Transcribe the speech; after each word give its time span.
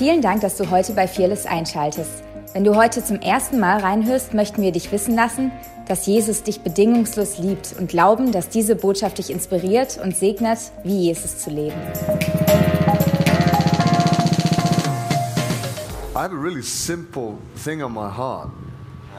Vielen 0.00 0.22
Dank, 0.22 0.40
dass 0.40 0.56
du 0.56 0.70
heute 0.70 0.94
bei 0.94 1.06
Fearless 1.06 1.44
einschaltest. 1.44 2.22
Wenn 2.54 2.64
du 2.64 2.74
heute 2.74 3.04
zum 3.04 3.20
ersten 3.20 3.60
Mal 3.60 3.80
reinhörst, 3.80 4.32
möchten 4.32 4.62
wir 4.62 4.72
dich 4.72 4.90
wissen 4.92 5.14
lassen, 5.14 5.52
dass 5.88 6.06
Jesus 6.06 6.42
dich 6.42 6.62
bedingungslos 6.62 7.36
liebt 7.36 7.74
und 7.78 7.90
glauben, 7.90 8.32
dass 8.32 8.48
diese 8.48 8.76
Botschaft 8.76 9.18
dich 9.18 9.28
inspiriert 9.28 10.00
und 10.02 10.16
segnet, 10.16 10.58
wie 10.84 11.00
Jesus 11.00 11.40
zu 11.40 11.50
leben. 11.50 11.76
I 16.14 16.22
have 16.22 16.32
a 16.32 16.40
really 16.40 16.62
simple 16.62 17.34
thing 17.62 17.82
on 17.82 17.92
my 17.92 18.08
heart. 18.08 18.48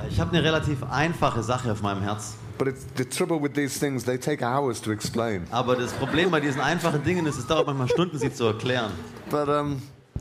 Ich 0.09 0.19
habe 0.19 0.35
eine 0.35 0.43
relativ 0.43 0.81
einfache 0.89 1.43
Sache 1.43 1.71
auf 1.71 1.83
meinem 1.83 2.01
Herz. 2.01 2.33
But 2.57 2.69
it's, 2.69 2.87
the 2.97 3.05
trouble 3.05 3.39
with 3.39 3.53
these 3.53 3.79
things, 3.79 4.03
they 4.03 4.17
take 4.17 4.43
hours 4.43 4.81
to 4.81 4.91
explain. 4.91 5.43
Aber 5.51 5.75
das 5.75 5.91
Problem 5.91 6.31
bei 6.31 6.39
diesen 6.39 6.59
einfachen 6.59 7.03
Dingen 7.03 7.27
ist, 7.27 7.37
es 7.37 7.45
dauert 7.45 7.67
manchmal 7.67 7.87
Stunden, 7.87 8.17
sie 8.17 8.33
zu 8.33 8.45
erklären. 8.45 8.89
But, 9.29 9.47
um, 9.47 9.79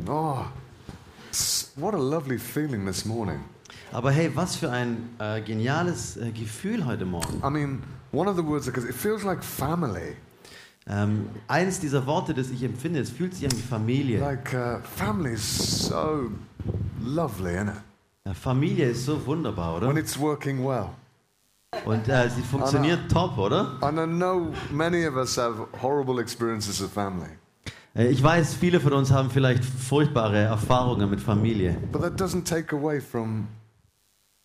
oh, 0.08 0.46
what 1.76 1.94
a 1.94 1.98
lovely 1.98 2.38
feeling 2.38 2.86
this 2.86 3.04
morning. 3.04 3.44
Aber 3.92 4.12
hey, 4.12 4.30
was 4.34 4.56
für 4.56 4.70
ein 4.70 5.10
äh, 5.18 5.40
geniales 5.40 6.16
äh, 6.16 6.30
Gefühl 6.30 6.84
heute 6.86 7.04
Morgen. 7.04 7.42
I 7.44 7.50
mean, 7.50 7.82
one 8.12 8.28
of 8.28 8.36
the 8.36 8.44
words, 8.44 8.66
because 8.66 8.88
it 8.88 8.94
feels 8.94 9.24
like 9.24 9.42
family. 9.42 10.16
Ähm, 10.88 11.28
eins 11.48 11.80
dieser 11.80 12.06
Worte, 12.06 12.32
das 12.34 12.50
ich 12.50 12.62
empfinde, 12.62 13.00
es 13.00 13.10
fühlt 13.10 13.34
sich 13.34 13.44
an 13.44 13.52
wie 13.52 13.62
Familie. 13.62 14.20
Like, 14.20 14.54
uh, 14.54 14.80
family 14.96 15.34
is 15.34 15.86
so 15.88 16.30
lovely, 17.02 17.54
isn't 17.54 17.68
it? 17.68 17.82
Ja, 18.24 18.34
Familie 18.34 18.90
ist 18.90 19.06
so 19.06 19.24
wunderbar, 19.26 19.80
When 19.80 19.90
oder? 19.90 19.98
it's 19.98 20.18
working 20.18 20.64
well. 20.64 20.90
Und 21.84 22.08
äh, 22.08 22.28
sie 22.28 22.42
funktioniert 22.42 23.10
top, 23.10 23.38
oder? 23.38 23.78
And 23.80 23.98
I 23.98 24.06
know 24.06 24.52
many 24.70 25.06
of 25.06 25.16
us 25.16 25.36
have 25.36 25.68
horrible 25.80 26.20
experiences 26.20 26.82
of 26.82 26.92
family. 26.92 27.30
Äh, 27.94 28.08
ich 28.08 28.22
weiß, 28.22 28.54
viele 28.54 28.80
von 28.80 28.92
uns 28.92 29.10
haben 29.10 29.30
vielleicht 29.30 29.64
furchtbare 29.64 30.38
Erfahrungen 30.38 31.08
mit 31.10 31.20
Familie. 31.20 31.76
But 31.92 32.02
that 32.02 32.20
doesn't 32.20 32.44
take 32.44 32.74
away 32.74 33.00
from 33.00 33.48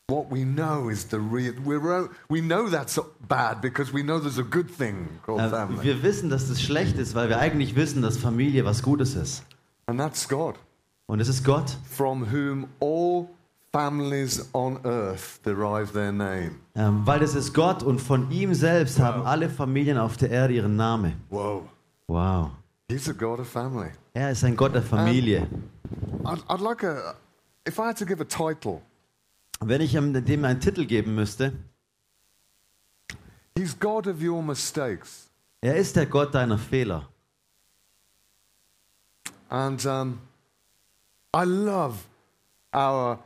what 0.10 0.28
we 0.32 0.44
know 0.46 0.90
is 0.90 1.08
the 1.10 1.18
real. 1.18 1.54
We're, 1.64 2.10
we 2.30 2.42
know 2.42 2.70
that's 2.70 3.00
bad 3.28 3.62
because 3.62 3.94
we 3.94 4.02
know 4.04 4.20
there's 4.20 4.40
a 4.40 4.44
good 4.44 4.70
thing 4.70 5.10
called 5.26 5.42
Äh, 5.42 5.50
family. 5.50 5.84
wir 5.84 6.04
wissen, 6.04 6.30
dass 6.30 6.48
das 6.48 6.62
schlecht 6.62 6.98
ist, 6.98 7.16
weil 7.16 7.30
wir 7.30 7.40
eigentlich 7.40 7.76
wissen, 7.76 8.02
dass 8.02 8.18
Familie 8.18 8.66
was 8.66 8.82
Gutes 8.84 9.16
ist. 9.16 9.44
And 9.88 10.00
that's 10.00 10.28
God, 10.28 10.56
Und 11.08 11.20
es 11.20 11.28
ist 11.28 11.44
Gott, 11.44 11.78
from 11.90 12.32
whom 12.32 12.68
all 12.82 13.28
families 13.72 14.50
on 14.54 14.80
earth 14.86 15.40
derive 15.46 15.92
their 15.94 16.12
name. 16.12 16.52
ähm, 16.76 17.02
weil 17.06 17.22
es 17.22 17.36
ist 17.36 17.54
Gott 17.54 17.84
und 17.84 18.00
von 18.00 18.32
ihm 18.32 18.54
selbst 18.56 19.00
haben 19.00 19.24
alle 19.24 19.50
Familien 19.50 19.98
auf 19.98 20.18
der 20.18 20.32
Erde 20.32 20.54
ihren 20.56 20.76
Namen. 20.76 21.14
Whoa. 21.30 21.64
Wow. 22.08 22.50
He's 22.88 23.10
a 23.10 23.14
God 23.14 23.40
of 23.40 23.48
family. 23.48 23.92
Er 24.14 24.32
ist 24.32 24.44
ein 24.44 24.56
Gott 24.56 24.76
der 24.76 24.84
Familie. 24.84 25.48
I'd, 26.24 26.44
I'd 26.48 26.62
like 26.62 26.84
a. 26.84 27.16
If 27.68 27.80
I 27.80 27.88
had 27.88 27.98
to 27.98 28.06
give 28.06 28.22
a 28.22 28.26
title, 28.26 28.82
Wenn 29.60 29.82
ich 29.82 29.96
ihm 29.96 30.14
dem 30.14 30.46
einen 30.46 30.60
Titel 30.60 30.86
geben 30.86 31.16
müsste, 31.16 31.54
He's 33.58 33.74
God 33.80 34.06
of 34.08 34.22
your 34.22 34.44
mistakes. 34.44 35.30
er 35.62 35.76
ist 35.78 35.96
der 35.96 36.06
Gott 36.06 36.36
deiner 36.36 36.60
Fehler. 36.60 37.08
And 39.50 39.84
um, 39.86 40.20
I 41.34 41.44
love 41.44 42.06
our 42.74 43.20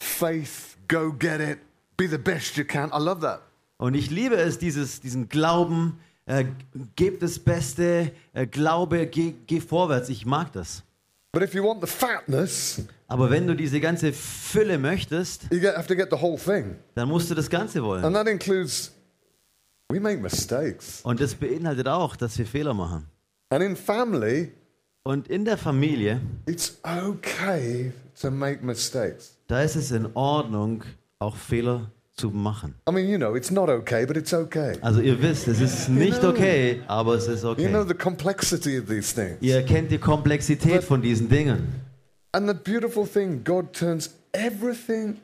faith, 0.00 0.76
go 0.88 1.12
get 1.12 1.40
it, 1.40 1.58
be 1.96 2.08
the 2.08 2.18
best 2.18 2.56
you 2.56 2.64
can. 2.64 2.90
I 2.92 2.98
love 2.98 3.20
that. 3.20 3.42
Und 3.76 3.94
ich 3.94 4.10
liebe 4.10 4.36
es, 4.36 4.58
dieses, 4.58 5.00
diesen 5.00 5.28
Glauben, 5.28 6.00
äh, 6.26 6.44
gebt 6.96 7.22
das 7.22 7.38
Beste, 7.38 8.12
äh, 8.32 8.46
Glaube, 8.46 9.06
geh, 9.06 9.34
geh 9.46 9.60
vorwärts. 9.60 10.08
Ich 10.08 10.24
mag 10.26 10.52
das. 10.52 10.82
But 11.32 11.42
if 11.42 11.52
you 11.54 11.64
want 11.64 11.80
the 11.80 11.86
fatness, 11.88 12.82
Aber 13.08 13.28
wenn 13.30 13.46
du 13.46 13.54
diese 13.56 13.80
ganze 13.80 14.12
Fülle 14.12 14.78
möchtest, 14.78 15.44
you 15.50 15.58
get, 15.60 15.76
have 15.76 15.88
to 15.88 15.96
get 15.96 16.08
the 16.10 16.16
whole 16.20 16.38
thing. 16.38 16.76
dann 16.94 17.08
musst 17.08 17.30
du 17.30 17.34
das 17.34 17.50
Ganze 17.50 17.82
wollen. 17.82 18.04
And 18.04 18.14
that 18.14 18.28
includes 18.28 18.92
we 19.90 19.98
make 20.00 20.20
mistakes. 20.20 21.00
Und 21.02 21.20
das 21.20 21.34
beinhaltet 21.34 21.88
auch, 21.88 22.14
dass 22.16 22.38
wir 22.38 22.46
Fehler 22.46 22.72
machen. 22.74 23.06
And 23.50 23.62
in 23.62 23.76
family, 23.76 24.52
Und 25.02 25.28
in 25.28 25.44
der 25.44 25.58
Familie, 25.58 26.20
it's 26.46 26.78
okay 26.84 27.92
to 28.20 28.30
make 28.30 28.64
mistakes. 28.64 29.36
da 29.48 29.60
ist 29.62 29.74
es 29.76 29.90
in 29.90 30.06
Ordnung, 30.14 30.84
auch 31.18 31.36
Fehler 31.36 31.90
zu 32.16 32.30
machen. 32.30 32.74
I 32.88 32.92
mean, 32.92 33.08
you 33.08 33.16
know, 33.16 33.34
it's 33.34 33.50
not 33.50 33.68
okay, 33.68 34.06
but 34.06 34.16
it's 34.16 34.32
okay. 34.32 34.76
Also 34.80 35.00
ihr 35.00 35.20
wisst, 35.20 35.48
es 35.48 35.60
ist 35.60 35.88
nicht 35.88 36.22
okay, 36.22 36.80
aber 36.86 37.14
es 37.14 37.26
ist 37.26 37.42
You 37.42 37.54
know 37.54 37.80
okay. 37.80 37.88
the 37.88 37.94
complexity 37.94 38.78
of 38.78 38.86
these 38.86 39.14
things. 39.14 39.36
Ihr 39.40 39.62
kennt 39.64 39.90
die 39.90 39.98
Komplexität 39.98 40.84
von 40.84 41.02
diesen 41.02 41.28
Dingen. 41.28 41.66
And 42.32 42.48
the 42.48 42.54
beautiful 42.54 43.06
thing, 43.06 43.42
God 43.44 43.72
turns 43.72 44.14
everything 44.32 45.18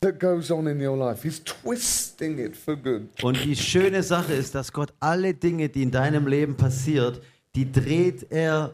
that 0.00 0.18
goes 0.18 0.50
on 0.50 0.66
in 0.66 0.80
your 0.80 0.96
life, 0.96 1.22
He's 1.22 1.42
twisting 1.44 2.38
it 2.38 2.56
for 2.56 2.76
good. 2.76 3.02
Und 3.22 3.42
die 3.44 3.56
schöne 3.56 4.02
Sache 4.02 4.32
ist, 4.32 4.54
dass 4.54 4.72
Gott 4.72 4.92
alle 5.00 5.34
Dinge, 5.34 5.68
die 5.68 5.82
in 5.82 5.90
deinem 5.90 6.26
Leben 6.26 6.56
passiert, 6.56 7.20
die 7.54 7.70
dreht 7.70 8.26
er 8.30 8.72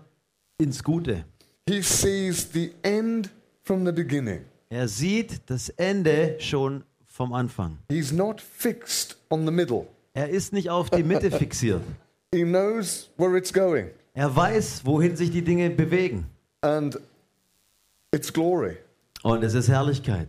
ins 0.59 0.83
Gute. 0.83 1.25
He 1.69 1.83
sees 1.83 2.49
the 2.53 2.73
end 2.83 3.31
from 3.63 3.85
the 3.85 3.93
beginning. 3.93 4.41
Er 4.71 4.87
sieht 4.87 5.41
das 5.47 5.71
Ende 5.71 6.37
schon 6.41 6.85
vom 7.19 7.33
Anfang. 7.33 7.79
He's 7.91 8.13
not 8.13 8.41
fixed 8.41 9.17
on 9.29 9.45
the 9.45 9.51
middle. 9.53 9.89
Er 10.15 10.29
ist 10.31 10.53
nicht 10.53 10.71
auf 10.71 10.89
die 10.89 11.03
Mitte 11.03 11.31
fixiert. 11.37 11.83
He 12.33 12.45
knows 12.45 13.11
where 13.17 13.37
it's 13.37 13.53
going. 13.53 13.91
Er 14.15 14.35
weiß, 14.35 14.85
wohin 14.85 15.17
sich 15.17 15.31
die 15.31 15.43
Dinge 15.43 15.69
bewegen. 15.71 16.27
And 16.61 16.99
it's 18.13 18.33
glory. 18.33 18.77
Und 19.23 19.43
es 19.43 19.55
ist 19.55 19.69
Herrlichkeit. 19.69 20.29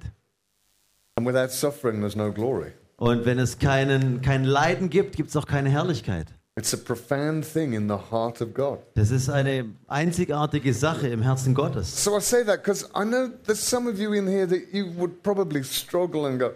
And 1.15 1.27
without 1.27 1.51
suffering, 1.51 1.99
there's 1.99 2.15
no 2.15 2.31
glory. 2.31 2.71
Und 2.97 3.25
wenn 3.25 3.37
es 3.37 3.59
keinen, 3.59 4.21
kein 4.21 4.43
Leiden 4.43 4.89
gibt, 4.89 5.15
gibt 5.15 5.29
es 5.29 5.35
auch 5.37 5.45
keine 5.45 5.69
Herrlichkeit. 5.69 6.27
It's 6.57 6.73
a 6.73 6.77
profound 6.77 7.45
thing 7.45 7.73
in 7.73 7.87
the 7.87 7.97
heart 8.11 8.41
of 8.41 8.53
God. 8.53 8.79
Das 8.95 9.11
ist 9.11 9.29
eine 9.29 9.65
einzigartige 9.87 10.73
Sache 10.73 11.07
im 11.07 11.21
Herzen 11.21 11.53
Gottes. 11.53 12.03
So 12.03 12.17
I 12.17 12.19
say 12.19 12.43
that 12.43 12.63
because 12.63 12.85
I 12.95 13.05
know 13.05 13.29
there's 13.45 13.61
some 13.61 13.89
of 13.89 13.99
you 13.99 14.11
in 14.13 14.27
here 14.27 14.47
that 14.47 14.73
you 14.73 14.87
would 14.97 15.23
probably 15.23 15.63
struggle 15.63 16.25
and 16.25 16.39
go, 16.39 16.51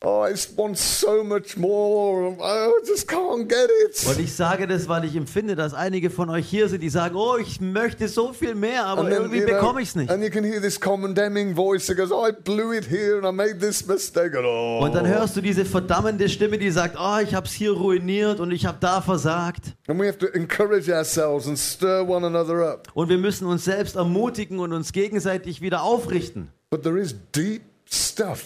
Oh, 0.00 0.22
I 0.24 0.32
want 0.56 0.78
so 0.78 1.24
much 1.24 1.56
more. 1.56 2.36
I 2.40 2.70
just 2.86 3.08
can't 3.08 3.48
get 3.48 3.68
Und 4.06 4.12
it. 4.16 4.20
ich 4.20 4.32
sage 4.32 4.68
das, 4.68 4.86
weil 4.88 5.04
ich 5.04 5.16
empfinde, 5.16 5.56
dass 5.56 5.74
einige 5.74 6.08
von 6.08 6.30
euch 6.30 6.46
hier 6.48 6.68
sind, 6.68 6.84
die 6.84 6.88
sagen, 6.88 7.16
oh, 7.16 7.36
ich 7.36 7.60
möchte 7.60 8.06
so 8.06 8.32
viel 8.32 8.54
mehr, 8.54 8.84
aber 8.86 9.00
And 9.00 9.10
then, 9.10 9.22
irgendwie 9.22 9.38
you 9.40 9.46
know, 9.46 9.54
bekomme 9.56 9.82
ich 9.82 9.88
es 9.88 9.96
nicht. 9.96 10.08
and 10.08 10.22
you 10.22 10.30
can 10.30 10.44
hear 10.44 10.60
this 10.60 10.78
condemning 10.78 11.52
voice 11.56 11.86
that 11.86 11.96
goes, 11.96 12.12
oh, 12.12 12.24
I 12.28 12.30
blew 12.30 12.72
it 12.72 12.84
here 12.88 13.16
and 13.18 13.26
I 13.26 13.32
made 13.32 13.58
this 13.58 13.88
mistake. 13.88 14.36
And, 14.36 14.46
oh. 14.46 14.84
Und 14.84 14.94
dann 14.94 15.04
hörst 15.04 15.36
du 15.36 15.40
diese 15.40 15.64
verdammende 15.64 16.28
Stimme, 16.28 16.58
die 16.58 16.70
sagt, 16.70 16.96
oh, 16.96 17.18
ich 17.20 17.34
habe 17.34 17.46
es 17.46 17.52
hier 17.52 17.72
ruiniert 17.72 18.38
und 18.38 18.52
ich 18.52 18.66
habe 18.66 18.78
da 18.80 19.00
versagt. 19.00 19.74
And 19.88 20.00
we 20.00 20.06
have 20.06 20.18
to 20.18 20.26
encourage 20.28 20.88
ourselves 20.88 21.48
and 21.48 21.58
stir 21.58 22.08
one 22.08 22.24
another 22.24 22.70
up. 22.72 22.86
Und 22.94 23.08
wir 23.08 23.18
müssen 23.18 23.48
uns 23.48 23.64
selbst 23.64 23.96
ermutigen 23.96 24.60
und 24.60 24.72
uns 24.72 24.92
gegenseitig 24.92 25.60
wieder 25.60 25.82
aufrichten. 25.82 26.52
But 26.70 26.84
there 26.84 27.00
is 27.00 27.16
deep 27.34 27.62
stuff 27.90 28.44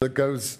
that 0.00 0.16
goes 0.16 0.58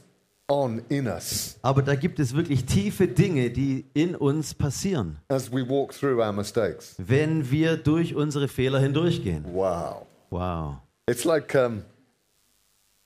on 0.54 0.82
in 0.88 1.06
us 1.06 1.58
Aber 1.62 1.82
da 1.82 1.94
gibt 1.96 2.20
es 2.20 2.34
wirklich 2.34 2.64
tiefe 2.64 3.08
Dinge, 3.08 3.50
die 3.50 3.84
in 3.92 4.14
uns 4.14 4.54
passieren, 4.54 5.18
as 5.28 5.50
we 5.50 5.68
walk 5.68 5.92
through 5.92 6.20
our 6.20 6.32
mistakes. 6.32 6.94
wenn 6.98 7.50
wir 7.50 7.76
durch 7.76 8.14
unsere 8.14 8.46
Fehler 8.48 8.78
hindurchgehen. 8.78 9.44
Wow. 9.52 10.06
Wow. 10.30 10.76
It's 11.08 11.24
like, 11.24 11.54
um, 11.54 11.82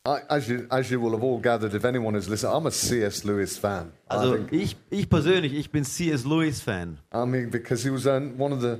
I, 0.06 0.20
as, 0.28 0.48
you, 0.48 0.66
as 0.70 0.90
you 0.90 1.00
will 1.00 1.12
have 1.12 1.22
all 1.22 1.38
gathered, 1.40 1.74
if 1.74 1.84
anyone 1.84 2.16
is 2.16 2.28
listening, 2.28 2.52
I'm 2.54 2.66
a 2.66 2.70
C.S. 2.70 3.24
Lewis 3.24 3.58
fan. 3.58 3.92
I, 4.10 4.14
Also 4.14 4.38
ich, 4.50 4.76
ich 4.90 5.08
persönlich, 5.08 5.52
ich 5.54 5.70
bin 5.70 5.84
C.S. 5.84 6.24
Lewis 6.24 6.60
Fan. 6.62 6.98
I 7.12 7.26
mean, 7.26 7.50
because 7.50 7.82
he 7.82 7.90
was 7.90 8.06
one 8.06 8.52
of 8.52 8.60
the 8.62 8.78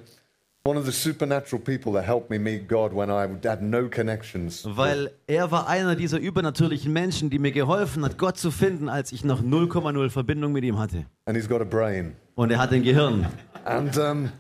Weil 4.65 5.11
er 5.27 5.51
war 5.51 5.69
einer 5.69 5.97
dieser 5.97 6.19
übernatürlichen 6.19 6.93
Menschen, 6.93 7.31
die 7.31 7.39
mir 7.39 7.53
geholfen 7.53 8.05
hat, 8.05 8.19
Gott 8.19 8.39
zu 8.39 8.51
finden, 8.51 8.89
als 8.89 9.13
ich 9.13 9.25
noch 9.25 9.43
0,0 9.43 10.11
Verbindung 10.11 10.53
mit 10.53 10.65
ihm 10.65 10.79
hatte. 10.79 11.07
And 11.27 11.37
he's 11.37 11.49
got 11.49 11.61
a 11.61 11.65
brain. 11.65 12.15
Und 12.35 12.51
er 12.51 12.59
hat 12.59 12.73
ein 12.73 12.83
Gehirn. 12.83 13.27
And 13.65 13.97
um, 13.99 14.31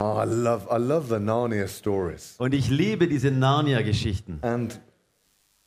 oh, 0.00 0.22
I 0.22 0.26
love 0.26 0.66
I 0.70 0.78
love 0.78 1.08
the 1.08 1.20
Narnia 1.20 1.66
stories. 1.66 2.34
Und 2.38 2.54
ich 2.54 2.70
liebe 2.70 3.08
diese 3.08 3.30
Narnia-Geschichten. 3.30 4.38
And 4.42 4.80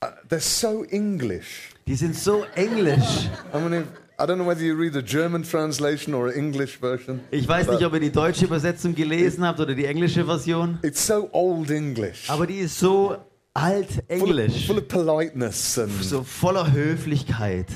uh, 0.03 0.07
they're 0.29 0.39
so 0.39 0.83
English. 0.83 1.71
Die 1.87 1.95
sind 1.95 2.15
so 2.15 2.45
englisch. 2.55 3.29
I 3.53 3.59
mean, 3.59 3.73
if, 3.73 3.85
I 4.19 4.25
don't 4.25 4.39
know 4.39 4.47
whether 4.47 4.63
you 4.63 4.75
read 4.75 4.93
the 4.93 5.03
German 5.03 5.43
translation 5.43 6.15
or 6.15 6.33
English 6.33 6.79
version. 6.79 7.19
Ich 7.29 7.47
weiß 7.47 7.67
nicht, 7.69 7.85
ob 7.85 7.93
ihr 7.93 7.99
die 7.99 8.11
deutsche 8.11 8.45
Übersetzung 8.45 8.95
gelesen 8.95 9.45
habt 9.45 9.59
oder 9.59 9.75
die 9.75 9.85
englische 9.85 10.25
Version, 10.25 10.79
It's 10.81 11.05
so 11.05 11.29
old 11.33 11.69
English, 11.69 12.27
aber 12.27 12.47
die 12.47 12.57
ist 12.59 12.79
so 12.79 13.17
alt 13.53 13.87
full, 13.91 14.03
englisch, 14.07 14.65
full 14.65 14.79
of 14.79 14.87
politeness, 14.87 15.77
and 15.77 15.91
so 16.03 16.23
voller 16.23 16.71
Höflichkeit. 16.73 17.67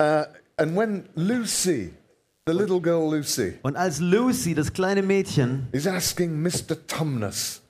uh, 0.00 0.24
and 0.56 0.76
when 0.76 1.04
Lucy, 1.14 1.92
the 2.46 2.52
little 2.52 2.80
girl 2.80 3.08
Lucy, 3.08 3.54
Und 3.62 3.76
als 3.76 4.00
Lucy, 4.00 4.54
das 4.56 4.72
kleine 4.72 5.02
Mädchen, 5.02 5.68
is 5.70 5.86
asking 5.86 6.42
Mr. 6.42 6.76
Tumnus, 6.88 7.62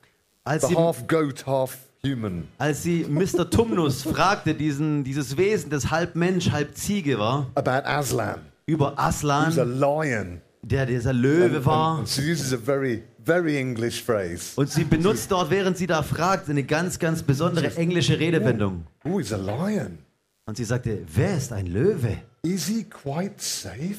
als 0.44 0.62
the 0.62 0.69
sie, 0.69 0.77
half 0.77 1.06
goat, 1.06 1.47
half 1.47 1.77
human. 2.05 2.49
als 2.59 2.83
sie 2.83 3.05
Mr. 3.09 3.49
Tumnus 3.51 4.03
fragte, 4.03 4.55
diesen, 4.55 5.05
dieses 5.05 5.37
Wesen, 5.37 5.71
das 5.71 5.91
halb 5.91 6.15
Mensch, 6.17 6.51
halb 6.51 6.77
Ziege 6.77 7.19
war, 7.19 7.51
About 7.55 7.87
Aslan, 7.87 8.41
über 8.67 8.91
who's 8.93 8.99
a 8.99 9.06
Aslan, 9.09 9.79
lion. 9.81 10.41
der 10.62 10.87
dieser 10.87 11.12
Löwe 11.12 11.65
war. 11.65 11.99
and 11.99 12.09
she 12.09 12.23
uses 12.23 12.53
a 12.53 12.56
very, 12.59 13.03
very 13.25 13.59
English 13.59 14.03
phrase. 14.03 14.53
Und 14.56 14.71
sie 14.71 14.85
benutzt 14.85 15.31
dort, 15.31 15.51
während 15.51 15.77
sie 15.77 15.87
da 15.87 16.03
fragt, 16.03 16.49
eine 16.49 16.65
ganz, 16.65 16.99
ganz 16.99 17.23
besondere 17.23 17.75
englische 17.77 18.19
Redewendung. 18.19 18.87
Oh, 19.05 19.19
he's 19.19 19.33
a 19.33 19.37
lion. 19.37 19.99
Und 20.47 20.56
sie 20.56 20.65
sagte, 20.65 21.03
wer 21.15 21.37
ist 21.37 21.53
ein 21.53 21.67
Löwe? 21.67 22.19
Is 22.43 22.67
he 22.67 22.85
quite 22.85 23.35
safe? 23.39 23.99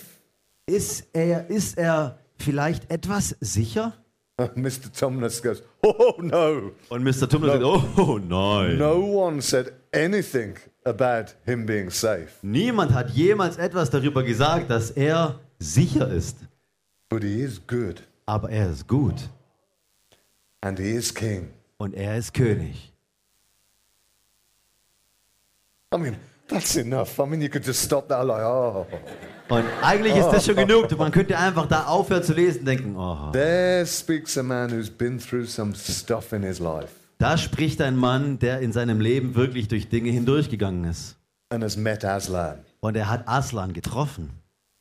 Ist 0.68 1.08
er, 1.14 1.50
ist 1.50 1.78
er 1.78 2.20
vielleicht 2.38 2.92
etwas 2.92 3.36
sicher? 3.40 3.94
Mr. 4.56 4.92
Tumnus 4.98 5.42
goes, 5.42 5.64
Oh, 5.98 6.16
no. 6.20 6.72
Und 6.90 7.04
Mr. 7.04 7.28
Tumnus 7.30 7.52
sagt, 7.52 7.64
oh 7.64 8.18
nein. 8.18 8.78
No 8.78 8.96
one 9.00 9.40
said 9.42 9.72
anything 9.94 10.58
about 10.84 11.36
him 11.46 11.66
being 11.66 11.90
safe, 11.92 12.30
Niemand 12.42 12.92
hat 12.94 13.10
jemals 13.12 13.58
etwas 13.58 13.90
darüber 13.92 14.24
gesagt, 14.24 14.70
dass 14.70 14.90
er 14.92 15.40
sicher 15.60 16.10
ist. 16.10 16.38
but 17.10 17.22
he 17.24 17.42
is 17.42 17.62
good 17.68 18.02
Aber 18.26 18.50
er 18.50 18.72
ist 18.72 18.88
gut 18.88 19.30
and 20.62 20.80
he 20.80 20.92
is 20.96 21.14
king. 21.14 21.50
und 21.78 21.94
er 21.94 22.18
ist 22.18 22.34
König. 22.34 22.92
I 25.94 25.98
mean, 25.98 26.16
that's 26.48 26.76
enough. 26.76 27.20
I 27.20 27.26
mean, 27.26 27.42
you 27.42 27.50
could 27.50 27.66
just 27.66 27.82
stop 27.84 28.08
that, 28.10 28.26
like, 28.26 28.44
oh. 28.44 28.86
Und 29.48 29.66
eigentlich 29.82 30.16
ist 30.16 30.30
das 30.30 30.46
schon 30.46 30.56
genug. 30.56 30.98
Man 30.98 31.12
könnte 31.12 31.38
einfach 31.38 31.68
da 31.68 31.86
aufhören 31.86 32.24
zu 32.24 32.34
lesen 32.34 32.60
und 32.60 32.66
denken, 32.66 32.96
oh, 32.98 33.32
There 33.32 33.86
speaks 33.86 34.38
a 34.38 34.44
man 34.44 34.72
who's 34.72 34.90
been 34.90 35.20
through 35.20 35.46
some 35.46 35.74
stuff 35.76 36.34
in 36.34 36.44
his 36.44 36.60
life 36.60 36.90
da 37.18 37.38
spricht 37.38 37.82
ein 37.82 37.96
Mann, 37.96 38.40
der 38.40 38.60
in 38.60 38.74
seinem 38.74 39.00
Leben 39.00 39.36
wirklich 39.36 39.68
durch 39.68 39.90
Dinge 39.90 40.10
hindurchgegangen 40.10 40.84
ist. 40.86 41.16
and 41.50 41.64
has 41.64 41.78
met 41.78 42.04
Aslan. 42.04 42.60
Und 42.80 42.98
er 42.98 43.10
hat 43.10 43.28
Aslan 43.28 43.74
getroffen. 43.74 44.30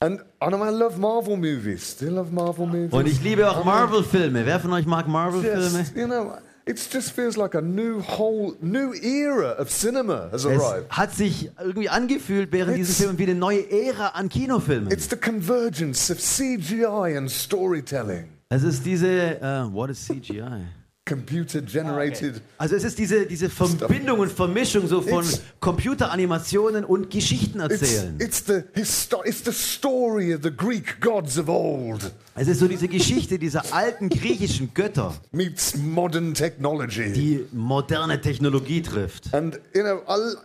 And 0.00 0.20
I 0.42 0.48
know 0.48 0.62
I 0.62 0.70
love 0.70 0.98
Marvel 0.98 1.36
movies. 1.36 1.92
Still 1.92 2.14
love 2.14 2.32
Marvel 2.32 2.66
movies. 2.66 2.92
Und 2.92 3.06
ich 3.06 3.22
liebe 3.22 3.48
auch 3.48 3.64
Marvel-Filme. 3.64 4.44
Wer 4.44 4.60
von 4.60 4.72
euch 4.72 4.86
mag 4.86 5.06
Marvel-Filme? 5.06 5.86
You 5.94 6.06
know, 6.06 6.32
it 6.66 6.78
just 6.92 7.12
feels 7.12 7.36
like 7.36 7.54
a 7.54 7.60
new 7.60 8.00
whole, 8.00 8.54
new 8.60 8.92
era 8.94 9.50
of 9.58 9.68
cinema 9.70 10.28
has 10.32 10.44
Es 10.44 10.46
arrived. 10.46 10.88
hat 10.90 11.14
sich 11.14 11.50
irgendwie 11.60 11.88
angefühlt 11.88 12.52
während 12.52 12.76
diesem 12.76 12.92
It's- 12.94 13.02
Film 13.02 13.18
wie 13.18 13.24
eine 13.24 13.34
neue 13.34 13.70
Ära 13.70 14.08
an 14.14 14.28
Kinofilmen. 14.28 14.90
It's 14.90 15.08
the 15.08 15.16
convergence 15.16 16.10
of 16.10 16.18
CGI 16.18 17.16
and 17.16 17.30
storytelling, 17.30 18.28
Es 18.48 18.62
ist 18.62 18.84
diese, 18.86 19.40
äh, 19.40 19.64
what 19.72 19.90
is 19.90 20.04
CGI? 20.06 20.66
Computer 21.06 21.60
generated. 21.60 22.40
Also 22.56 22.76
es 22.76 22.84
ist 22.84 22.98
diese, 22.98 23.26
diese 23.26 23.50
Verbindung 23.50 24.20
und 24.20 24.32
Vermischung 24.32 24.88
so 24.88 25.02
von 25.02 25.24
It's- 25.24 25.40
Computeranimationen 25.60 26.84
und 26.84 27.10
Geschichten 27.10 27.60
It's, 27.60 27.82
erzählen. 27.82 28.16
it's, 28.20 28.44
the 28.46 28.62
histo- 28.74 29.22
it's 29.26 29.44
the 29.44 29.52
story 29.52 30.34
of 30.34 30.42
the 30.42 30.50
Greek 30.50 31.00
gods 31.00 31.38
of 31.38 31.48
old 31.48 32.10
Es 32.34 32.48
ist 32.48 32.60
so 32.60 32.68
diese 32.68 32.88
Geschichte 32.88 33.38
dieser 33.38 33.72
alten 33.74 34.08
griechischen 34.08 34.72
Götter, 34.74 35.14
meets 35.30 35.76
modern 35.76 36.34
technology. 36.34 37.12
die 37.12 37.46
moderne 37.52 38.20
Technologie 38.20 38.80
trifft. 38.82 39.32
And 39.34 39.60
you 39.74 39.82
know, 39.82 40.00
I, 40.08 40.36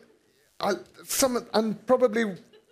I, 0.61 0.75
some 1.07 1.41
and 1.53 1.85
probably 1.85 2.25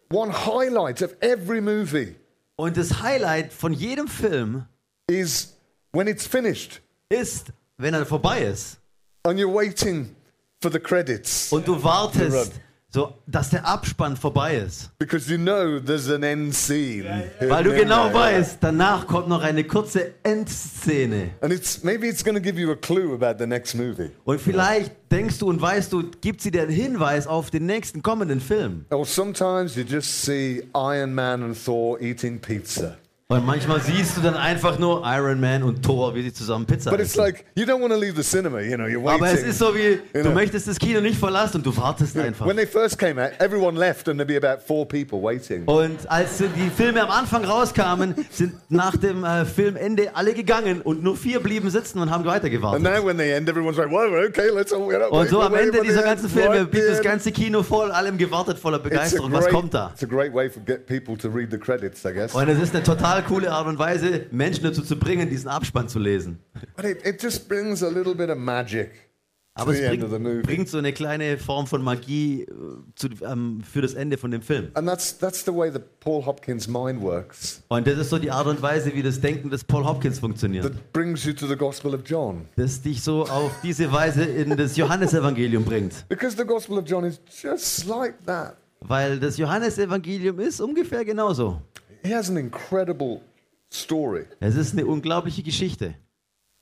one 0.10 0.32
highlight 0.32 1.02
of 1.02 1.16
every 1.22 1.62
movie 1.62 2.16
Und 2.58 2.76
das 2.76 3.02
Highlight 3.02 3.54
von 3.54 3.72
jedem 3.72 4.08
Film 4.08 4.66
is 5.10 5.54
when 5.94 6.08
it's 6.08 6.28
finished 6.28 6.82
ist, 7.10 7.48
wenn 7.78 7.94
er 7.94 8.06
vorbei 8.06 8.42
ist 8.42 8.80
and 9.24 9.40
you're 9.40 9.54
waiting 9.54 10.16
for 10.62 10.72
the 10.72 10.80
credits 10.80 11.52
und 11.52 11.68
du 11.68 11.82
wartest, 11.84 12.54
so, 12.90 13.14
dass 13.28 13.50
der 13.50 13.66
Abspann 13.68 14.16
vorbei 14.16 14.56
ist. 14.58 14.90
because 14.98 15.30
you 15.30 15.38
know 15.38 15.78
there's 15.80 16.10
an 16.10 16.24
end 16.24 16.56
scene. 16.56 17.04
Weil 17.40 17.64
du 17.64 17.70
And 17.72 17.80
then, 17.80 17.80
genau 17.80 18.14
weißt, 18.14 18.58
danach 18.62 19.06
kommt 19.06 19.28
noch 19.28 19.44
eine 19.44 19.66
kurze 19.66 20.14
Endszene. 20.24 21.32
And 21.42 21.52
it's 21.54 21.84
maybe 21.84 22.08
it's 22.08 22.24
going 22.24 22.36
to 22.36 22.42
give 22.42 22.58
you 22.60 22.72
a 22.72 22.76
clue 22.76 23.14
about 23.14 23.38
the 23.40 23.46
next 23.46 23.76
movie. 23.76 24.10
Und 24.24 24.40
vielleicht 24.40 24.94
denkst 25.12 25.38
du 25.40 25.50
und 25.50 25.62
weißt 25.62 25.92
du, 25.92 26.10
gibt 26.22 26.42
sie 26.42 26.50
dir 26.50 26.62
einen 26.64 26.72
Hinweis 26.72 27.28
auf 27.28 27.52
den 27.52 27.66
nächsten 27.66 28.02
kommenden 28.02 28.40
Film. 28.40 28.86
Or 28.90 29.06
sometimes 29.06 29.76
you 29.76 29.84
just 29.84 30.24
see 30.24 30.64
Iron 30.74 31.14
Man 31.14 31.44
and 31.44 31.66
Thor 31.66 32.00
eating 32.02 32.40
pizza. 32.40 32.98
Und 33.30 33.46
manchmal 33.46 33.82
siehst 33.82 34.16
du 34.16 34.22
dann 34.22 34.36
einfach 34.36 34.80
nur 34.80 35.04
Iron 35.06 35.42
Man 35.42 35.62
und 35.62 35.84
Thor, 35.84 36.16
wie 36.16 36.22
sie 36.22 36.32
zusammen 36.32 36.66
Pizza 36.66 36.90
But 36.92 37.02
it's 37.02 37.10
essen. 37.10 37.24
like 37.26 37.44
you 37.56 37.66
don't 37.66 37.82
want 37.82 37.92
to 37.92 38.00
leave 38.00 38.16
the 38.16 38.24
cinema, 38.24 38.62
you 38.62 38.78
know, 38.78 38.86
you're 38.86 39.04
waiting. 39.04 39.22
Aber 39.22 39.34
es 39.34 39.44
ist 39.44 39.60
so 39.60 39.76
wie, 39.76 40.00
du 40.14 40.22
know. 40.22 40.32
möchtest 40.32 40.66
das 40.66 40.80
Kino 40.80 41.02
nicht 41.02 41.20
verlassen 41.20 41.58
und 41.58 41.66
du 41.66 41.76
wartest 41.76 42.18
einfach. 42.18 42.46
When 42.48 42.56
they 42.56 42.66
first 42.66 42.98
came 42.98 43.22
out, 43.22 43.32
everyone 43.40 43.78
left 43.78 44.08
and 44.08 44.18
there'd 44.18 44.28
be 44.28 44.38
about 44.38 44.62
four 44.66 44.88
people 44.88 45.22
waiting. 45.22 45.66
Und 45.66 46.10
als 46.10 46.38
die 46.38 46.70
Filme 46.74 47.04
am 47.04 47.10
Anfang 47.10 47.44
rauskamen, 47.44 48.16
sind 48.32 48.54
nach 48.70 48.96
dem 48.96 49.26
äh, 49.26 49.44
Filmende 49.44 50.16
alle 50.16 50.34
gegangen 50.34 50.80
und 50.82 51.04
nur 51.04 51.18
vier 51.18 51.42
blieben 51.42 51.70
sitzen 51.70 52.00
und 52.00 52.10
haben 52.10 52.22
And 52.22 52.28
weitergewartet. 52.28 52.82
now 52.82 53.06
when 53.06 53.18
they 53.18 53.34
end, 53.34 53.50
everyone's 53.50 53.76
like, 53.78 53.92
well, 53.92 54.26
okay, 54.26 54.52
let's 54.56 54.72
all 54.72 54.88
get 54.88 55.02
up. 55.02 55.12
Und 55.12 55.28
so 55.28 55.42
am 55.42 55.54
Ende 55.54 55.82
dieser 55.82 56.04
ganzen 56.04 56.30
Filme 56.30 56.60
right 56.60 56.72
blieb 56.72 56.84
das 56.88 57.02
ganze 57.02 57.34
Kino 57.34 57.62
voll, 57.62 57.92
allem 57.92 58.18
gewartet, 58.18 58.58
voller 58.58 58.78
It's 58.78 58.84
Begeisterung. 58.86 59.34
Was 59.34 59.42
great, 59.42 59.54
kommt 59.54 59.74
da? 59.74 59.92
it's 59.94 60.02
a 60.02 60.08
great 60.08 60.34
way 60.34 60.50
for 60.50 60.64
get 60.64 60.86
people 60.88 61.18
to 61.18 61.28
read 61.28 61.52
the 61.52 61.58
credits, 61.58 62.06
I 62.06 62.14
guess. 62.14 62.34
Und 62.34 62.48
es 62.48 62.58
ist 62.62 62.74
eine 62.74 62.86
total 62.86 63.17
coole 63.22 63.52
Art 63.52 63.68
und 63.68 63.80
Weise, 63.80 64.28
Menschen 64.32 64.64
dazu 64.64 64.82
zu 64.82 64.98
bringen, 64.98 65.30
diesen 65.30 65.48
Abspann 65.50 65.90
zu 65.90 66.00
lesen. 66.00 66.40
But 66.76 66.86
it, 66.86 67.06
it 67.06 67.22
just 67.22 67.48
brings 67.48 67.84
a 67.84 67.90
little 67.90 68.16
bit 68.16 68.30
of 68.30 68.38
magic 68.38 69.08
to 69.58 69.64
Aber 69.64 69.74
es 69.74 69.80
bringt, 69.90 70.44
bringt 70.44 70.70
so 70.70 70.78
eine 70.78 70.94
kleine 70.94 71.38
Form 71.38 71.68
von 71.68 71.84
Magie 71.84 72.44
äh, 72.44 72.48
zu, 72.96 73.08
ähm, 73.24 73.62
für 73.62 73.82
das 73.82 73.96
Ende 73.96 74.18
von 74.18 74.32
dem 74.32 74.42
Film. 74.42 74.72
That's, 74.74 75.18
that's. 75.18 75.48
Und 77.68 77.88
das 77.88 77.98
ist 77.98 78.10
so 78.10 78.20
die 78.20 78.32
Art 78.32 78.48
und 78.48 78.62
Weise, 78.62 78.94
wie 78.94 79.02
das 79.02 79.20
Denken 79.20 79.50
des 79.50 79.64
Paul 79.64 79.86
Hopkins 79.86 80.20
funktioniert. 80.20 80.72
Das 82.56 82.82
dich 82.82 83.02
so 83.02 83.24
auf 83.24 83.52
diese 83.64 83.92
Weise 83.92 84.24
in 84.24 84.56
das 84.56 84.78
Johannesevangelium 84.78 85.66
bringt. 85.66 86.08
Because 86.08 86.38
the 86.38 86.46
Gospel 86.46 86.78
of 86.78 86.86
John 86.88 87.06
is 87.06 87.20
just 87.42 87.86
like 87.86 88.24
that. 88.26 88.58
Weil 88.82 89.20
das 89.20 89.38
Johannesevangelium 89.38 90.40
ist 90.40 90.62
ungefähr 90.62 91.04
genauso. 91.04 91.60
He 92.04 92.14
has 92.14 92.30
an 92.30 92.38
incredible 92.38 93.22
story. 93.72 94.26
Es 94.40 94.56
ist 94.56 94.74
eine 94.74 94.86
unglaubliche 94.86 95.44
Geschichte. 95.44 95.96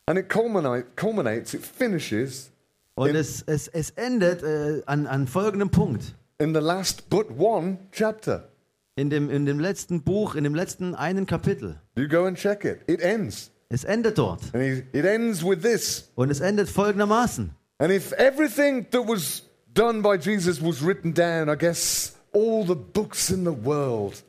And 0.07 0.19
it 0.19 0.29
culminate, 0.29 0.95
culminates, 0.95 1.53
it 1.53 1.65
finishes 1.65 2.51
Und 2.95 3.09
In- 3.09 3.15
es, 3.15 3.41
es, 3.47 3.67
es 3.67 3.89
endet 3.91 4.43
äh, 4.43 4.81
an, 4.85 5.07
an 5.07 5.27
folgendem 5.27 5.69
Punkt. 5.69 6.15
in 6.39 6.53
the 6.53 6.59
last 6.61 7.09
but 7.09 7.27
one 7.37 7.77
chapter. 7.91 8.49
In 8.97 9.09
dem, 9.09 9.29
in 9.29 9.45
dem 9.45 9.59
letzten 9.59 10.03
Buch, 10.03 10.35
in 10.35 10.43
dem 10.45 10.55
letzten 10.55 10.95
einen 10.95 11.25
Kapitel. 11.25 11.81
You 11.97 12.07
go 12.07 12.25
and 12.25 12.37
check 12.37 12.63
it. 12.63 12.79
It 12.87 13.01
ends. 13.01 13.51
Es 13.67 13.83
endet 13.83 14.17
dort. 14.17 14.41
And 14.53 14.63
he, 14.63 14.83
it 14.97 15.03
ends 15.05 15.43
with 15.43 15.61
this. 15.61 16.09
Und 16.15 16.29
es 16.29 16.39
endet 16.39 16.69
folgendermaßen. 16.69 17.49
And 17.79 17.91
if 17.91 18.13
everything 18.13 18.85
that 18.91 19.05
was 19.05 19.43
done 19.73 20.01
by 20.01 20.15
Jesus 20.17 20.61
was 20.61 20.81
written 20.81 21.13
down, 21.13 21.49
I 21.49 21.57
guess 21.57 22.15
all 22.31 22.65
the 22.65 22.75
books 22.75 23.29
in 23.31 23.43
the 23.43 23.51
world 23.51 24.23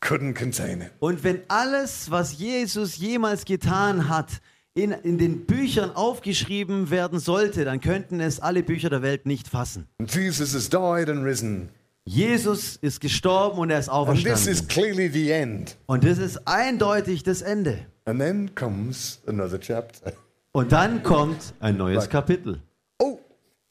couldn't 0.00 0.34
contain 0.34 0.80
it. 0.82 0.90
Und 1.00 1.24
wenn 1.24 1.42
alles, 1.48 2.10
was 2.10 2.38
Jesus 2.38 2.96
jemals 2.96 3.44
getan 3.44 4.08
hat, 4.08 4.40
in, 4.74 4.92
in 4.92 5.18
den 5.18 5.44
Büchern 5.44 5.90
aufgeschrieben 5.90 6.90
werden 6.90 7.18
sollte, 7.18 7.64
dann 7.64 7.80
könnten 7.80 8.20
es 8.20 8.38
alle 8.40 8.62
Bücher 8.62 8.90
der 8.90 9.02
Welt 9.02 9.26
nicht 9.26 9.48
fassen. 9.48 9.88
And 9.98 10.12
Jesus 10.14 10.54
has 10.54 10.68
died 10.68 11.08
and 11.08 11.24
risen. 11.24 11.70
Jesus 12.04 12.76
ist 12.76 13.00
gestorben 13.00 13.58
und 13.58 13.70
er 13.70 13.80
ist 13.80 13.88
And 13.90 14.16
this 14.24 14.46
is 14.46 14.60
auferstanden. 14.62 14.68
clearly 14.68 15.08
the 15.08 15.30
end. 15.30 15.76
Und 15.86 16.04
das 16.04 16.18
ist 16.18 16.46
eindeutig 16.46 17.22
das 17.22 17.42
Ende. 17.42 17.86
And 18.06 18.20
then 18.20 18.54
comes 18.54 19.20
another 19.26 19.60
chapter. 19.60 20.12
Und 20.52 20.72
dann 20.72 21.02
kommt 21.02 21.52
ein 21.60 21.76
neues 21.76 22.08
Kapitel. 22.08 22.62
Oh, 22.98 23.18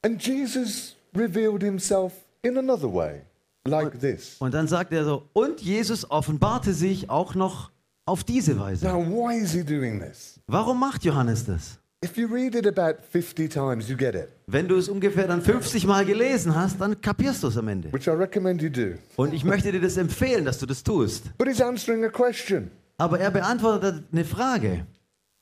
and 0.04 0.22
Jesus 0.22 0.96
revealed 1.16 1.64
himself 1.64 2.14
in 2.44 2.58
another 2.58 2.94
way, 2.94 3.22
like 3.68 4.00
this. 4.00 4.36
Und 4.40 4.54
dann 4.54 4.68
sagt 4.68 4.92
er 4.94 5.04
so, 5.06 5.30
und 5.34 5.62
Jesus 5.62 6.10
offenbarte 6.10 6.74
sich 6.74 7.10
auch 7.10 7.36
noch 7.36 7.72
auf 8.06 8.24
diese 8.24 8.60
Weise. 8.60 8.86
Now, 8.88 9.06
why 9.06 9.38
is 9.38 9.52
he 9.52 9.64
doing 9.64 10.00
this? 10.00 10.40
Warum 10.48 10.80
macht 10.80 11.04
Johannes 11.04 11.46
das? 11.46 11.78
If 12.06 12.16
you 12.16 12.28
read 12.28 12.54
it 12.54 12.68
about 12.68 13.02
50 13.12 13.50
times, 13.50 13.90
you 13.90 13.98
get 13.98 14.14
it, 14.14 14.30
Wenn 14.46 14.68
du 14.68 14.76
es 14.78 14.88
ungefähr 14.88 15.28
dann 15.28 15.42
50 15.42 15.88
Mal 15.88 16.06
gelesen 16.06 16.56
hast, 16.56 16.80
dann 16.80 17.02
kapierst 17.02 17.42
du 17.44 17.48
es 17.48 17.58
am 17.58 17.68
Ende. 17.68 17.92
which 17.92 18.06
I 18.08 18.12
recommend 18.12 18.62
you 18.62 18.70
do. 18.70 19.00
Und 19.16 19.34
ich 19.34 19.44
möchte 19.44 19.72
dir 19.72 19.82
das 19.82 19.98
empfehlen, 19.98 20.46
dass 20.46 20.60
du 20.60 20.68
das 20.68 20.84
tust. 20.84 21.36
But 21.40 21.48
he's 21.48 21.60
answering 21.60 22.06
a 22.06 22.10
question. 22.10 22.70
Aber 23.00 23.20
er 23.20 23.32
beantwortet 23.32 24.04
eine 24.12 24.26
Frage. 24.26 24.86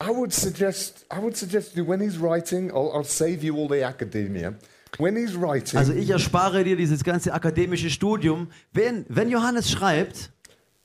I 0.01 0.07
would 0.09 0.33
suggest, 0.33 1.05
I 1.13 1.21
would 1.21 1.35
suggest 1.37 1.75
you 1.75 1.85
when 1.87 1.99
he's 2.01 2.19
writing, 2.19 2.71
I'll, 2.71 2.91
I'll 2.93 3.03
save 3.05 3.43
you 3.45 3.55
all 3.57 3.67
the 3.69 3.83
academia. 3.83 4.53
When 4.97 5.15
he's 5.15 5.35
writing, 5.39 5.77
Also 5.77 5.93
ich 5.93 6.09
erspare 6.09 6.63
dir 6.63 6.75
dieses 6.77 7.03
ganze 7.03 7.33
akademische 7.33 7.89
Studium. 7.89 8.47
Wenn, 8.73 9.05
wenn 9.09 9.29
Johannes 9.29 9.69
schreibt, 9.69 10.31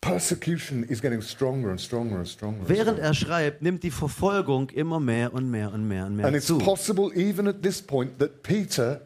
persecution 0.01 0.83
is 0.85 1.01
getting 1.01 1.21
stronger 1.23 1.71
and 1.71 1.81
stronger 1.81 2.17
and 2.17 2.29
stronger. 2.29 2.69
Während 2.69 2.99
er 2.99 3.15
schreibt, 3.15 3.63
nimmt 3.63 3.83
die 3.83 3.91
Verfolgung 3.91 4.71
immer 4.71 4.99
mehr 4.99 5.33
und 5.33 5.51
mehr 5.51 5.73
und 5.73 5.87
mehr 5.87 6.07
und 6.07 6.17
mehr 6.17 6.27
And 6.27 6.37
it's 6.37 6.47
zu. 6.47 6.59
possible, 6.59 7.11
even 7.15 7.47
at 7.47 7.63
this 7.63 7.81
point, 7.83 8.19
that 8.19 8.43
Peter 8.43 9.03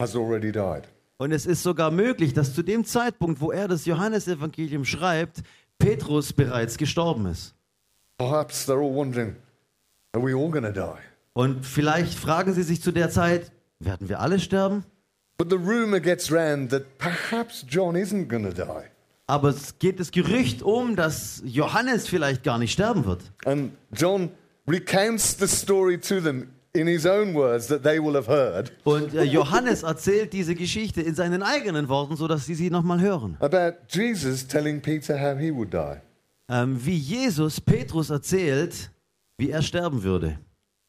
has 0.00 0.14
already 0.16 0.50
died. 0.52 0.84
Und 1.18 1.30
es 1.32 1.46
ist 1.46 1.62
sogar 1.62 1.90
möglich, 1.90 2.32
dass 2.34 2.54
zu 2.54 2.62
dem 2.62 2.84
Zeitpunkt, 2.84 3.40
wo 3.40 3.52
er 3.52 3.68
das 3.68 3.84
Johannesevangelium 3.84 4.84
schreibt, 4.84 5.42
Petrus 5.78 6.32
bereits 6.32 6.76
gestorben 6.78 7.26
ist. 7.26 7.54
Perhaps 8.18 8.68
they're 8.68 8.80
all 8.82 8.94
wondering, 8.94 9.36
are 10.12 10.24
we 10.24 10.32
all 10.34 10.50
going 10.50 10.64
to 10.64 10.72
die? 10.72 10.98
Und 11.34 11.64
vielleicht 11.64 12.14
fragen 12.14 12.52
sie 12.54 12.62
sich 12.62 12.82
zu 12.82 12.92
der 12.92 13.10
Zeit, 13.10 13.51
werden 13.84 14.08
wir 14.08 14.20
alle 14.20 14.38
sterben? 14.40 14.84
But 15.38 15.50
the 15.50 15.56
rumor 15.56 16.00
gets 16.00 16.30
round 16.30 16.70
that 16.70 16.98
perhaps 16.98 17.64
John 17.68 17.96
isn't 17.96 18.28
going 18.28 18.44
to 18.44 18.52
die. 18.52 18.84
Aber 19.26 19.48
es 19.48 19.78
geht 19.78 19.98
das 19.98 20.10
Gerücht 20.10 20.62
um, 20.62 20.94
dass 20.94 21.42
Johannes 21.44 22.06
vielleicht 22.08 22.42
gar 22.42 22.58
nicht 22.58 22.72
sterben 22.72 23.04
wird. 23.06 23.22
And 23.44 23.72
John 23.92 24.30
recounts 24.68 25.36
the 25.38 25.46
story 25.46 25.98
to 25.98 26.20
them 26.20 26.48
in 26.74 26.86
his 26.86 27.06
own 27.06 27.34
words 27.34 27.66
that 27.68 27.82
they 27.82 27.98
will 28.02 28.14
have 28.14 28.28
heard 28.30 28.72
Und 28.84 29.14
äh, 29.14 29.24
Johannes 29.24 29.82
erzählt 29.82 30.32
diese 30.32 30.54
Geschichte 30.54 31.02
in 31.02 31.14
seinen 31.14 31.42
eigenen 31.42 31.88
Worten, 31.88 32.16
sodass 32.16 32.46
sie 32.46 32.54
sie 32.54 32.70
nochmal 32.70 33.00
hören. 33.00 33.36
about 33.40 33.76
Jesus 33.88 34.46
telling 34.46 34.80
Peter 34.80 35.18
how 35.18 35.38
he 35.38 35.52
would 35.54 35.72
die. 35.72 35.96
Ähm, 36.48 36.84
wie 36.84 36.96
Jesus 36.96 37.60
Petrus 37.60 38.10
erzählt, 38.10 38.90
wie 39.38 39.50
er 39.50 39.62
sterben 39.62 40.02
würde. 40.02 40.38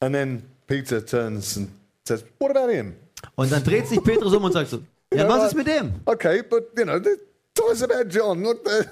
And 0.02 0.14
then 0.14 0.44
Peter 0.68 1.06
turns 1.06 1.58
and 1.58 1.70
says, 2.08 2.24
What 2.40 2.52
about 2.56 2.70
him? 2.72 2.96
Und 3.36 3.52
dann 3.52 3.64
dreht 3.64 3.88
sich 3.88 4.04
Petrus 4.04 4.34
um 4.34 4.44
und 4.44 4.52
sagt 4.52 4.70
so, 4.70 4.80
ja, 5.14 5.28
was 5.28 5.48
ist 5.48 5.56
mit 5.56 5.68
dem? 5.68 5.94
Okay, 6.06 6.42
but 6.44 6.72
you 6.78 6.84
know, 6.84 7.00
tell 7.00 7.68
us 7.70 7.84
about 7.84 8.10
John. 8.10 8.44
What 8.44 8.58
the... 8.66 8.88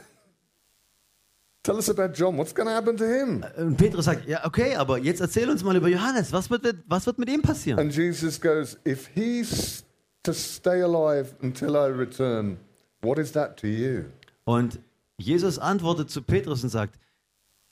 Tell 1.63 1.75
us 1.75 1.89
about 1.89 2.13
John. 2.13 2.37
What's 2.37 2.53
going 2.55 2.67
to 2.67 2.73
happen 2.73 2.97
to 2.97 3.05
him? 3.05 3.43
Und 3.57 3.77
Petrus 3.77 4.05
sagt, 4.05 4.27
ja, 4.27 4.45
okay, 4.45 4.75
aber 4.75 4.97
jetzt 4.97 5.21
erzähl 5.21 5.49
uns 5.49 5.63
mal 5.63 5.75
über 5.75 5.87
Johannes. 5.89 6.31
Was 6.31 6.49
wird, 6.49 6.63
mit- 6.63 6.83
was 6.87 7.05
wird 7.05 7.19
mit 7.19 7.29
ihm 7.29 7.41
passieren? 7.41 7.79
And 7.79 7.93
Jesus 7.93 8.39
goes, 8.39 8.77
If 8.87 9.07
he's 9.13 9.83
to 10.23 10.33
stay 10.33 10.81
alive 10.81 11.35
until 11.41 11.71
I 11.75 11.89
return, 11.91 12.57
what 13.01 13.19
is 13.19 13.31
that 13.33 13.57
to 13.57 13.67
you? 13.67 14.05
Und 14.45 14.79
Jesus 15.17 15.59
antwortet 15.59 16.09
zu 16.09 16.21
Petrus 16.23 16.63
und 16.63 16.69
sagt, 16.69 16.97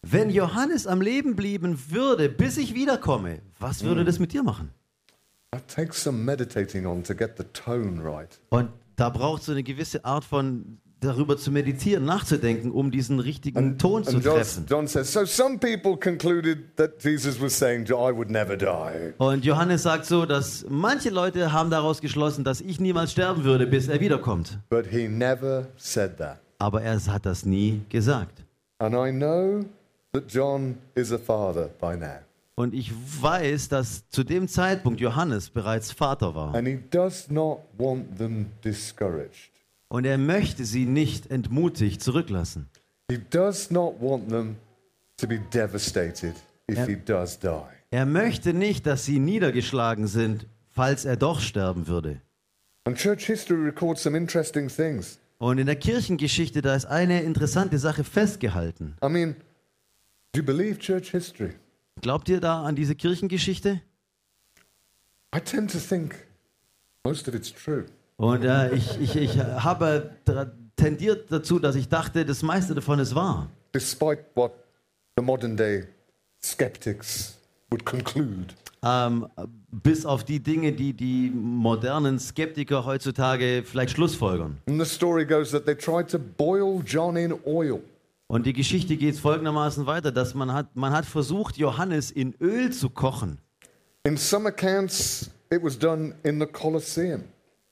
wenn 0.01 0.29
Johannes 0.29 0.85
am 0.85 1.01
Leben 1.01 1.35
blieben 1.35 1.77
würde, 1.89 2.29
bis 2.29 2.57
ich 2.57 2.73
wiederkomme, 2.75 3.41
was 3.59 3.83
würde 3.83 4.05
das 4.05 4.19
mit 4.19 4.33
dir 4.33 4.43
machen? 4.43 4.71
Und 8.49 8.69
da 8.95 9.09
braucht 9.09 9.43
so 9.43 9.51
eine 9.51 9.63
gewisse 9.63 10.05
Art 10.05 10.23
von 10.23 10.79
darüber 10.99 11.37
zu 11.37 11.51
meditieren, 11.51 12.05
nachzudenken, 12.05 12.71
um 12.71 12.91
diesen 12.91 13.19
richtigen 13.19 13.77
Ton 13.77 14.03
zu 14.03 14.15
And 14.17 14.25
John, 14.25 14.35
treffen. 14.35 14.65
John 14.69 14.87
says, 14.87 15.11
So 15.11 15.25
some 15.25 15.57
people 15.57 15.97
concluded 15.97 16.75
that 16.75 17.01
Jesus 17.03 17.39
was 17.41 17.57
saying, 17.57 17.87
I 17.87 18.11
would 18.13 18.29
never 18.29 18.57
die. 18.57 19.13
Und 19.17 19.45
Johannes 19.45 19.83
sagt 19.83 20.05
so, 20.05 20.25
dass 20.25 20.65
manche 20.69 21.09
Leute 21.09 21.53
haben 21.53 21.69
daraus 21.69 22.01
geschlossen, 22.01 22.43
dass 22.43 22.61
ich 22.61 22.79
niemals 22.79 23.13
sterben 23.13 23.43
würde, 23.43 23.65
bis 23.65 23.87
er 23.87 23.99
wiederkommt. 24.01 24.59
But 24.69 24.87
he 24.87 25.07
never 25.07 25.67
said 25.77 26.17
that. 26.17 26.39
Aber 26.59 26.81
er 26.81 26.99
hat 27.05 27.25
das 27.25 27.45
nie 27.45 27.81
gesagt. 27.89 28.43
And 28.79 28.93
I 28.93 29.11
know 29.11 29.65
that 30.11 30.25
John 30.27 30.77
is 30.95 31.11
a 31.13 31.17
father 31.17 31.69
by 31.79 31.95
now. 31.95 32.19
Und 32.59 32.73
ich 32.73 32.91
weiß, 33.21 33.69
dass 33.69 34.09
zu 34.09 34.25
dem 34.25 34.49
Zeitpunkt 34.49 34.99
Johannes 34.99 35.49
bereits 35.49 35.93
Vater 35.93 36.35
war. 36.35 36.53
And 36.53 36.67
he 36.67 36.77
does 36.91 37.29
not 37.29 37.59
want 37.77 38.17
them 38.17 38.47
discouraged. 38.65 39.49
Und 39.87 40.03
er 40.03 40.17
möchte 40.17 40.65
sie 40.65 40.85
nicht 40.85 41.31
entmutigt 41.31 42.03
zurücklassen. 42.03 42.67
He 43.09 43.17
does 43.29 43.71
not 43.71 44.01
want 44.01 44.27
them 44.27 44.57
to 45.15 45.25
be 45.25 45.39
devastated 45.39 46.35
if 46.69 46.77
Ja. 46.79 46.85
he 46.85 46.97
does 46.97 47.39
die. 47.39 47.47
Er 47.91 48.05
möchte 48.05 48.53
nicht, 48.53 48.85
dass 48.85 49.05
sie 49.05 49.19
niedergeschlagen 49.19 50.07
sind, 50.07 50.45
falls 50.69 51.05
er 51.05 51.15
doch 51.15 51.39
sterben 51.39 51.87
würde. 51.87 52.19
And 52.83 52.97
church 52.97 53.25
history 53.25 53.63
records 53.63 54.03
some 54.03 54.17
interesting 54.17 54.67
things. 54.67 55.17
Und 55.37 55.59
in 55.59 55.65
der 55.65 55.77
Kirchengeschichte, 55.77 56.61
da 56.61 56.75
ist 56.75 56.87
eine 56.87 57.21
interessante 57.21 57.79
Sache 57.79 58.03
festgehalten. 58.03 58.97
I 59.01 59.07
mean, 59.07 59.35
do 60.33 60.41
you 60.41 60.43
believe 60.45 60.77
church 60.77 61.11
history? 61.11 61.53
Glaubt 62.01 62.29
ihr 62.29 62.39
da 62.39 62.63
an 62.63 62.75
diese 62.75 62.95
Kirchengeschichte? 62.95 63.81
I 65.35 65.39
tend 65.39 65.71
to 65.71 65.79
think 65.79 66.15
most 67.03 67.27
of 67.27 67.35
it's 67.35 67.51
true. 67.53 67.85
Und 68.17 68.43
äh, 68.43 68.73
ich, 68.73 68.99
ich, 68.99 69.15
ich 69.15 69.37
habe 69.37 70.11
tendiert 70.75 71.31
dazu, 71.31 71.59
dass 71.59 71.75
ich 71.75 71.87
dachte, 71.87 72.25
das 72.25 72.41
meiste 72.41 72.73
davon 72.73 72.99
ist 72.99 73.15
wahr. 73.15 73.49
Despite 73.73 74.25
what 74.35 74.51
the 75.15 75.23
modern 75.23 75.55
day 75.55 75.85
skeptics 76.43 77.37
would 77.69 77.85
conclude. 77.85 78.53
Ähm, 78.81 79.27
bis 79.71 80.05
auf 80.05 80.23
die 80.23 80.39
Dinge, 80.39 80.71
die 80.71 80.93
die 80.93 81.29
modernen 81.29 82.17
Skeptiker 82.17 82.85
heutzutage 82.85 83.63
vielleicht 83.65 83.91
schlussfolgern. 83.91 84.57
And 84.67 84.79
the 84.81 84.85
story 84.85 85.25
goes 85.25 85.51
that 85.51 85.65
they 85.65 85.75
tried 85.75 86.09
to 86.11 86.17
boil 86.17 86.81
John 86.85 87.17
in 87.17 87.33
oil. 87.45 87.81
Und 88.31 88.45
die 88.45 88.53
Geschichte 88.53 88.95
geht 88.95 89.17
folgendermaßen 89.17 89.87
weiter, 89.87 90.11
dass 90.11 90.35
man 90.35 90.53
hat, 90.53 90.75
man 90.75 90.91
hat 90.91 91.05
versucht, 91.05 91.57
Johannes 91.57 92.11
in 92.11 92.35
Öl 92.39 92.71
zu 92.71 92.91
kochen. 92.91 93.39
In 94.03 94.17
some 94.17 94.47
accounts, 94.47 95.31
it 95.51 95.63
was 95.63 95.77
done 95.79 96.13
in 96.21 96.39
the 96.39 96.45
Colosseum. 96.45 97.23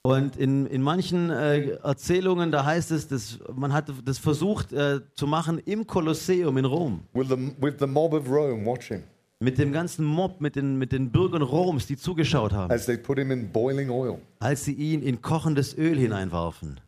Und 0.02 0.36
in, 0.36 0.66
in 0.66 0.82
manchen 0.82 1.30
äh, 1.30 1.74
Erzählungen, 1.84 2.52
da 2.52 2.66
heißt 2.66 2.90
es, 2.90 3.08
dass 3.08 3.38
man 3.54 3.72
hat 3.72 3.92
das 4.04 4.18
versucht 4.18 4.74
äh, 4.74 5.02
zu 5.14 5.28
machen 5.28 5.60
im 5.64 5.86
Kolosseum 5.86 6.58
in 6.58 6.66
Rom. 6.66 7.02
with 7.14 7.28
the, 7.30 7.36
with 7.62 7.76
the 7.80 7.86
mob 7.88 8.14
of 8.14 8.28
Rome 8.28 8.66
watching 8.66 9.04
Mit 9.40 9.60
dem 9.60 9.72
ganzen 9.72 10.06
Mob, 10.06 10.42
mit 10.42 10.56
den, 10.56 10.80
mit 10.80 10.92
den 10.92 11.12
Bürgern 11.12 11.44
Roms, 11.44 11.86
die 11.86 11.98
zugeschaut 11.98 12.52
haben, 12.54 12.72
as 12.72 12.88
they 12.88 12.98
put 12.98 13.20
him 13.20 13.30
in 13.30 13.52
boiling 13.52 13.92
oil. 13.92 14.18
als 14.40 14.66
sie 14.66 14.74
ihn 14.74 15.04
in 15.04 15.22
kochendes 15.22 15.78
Öl 15.78 15.98
hineinwarfen. 16.00 16.80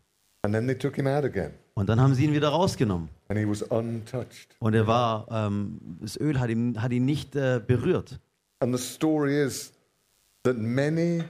And 0.42 0.56
then 0.56 0.66
they 0.66 0.76
took 0.76 0.96
him 0.96 1.06
out 1.06 1.24
again, 1.24 1.52
Und 1.80 1.88
dann 1.88 2.02
haben 2.02 2.14
sie 2.14 2.26
ihn 2.26 2.34
wieder 2.34 2.50
rausgenommen. 2.50 3.08
and 3.30 3.40
he 3.40 3.48
was 3.48 3.62
untouched. 3.62 4.50
Und 4.60 4.74
er 4.74 4.86
war, 4.86 5.26
ähm, 5.32 5.80
das 6.02 6.20
Öl 6.20 6.38
hat 6.38 6.50
ihn, 6.50 6.82
hat 6.82 6.92
ihn 6.92 7.06
nicht 7.06 7.38
äh, 7.38 7.62
berührt. 7.66 8.20
And 8.60 8.78
the 8.78 8.84
story 8.84 9.42
is 9.42 9.72
that 10.44 10.58
many 10.58 11.24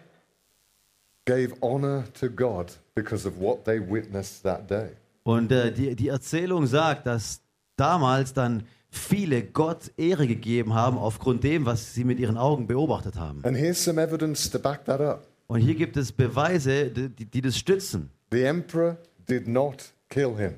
gave 1.27 1.53
honor 1.61 2.03
to 2.19 2.31
God 2.31 2.79
because 2.95 3.27
of 3.27 3.39
what 3.39 3.63
they 3.65 3.79
witnessed 3.79 4.41
that 4.41 4.67
day. 4.67 4.89
Und 5.21 5.51
äh, 5.51 5.71
die, 5.71 5.95
die 5.95 6.07
Erzählung 6.07 6.65
sagt, 6.65 7.05
dass 7.05 7.41
damals 7.75 8.33
dann 8.33 8.63
viele 8.89 9.43
Gott 9.43 9.91
Ehre 9.97 10.25
gegeben 10.25 10.73
haben 10.73 10.97
aufgrund 10.97 11.43
dem, 11.43 11.67
was 11.67 11.93
sie 11.93 12.03
mit 12.03 12.19
ihren 12.19 12.37
Augen 12.37 12.65
beobachtet 12.65 13.17
haben. 13.17 13.45
And 13.45 13.55
here's 13.55 13.83
some 13.83 14.01
evidence 14.01 14.49
to 14.49 14.57
back 14.57 14.83
that 14.85 14.99
up. 14.99 15.27
Und 15.45 15.59
hier 15.59 15.75
gibt 15.75 15.95
es 15.95 16.11
Beweise, 16.11 16.89
die, 16.89 17.25
die 17.25 17.41
das 17.41 17.55
stützen. 17.55 18.09
The 18.31 18.45
emperor 18.45 18.97
did 19.27 19.47
not 19.47 19.93
kill 20.09 20.35
him. 20.37 20.55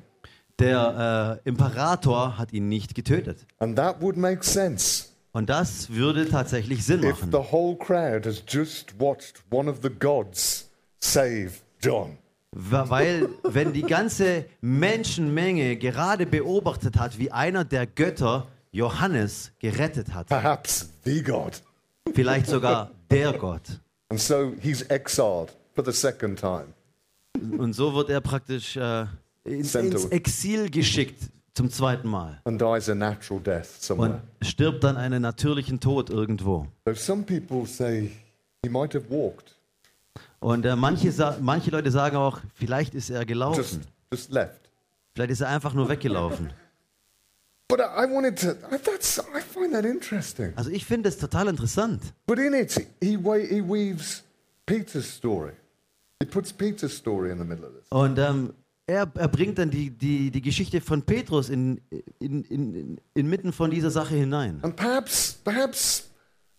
Der 0.60 1.40
äh, 1.44 1.50
Imperator 1.50 2.38
hat 2.38 2.54
ihn 2.54 2.70
nicht 2.70 2.94
getötet. 2.96 3.46
And 3.60 3.76
that 3.78 4.02
would 4.02 4.18
make 4.18 4.44
sense 4.44 5.06
Und 5.32 5.50
das 5.50 5.90
würde 5.90 6.30
tatsächlich 6.30 6.86
Sinn 6.86 7.04
if 7.04 7.22
machen. 7.22 7.32
the 7.32 7.52
whole 7.52 7.76
crowd 7.78 8.26
has 8.28 8.44
just 8.48 9.00
watched 9.00 9.44
one 9.50 9.70
of 9.70 9.80
the 9.82 9.90
gods 9.90 10.70
save 11.00 11.52
John. 11.82 12.18
Weil, 12.54 13.30
wenn 13.44 13.72
die 13.72 13.84
ganze 13.84 14.44
Menschenmenge 14.60 15.78
gerade 15.78 16.26
beobachtet 16.26 16.98
hat, 16.98 17.18
wie 17.18 17.32
einer 17.32 17.64
der 17.64 17.88
Götter 17.88 18.48
Johannes 18.74 19.52
gerettet 19.60 20.14
hat, 20.14 20.28
Perhaps 20.28 20.90
the 21.06 21.24
God. 21.24 21.62
vielleicht 22.14 22.48
sogar 22.48 22.92
der 23.10 23.34
Gott. 23.34 23.80
And 24.10 24.20
so 24.20 24.52
he's 24.62 24.82
exiled 24.84 25.54
for 25.74 25.86
the 25.86 25.94
second 25.94 26.40
time. 26.40 26.66
Und 27.58 27.72
so 27.74 27.94
wird 27.94 28.10
er 28.10 28.20
praktisch 28.20 28.76
äh, 28.76 29.06
ins, 29.44 29.76
ins. 29.76 30.06
Exil 30.06 30.70
geschickt 30.70 31.30
zum 31.54 31.70
zweiten 31.70 32.08
Mal 32.08 32.40
and 32.46 32.62
dies 32.62 32.90
a 32.90 32.96
natural 32.96 33.42
death 33.42 33.68
und 33.68 33.82
somewhere. 33.82 34.22
stirbt 34.42 34.84
dann 34.84 34.98
einen 34.98 35.22
natürlichen 35.22 35.80
Tod 35.80 36.10
irgendwo. 36.10 36.68
So 36.86 36.94
some 36.94 37.24
people 37.24 37.66
say 37.66 38.12
he 38.64 38.70
might 38.70 38.94
have 38.94 39.10
walked, 39.10 39.56
Und 40.40 40.66
äh, 40.66 40.76
manche, 40.76 41.12
manche 41.42 41.72
Leute 41.72 41.92
sagen 41.92 42.16
auch, 42.16 42.40
vielleicht 42.56 42.96
ist 42.96 43.10
er 43.10 43.20
just 43.20 43.28
gelaufen. 43.28 43.82
just 44.12 44.32
left. 44.32 44.70
Vielleicht 45.14 45.32
ist 45.32 45.42
er 45.42 45.50
einfach 45.50 45.74
nur 45.74 45.90
weggelaufen. 45.90 46.52
But 47.68 47.80
I, 47.80 48.06
wanted 48.06 48.38
to. 48.40 48.52
I, 48.70 48.78
that's 48.78 49.18
I 49.20 49.40
find 49.40 49.72
that 49.74 49.86
interesting. 49.86 50.52
Also 50.58 50.70
ich 50.72 50.86
finde 50.86 51.08
es 51.08 51.18
total 51.18 51.48
interessant. 51.48 52.02
But 52.26 52.38
in 52.38 52.54
it, 52.54 52.74
he 53.02 53.18
he 53.18 53.62
weaves 53.62 54.24
Peter's 54.66 55.06
story. 55.06 55.54
He 56.22 56.26
puts 56.26 56.52
Peter's 56.52 56.94
story 56.96 57.32
in 57.32 57.38
the 57.38 57.46
middle 57.46 57.66
of 57.66 57.74
this. 57.74 57.86
Und 57.90 58.20
ähm, 58.20 58.54
er, 58.92 59.12
er 59.16 59.28
bringt 59.28 59.58
dann 59.58 59.70
die, 59.70 59.90
die, 59.90 60.32
die 60.32 60.42
Geschichte 60.42 60.82
von 60.82 61.04
Petrus 61.04 61.50
in, 61.50 61.82
in, 62.20 62.44
in, 62.44 62.76
in, 62.76 63.02
inmitten 63.14 63.54
von 63.54 63.72
dieser 63.72 63.90
Sache 63.90 64.16
hinein. 64.16 64.60
And 64.64 64.76
perhaps, 64.76 65.40
perhaps 65.44 66.12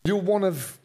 you're 0.07 0.23
one 0.23 0.47
of 0.47 0.79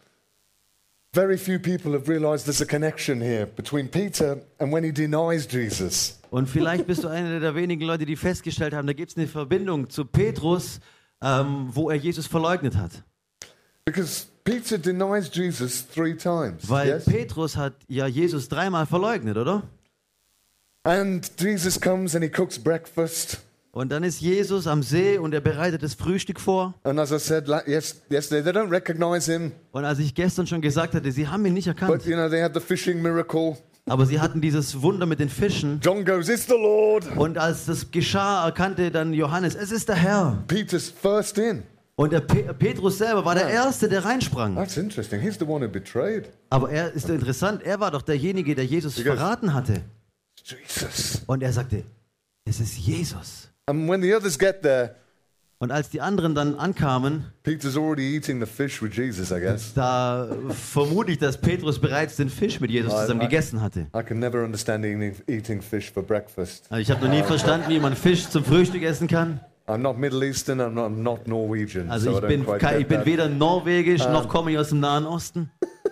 very 1.14 1.38
few 1.38 1.58
people 1.58 1.94
have 1.94 2.10
realized 2.10 2.46
there's 2.46 2.62
a 2.62 2.66
connection 2.66 3.22
here 3.22 3.46
between 3.46 3.90
Peter 3.90 4.42
and 4.60 4.72
when 4.72 4.84
he 4.84 4.92
denies 4.92 5.48
Jesus. 5.50 6.20
Und 6.30 6.50
vielleicht 6.50 6.86
bist 6.86 7.04
du 7.04 7.08
einer 7.08 7.40
der 7.40 7.56
wenigen 7.56 7.86
Leute, 7.86 8.06
die 8.06 8.18
festgestellt 8.18 8.74
haben, 8.74 8.86
da 8.86 8.94
gibt 8.94 9.12
es 9.12 9.18
eine 9.18 9.28
Verbindung 9.28 9.90
zu 9.90 10.04
Petrus, 10.04 10.80
ähm, 11.22 11.70
wo 11.72 11.90
er 11.90 11.96
Jesus 11.96 12.28
verleugnet 12.28 12.76
hat. 12.76 13.04
Because 13.86 14.26
Peter 14.44 14.78
denies 14.78 15.32
Jesus 15.34 15.88
three 15.88 16.14
times. 16.14 16.70
Weil 16.70 16.90
yes? 16.90 17.06
Petrus 17.06 17.56
hat 17.56 17.76
ja 17.88 18.06
Jesus 18.06 18.50
dreimal 18.50 18.86
verleugnet, 18.86 19.38
oder? 19.38 19.64
And 20.88 21.30
Jesus 21.38 21.78
comes 21.82 22.16
and 22.16 22.24
he 22.24 22.30
cooks 22.30 22.58
breakfast. 22.58 23.40
Und 23.74 23.92
dann 23.92 24.04
ist 24.06 24.22
Jesus 24.22 24.68
am 24.68 24.82
See 24.84 25.18
und 25.18 25.34
er 25.34 25.42
bereitet 25.42 25.84
das 25.84 25.94
Frühstück 25.96 26.40
vor. 26.40 26.74
And 26.84 26.98
as 26.98 27.12
I 27.12 27.20
said 27.20 27.48
la- 27.50 27.62
yes, 27.68 28.02
yesterday, 28.10 28.42
they 28.42 28.54
don't 28.62 28.72
recognize 28.72 29.30
him, 29.30 29.52
Und 29.74 29.84
als 29.84 30.00
ich 30.00 30.16
gestern 30.16 30.48
schon 30.48 30.62
gesagt 30.62 30.96
hatte, 30.96 31.12
sie 31.12 31.28
haben 31.28 31.46
ihn 31.46 31.54
nicht 31.54 31.68
but 31.68 31.82
erkannt, 31.82 32.06
you 32.06 32.14
know, 32.16 32.30
they 32.30 32.42
had 32.42 32.54
the 32.54 32.62
fishing 32.62 33.02
miracle. 33.02 33.58
aber 33.86 34.06
sie 34.06 34.22
hatten 34.22 34.40
dieses 34.40 34.82
Wunder 34.82 35.06
mit 35.06 35.20
den 35.20 35.28
Fischen. 35.28 35.82
John 35.84 36.06
goes, 36.06 36.30
It's 36.30 36.46
the 36.48 36.54
Lord. 36.54 37.06
Und 37.18 37.38
als 37.38 37.66
das 37.66 37.92
geschah, 37.92 38.46
erkannte 38.46 38.90
dann 38.90 39.14
Johannes, 39.14 39.56
es 39.56 39.74
ist 39.74 39.90
der 39.90 39.96
Herr. 39.98 40.42
Peter's 40.48 40.90
first 40.90 41.38
in. 41.38 41.64
Und 41.98 42.14
der 42.14 42.22
Pe 42.22 42.54
Petrus 42.54 43.00
selber 43.00 43.26
war 43.26 43.36
der 43.36 43.50
Erste, 43.50 43.90
der 43.90 44.06
reinsprang. 44.06 44.56
That's 44.56 44.78
interesting. 44.78 45.20
He's 45.20 45.38
the 45.38 45.46
one 45.46 45.66
who 45.66 45.70
betrayed 45.70 46.30
Aber 46.50 46.70
er 46.72 46.94
ist 46.94 47.10
interessant, 47.10 47.62
er 47.64 47.80
war 47.82 47.92
doch 47.92 48.04
derjenige, 48.04 48.56
der 48.56 48.66
Jesus 48.66 48.96
Because- 48.96 49.18
verraten 49.18 49.54
hatte. 49.54 49.82
Jesus. 50.50 51.24
Und 51.26 51.44
er 51.44 51.54
sagte, 51.54 51.84
es 52.46 52.60
ist 52.60 52.78
Jesus. 52.78 53.50
And 53.66 53.90
when 53.90 54.02
the 54.02 54.14
others 54.14 54.38
get 54.38 54.62
there, 54.62 54.96
Und 55.60 55.72
als 55.72 55.90
die 55.90 56.02
anderen 56.02 56.36
dann 56.36 56.54
ankamen, 56.54 57.26
Jesus, 57.44 57.74
da 59.74 60.30
vermute 60.50 61.12
ich, 61.12 61.18
dass 61.18 61.42
Petrus 61.42 61.80
bereits 61.80 62.16
den 62.18 62.30
Fisch 62.30 62.60
mit 62.60 62.70
Jesus 62.70 62.94
zusammen 62.94 63.22
gegessen 63.22 63.60
hatte. 63.62 63.88
I 63.96 64.04
can 64.04 64.20
never 64.20 64.44
understand 64.44 64.86
eating, 64.86 65.16
eating 65.28 65.62
fish 65.64 65.92
for 65.92 66.04
breakfast. 66.04 66.66
Also 66.70 66.82
ich 66.82 66.92
habe 66.92 67.04
noch 67.04 67.12
nie 67.12 67.24
verstanden, 67.24 67.70
wie 67.70 67.80
man 67.80 67.96
Fisch 67.96 68.30
zum 68.30 68.46
Frühstück 68.46 68.84
essen 68.84 69.08
kann. 69.08 69.40
I'm 69.66 69.80
not 69.80 69.98
Middle 69.98 70.24
Eastern, 70.24 70.62
I'm 70.62 70.70
not, 70.70 70.92
I'm 70.92 71.02
not 71.02 71.28
Norwegian. 71.28 71.90
Also 71.90 72.12
so 72.12 72.20
ich 72.20 72.28
bin, 72.28 72.46
ich 72.80 72.88
bin 72.88 73.06
weder 73.06 73.28
norwegisch 73.28 74.06
noch 74.06 74.30
komme 74.30 74.52
ich 74.52 74.60
aus 74.60 74.70
dem 74.70 74.80
Nahen 74.80 75.06
Osten. 75.06 75.50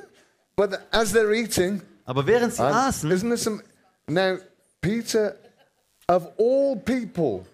But 0.55 0.79
as 0.91 1.12
they're 1.13 1.33
eating, 1.33 1.81
Aber 2.05 2.27
während 2.27 2.53
sie 2.53 2.62
aßen, 2.63 3.12
isn't 3.12 3.27
there 3.27 3.38
some. 3.38 3.62
Now, 4.07 4.38
Peter, 4.81 5.35
of 6.07 6.27
all 6.38 6.75
people, 6.75 7.45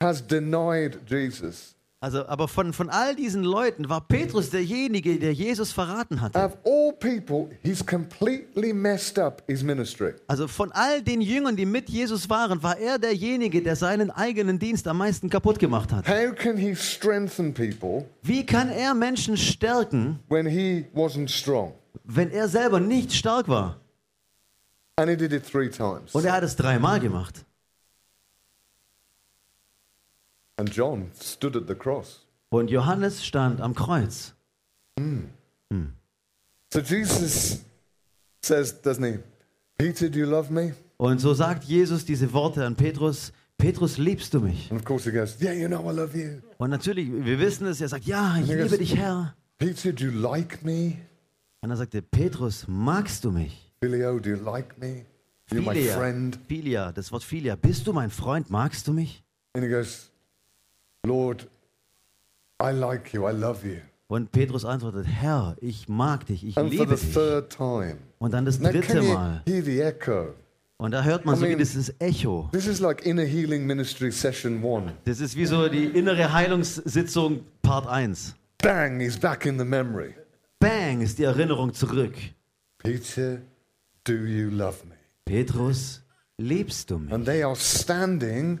has 0.00 0.20
denied 0.20 0.98
Jesus. 1.08 1.74
also 2.00 2.26
aber 2.26 2.48
von, 2.48 2.72
von 2.72 2.90
all 2.90 3.14
diesen 3.14 3.44
Leuten 3.44 3.88
war 3.88 4.00
Petrus 4.08 4.50
derjenige, 4.50 5.20
der 5.20 5.32
Jesus 5.32 5.70
verraten 5.70 6.20
hatte. 6.20 6.36
Of 6.36 6.56
all 6.64 6.92
people, 6.92 7.48
he's 7.62 7.86
completely 7.86 8.72
messed 8.72 9.16
up 9.20 9.44
his 9.46 9.62
ministry. 9.62 10.14
Also 10.26 10.48
von 10.48 10.72
all 10.72 11.00
den 11.00 11.20
Jüngern, 11.20 11.54
die 11.54 11.64
mit 11.66 11.88
Jesus 11.88 12.28
waren, 12.28 12.60
war 12.64 12.76
er 12.76 12.98
derjenige, 12.98 13.62
der 13.62 13.76
seinen 13.76 14.10
eigenen 14.10 14.58
Dienst 14.58 14.88
am 14.88 14.98
meisten 14.98 15.30
kaputt 15.30 15.60
gemacht 15.60 15.92
hat. 15.92 16.08
How 16.08 16.34
can 16.34 16.56
he 16.56 16.74
strengthen 16.74 17.54
people 17.54 18.04
Wie 18.22 18.44
kann 18.44 18.68
er 18.68 18.94
Menschen 18.94 19.36
stärken, 19.36 20.18
when 20.28 20.46
he 20.46 20.86
wasn't 20.92 21.28
strong? 21.28 21.72
wenn 22.02 22.32
er 22.32 22.48
selber 22.48 22.80
nicht 22.80 23.12
stark 23.12 23.46
war? 23.46 23.76
And 25.02 25.10
he 25.10 25.16
did 25.16 25.32
it 25.32 25.44
three 25.44 25.68
times. 25.68 26.14
Und 26.14 26.24
er 26.24 26.34
hat 26.34 26.44
es 26.44 26.54
dreimal 26.54 27.00
gemacht. 27.00 27.44
And 30.56 30.72
John 30.72 31.10
stood 31.20 31.56
at 31.56 31.66
the 31.66 31.74
cross. 31.74 32.24
Und 32.50 32.70
Johannes 32.70 33.24
stand 33.26 33.60
am 33.60 33.74
Kreuz. 33.74 34.32
So 36.72 36.78
Jesus 36.78 37.64
says, 38.42 38.80
doesn't 38.80 39.04
he? 39.04 39.18
Peter, 39.76 40.08
do 40.08 40.20
you 40.20 40.26
love 40.26 40.52
me? 40.52 40.74
Und 40.98 41.20
so 41.20 41.34
sagt 41.34 41.64
Jesus 41.64 42.04
diese 42.04 42.32
Worte 42.32 42.64
an 42.64 42.76
Petrus, 42.76 43.32
Petrus, 43.58 43.98
liebst 43.98 44.32
du 44.34 44.40
mich? 44.40 44.70
And 44.70 44.78
of 44.78 44.84
course 44.84 45.04
he 45.04 45.10
goes, 45.10 45.40
Yeah, 45.40 45.52
you 45.52 45.66
know 45.66 45.80
I 45.90 45.92
love 45.92 46.16
you. 46.16 46.42
Und 46.58 46.70
natürlich, 46.70 47.10
wir 47.10 47.40
wissen 47.40 47.66
es, 47.66 47.80
er 47.80 47.88
sagt, 47.88 48.04
ja, 48.04 48.36
ich 48.38 48.46
liebe 48.46 48.78
dich, 48.78 48.96
Herr. 48.96 49.34
Peter, 49.58 49.92
do 49.92 50.04
you 50.04 50.12
like 50.12 50.64
me? 50.64 50.98
Und 51.60 51.70
er 51.70 51.76
sagte, 51.76 52.02
Petrus, 52.02 52.66
magst 52.68 53.24
du 53.24 53.32
mich? 53.32 53.71
Philio, 53.82 54.20
do 54.20 54.30
you 54.30 54.36
like 54.36 54.78
me? 54.80 55.04
You're 55.50 55.60
my 55.62 55.74
Philia, 55.74 55.96
friend. 55.96 56.38
Philia, 56.48 56.92
das 56.92 57.10
Wort 57.10 57.24
Philia, 57.24 57.56
bist 57.56 57.84
du 57.84 57.92
mein 57.92 58.10
Freund, 58.10 58.48
magst 58.48 58.86
du 58.86 58.92
mich? 58.92 59.24
And 59.54 59.64
he 59.64 59.68
goes, 59.68 60.08
Lord, 61.04 61.48
I 62.62 62.70
like 62.70 63.12
you, 63.12 63.28
I 63.28 63.32
love 63.32 63.66
you. 63.66 63.78
Und 64.06 64.30
Petrus 64.30 64.64
antwortet, 64.64 65.06
Herr, 65.08 65.56
ich 65.60 65.88
mag 65.88 66.26
dich, 66.26 66.44
ich 66.46 66.56
And 66.56 66.72
for 66.72 66.84
liebe 66.86 66.96
the 66.96 67.04
dich. 67.06 67.12
third 67.14 67.50
time. 67.50 67.96
Und 68.20 68.32
dann 68.32 68.44
das 68.44 68.60
Now, 68.60 68.70
dritte 68.70 68.86
can 68.86 69.02
you 69.02 69.14
Mal. 69.14 69.42
hear 69.48 69.62
the 69.64 69.80
echo? 69.80 70.34
Und 70.76 70.92
da 70.92 71.02
hört 71.02 71.24
man 71.24 71.34
I 71.34 71.38
so 71.38 71.44
wie 71.44 71.48
mean- 71.48 71.58
dieses 71.58 71.92
Echo. 71.98 72.48
This 72.52 72.68
is 72.68 72.78
like 72.78 73.04
inner 73.04 73.24
healing 73.24 73.66
ministry 73.66 74.12
session 74.12 74.62
one. 74.62 74.92
Das 75.06 75.18
ist 75.20 75.34
wie 75.34 75.46
so 75.46 75.68
die 75.68 75.86
innere 75.86 76.32
Heilungssitzung 76.32 77.40
Part 77.62 77.88
1. 77.88 78.36
Bang, 78.62 79.00
he's 79.00 79.18
back 79.18 79.44
in 79.44 79.58
the 79.58 79.64
memory. 79.64 80.14
Bang 80.60 81.00
ist 81.00 81.18
die 81.18 81.24
Erinnerung 81.24 81.72
zurück. 81.74 82.14
Peter, 82.78 83.38
do 84.04 84.14
you 84.14 84.50
love 84.50 84.84
me? 84.84 84.94
Petrus, 85.24 86.02
liebst 86.38 86.90
du 86.90 86.98
mich? 86.98 87.12
And 87.12 87.24
they 87.26 87.42
are 87.42 87.56
standing 87.56 88.60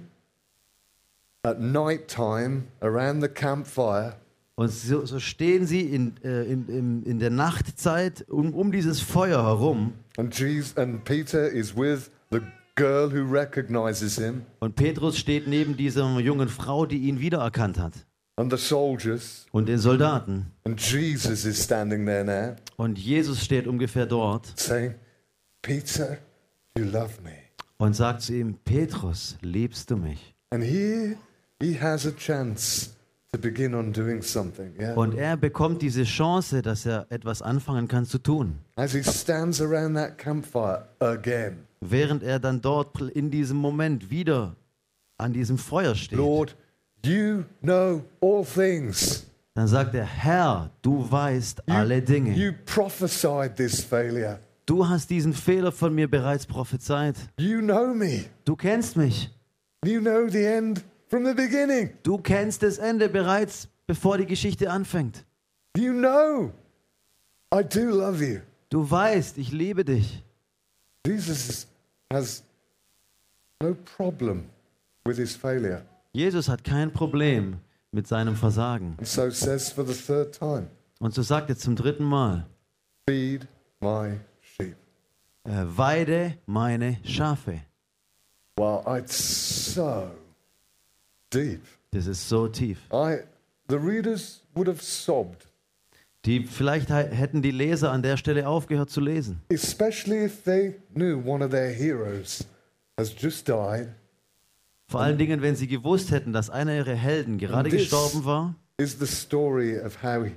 at 1.44 1.60
night 1.60 2.08
time 2.08 2.68
around 2.80 3.22
the 3.22 3.28
campfire. 3.28 4.16
Und 4.54 4.70
so, 4.70 5.04
so 5.06 5.18
stehen 5.18 5.66
sie 5.66 5.80
in, 5.80 6.14
äh, 6.22 6.44
in, 6.44 6.68
in, 6.68 7.02
in 7.04 7.18
der 7.18 7.30
Nachtzeit 7.30 8.24
um, 8.28 8.54
um 8.54 8.70
dieses 8.70 9.00
Feuer 9.00 9.42
herum. 9.42 9.94
And, 10.18 10.38
Jesus, 10.38 10.76
and 10.76 11.04
Peter 11.04 11.48
is 11.48 11.74
with 11.74 12.10
the 12.30 12.40
girl 12.76 13.10
who 13.10 13.24
recognizes 13.30 14.16
him 14.18 14.42
Und 14.60 14.76
Petrus 14.76 15.18
steht 15.18 15.46
neben 15.48 15.76
dieser 15.76 16.18
jungen 16.20 16.48
Frau, 16.48 16.86
die 16.86 16.98
ihn 16.98 17.18
wiedererkannt 17.20 17.78
hat. 17.78 17.92
and 18.36 18.50
the 18.50 18.58
soldiers. 18.58 19.46
Und 19.52 19.68
den 19.68 19.78
Soldaten. 19.78 20.46
And 20.64 20.80
Jesus 20.80 21.44
is 21.44 21.62
standing 21.62 22.06
there 22.06 22.24
now 22.24 22.56
Und 22.76 22.98
Jesus 22.98 23.44
steht 23.44 23.66
ungefähr 23.66 24.06
dort 24.06 24.52
saying, 24.56 24.94
Peter, 25.62 26.18
you 26.76 26.84
love 26.84 27.22
me. 27.22 27.42
und 27.78 27.94
sagt 27.94 28.22
zu 28.22 28.34
ihm, 28.34 28.54
Petrus, 28.64 29.36
liebst 29.40 29.90
du 29.90 29.96
mich? 29.96 30.34
And 30.50 30.62
here 30.62 31.16
he 31.60 31.80
has 31.80 32.06
a 32.06 32.12
chance 32.12 32.90
to 33.32 33.38
begin 33.38 33.74
on 33.74 33.92
doing 33.92 34.22
something. 34.22 34.72
Yeah. 34.78 34.94
Und 34.94 35.14
er 35.14 35.36
bekommt 35.36 35.82
diese 35.82 36.04
Chance, 36.04 36.62
dass 36.62 36.84
er 36.84 37.06
etwas 37.10 37.42
anfangen 37.42 37.88
kann 37.88 38.04
zu 38.04 38.18
tun. 38.18 38.58
As 38.76 38.92
he 38.92 39.02
stands 39.02 39.60
around 39.60 39.94
that 39.94 40.18
campfire 40.18 40.86
again. 41.00 41.66
Während 41.80 42.22
er 42.22 42.38
dann 42.38 42.60
dort 42.60 43.00
in 43.00 43.30
diesem 43.30 43.56
Moment 43.56 44.10
wieder 44.10 44.54
an 45.18 45.32
diesem 45.32 45.58
Feuer 45.58 45.94
steht. 45.94 46.18
Lord, 46.18 46.56
you 47.04 47.44
know 47.62 48.02
all 48.20 48.44
things. 48.44 49.26
Dann 49.54 49.66
sagt 49.66 49.94
er, 49.94 50.04
Herr, 50.04 50.70
du 50.82 51.10
weißt 51.10 51.68
alle 51.68 52.00
Dinge. 52.00 52.34
You 52.34 52.52
prophesied 52.64 53.56
this 53.56 53.80
failure. 53.80 54.38
Du 54.72 54.88
hast 54.88 55.10
diesen 55.10 55.34
Fehler 55.34 55.70
von 55.70 55.94
mir 55.94 56.08
bereits 56.08 56.46
prophezeit. 56.46 57.14
You 57.38 57.60
know 57.60 57.92
me. 57.92 58.24
Du 58.46 58.56
kennst 58.56 58.96
mich. 58.96 59.30
You 59.84 60.00
know 60.00 60.26
the 60.30 60.46
end 60.46 60.82
from 61.08 61.26
the 61.26 61.34
beginning. 61.34 61.90
Du 62.02 62.16
kennst 62.16 62.62
das 62.62 62.78
Ende 62.78 63.10
bereits, 63.10 63.68
bevor 63.86 64.16
die 64.16 64.24
Geschichte 64.24 64.70
anfängt. 64.70 65.26
You 65.76 65.92
know 65.92 66.52
I 67.54 67.62
do 67.62 67.80
love 67.80 68.24
you. 68.24 68.40
Du 68.70 68.90
weißt, 68.90 69.36
ich 69.36 69.52
liebe 69.52 69.84
dich. 69.84 70.24
Jesus 71.06 71.66
has 72.10 72.42
no 73.62 73.76
problem 73.94 74.46
with 75.04 75.18
his 75.18 75.36
failure. 75.36 75.82
Jesus 76.14 76.48
hat 76.48 76.64
kein 76.64 76.90
Problem 76.90 77.58
mit 77.90 78.08
seinem 78.08 78.36
Versagen. 78.36 78.94
And 78.96 79.06
so 79.06 79.28
says 79.28 79.70
for 79.70 79.84
the 79.86 79.92
third 79.92 80.32
time, 80.32 80.68
Und 80.98 81.12
so 81.12 81.20
sagt 81.20 81.50
er 81.50 81.58
zum 81.58 81.76
dritten 81.76 82.04
Mal, 82.04 82.46
feed 83.06 83.46
my 83.78 84.18
weide 85.44 86.38
meine 86.46 86.98
Schafe. 87.04 87.60
Wow, 88.56 88.86
it's 88.98 89.74
so 89.74 90.10
deep. 91.32 91.62
Das 91.90 92.06
ist 92.06 92.28
so 92.28 92.48
tief. 92.48 92.78
I 92.92 93.18
the 93.68 93.76
readers 93.78 94.42
would 94.54 94.68
have 94.68 94.82
sobbed, 94.82 95.46
Die, 96.24 96.44
vielleicht 96.44 96.88
hätten 96.90 97.42
die 97.42 97.50
Leser 97.50 97.90
an 97.90 98.02
der 98.02 98.16
Stelle 98.16 98.46
aufgehört 98.46 98.90
zu 98.90 99.00
lesen. 99.00 99.40
especially 99.50 100.24
if 100.24 100.42
they 100.44 100.74
knew 100.94 101.20
one 101.24 101.44
of 101.44 101.50
their 101.50 101.70
heroes 101.72 102.44
has 102.98 103.12
just 103.18 103.48
died. 103.48 103.88
Vor 104.88 105.00
allen 105.00 105.16
Dingen, 105.16 105.40
wenn 105.40 105.56
sie 105.56 105.66
gewusst 105.68 106.10
hätten, 106.10 106.32
dass 106.34 106.50
einer 106.50 106.74
ihrer 106.76 106.94
Helden 106.94 107.38
gerade 107.38 107.70
gestorben 107.70 108.24
war. 108.26 108.54
Is 108.76 108.98
the 108.98 109.06
story 109.06 109.78
of 109.78 110.02
how 110.02 110.24
he, 110.24 110.32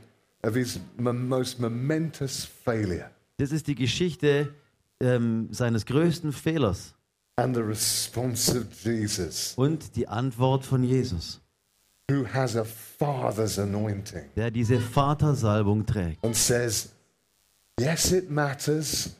of 0.47 0.55
his 0.55 0.79
most 0.97 1.59
momentous 1.59 2.45
failure 2.45 3.09
Das 3.37 3.51
ist 3.51 3.67
die 3.67 3.75
Geschichte 3.75 4.53
ähm, 5.01 5.47
seines 5.51 5.85
größten 5.85 6.31
Fehlers 6.31 6.93
and 7.37 7.55
the 7.55 7.61
response 7.61 8.57
of 8.57 8.65
Jesus, 8.83 9.53
und 9.57 9.95
die 9.95 10.07
Antwort 10.07 10.65
von 10.65 10.83
Jesus, 10.83 11.41
who 12.09 12.25
has 12.33 12.55
a 12.55 12.63
father's 12.63 13.59
anointing 13.59 14.23
der 14.35 14.51
diese 14.51 14.79
Vatersalbung 14.79 15.85
trägt 15.85 16.23
and 16.23 16.35
says, 16.35 16.91
Yes, 17.79 18.11
it 18.13 18.29
matters. 18.29 19.13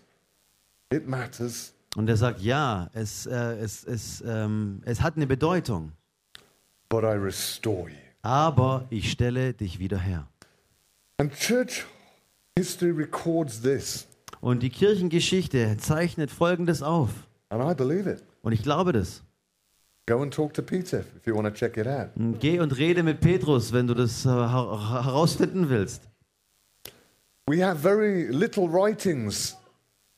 It 0.89 1.07
matters. 1.07 1.73
Und 1.97 2.07
er 2.07 2.15
sagt, 2.15 2.39
ja, 2.41 2.89
es, 2.93 3.25
äh, 3.25 3.57
es, 3.57 3.83
es, 3.83 4.23
ähm, 4.25 4.81
es 4.85 5.01
hat 5.01 5.17
eine 5.17 5.27
Bedeutung, 5.27 5.91
But 6.87 7.03
I 7.03 7.17
restore 7.17 7.89
you. 7.89 7.95
aber 8.21 8.85
ich 8.89 9.11
stelle 9.11 9.53
dich 9.53 9.79
wieder 9.79 9.97
her. 9.99 10.27
And 11.17 11.33
church 11.33 11.85
history 12.57 12.91
records 12.91 13.61
this. 13.61 14.07
Und 14.45 14.61
die 14.61 14.69
Kirchengeschichte 14.69 15.75
zeichnet 15.77 16.29
Folgendes 16.29 16.83
auf. 16.83 17.09
And 17.49 17.63
I 17.63 17.73
believe 17.73 18.07
it. 18.07 18.21
Und 18.43 18.51
ich 18.51 18.61
glaube 18.61 18.91
das. 18.91 19.23
Go 20.07 20.21
and 20.21 20.31
talk 20.31 20.53
to 20.53 20.61
Peter 20.61 20.99
if 20.99 21.25
you 21.25 21.33
want 21.35 21.47
to 21.47 21.51
check 21.51 21.77
it 21.77 21.87
out. 21.87 22.09
Geh 22.39 22.59
und 22.59 22.77
rede 22.77 23.01
mit 23.01 23.21
Petrus, 23.21 23.73
wenn 23.73 23.87
du 23.87 23.95
das 23.95 24.23
äh, 24.23 24.29
her- 24.29 25.03
herausfinden 25.03 25.69
willst. 25.69 26.03
We 27.47 27.65
have 27.65 27.79
very 27.79 28.27
little 28.29 28.71
writings 28.71 29.57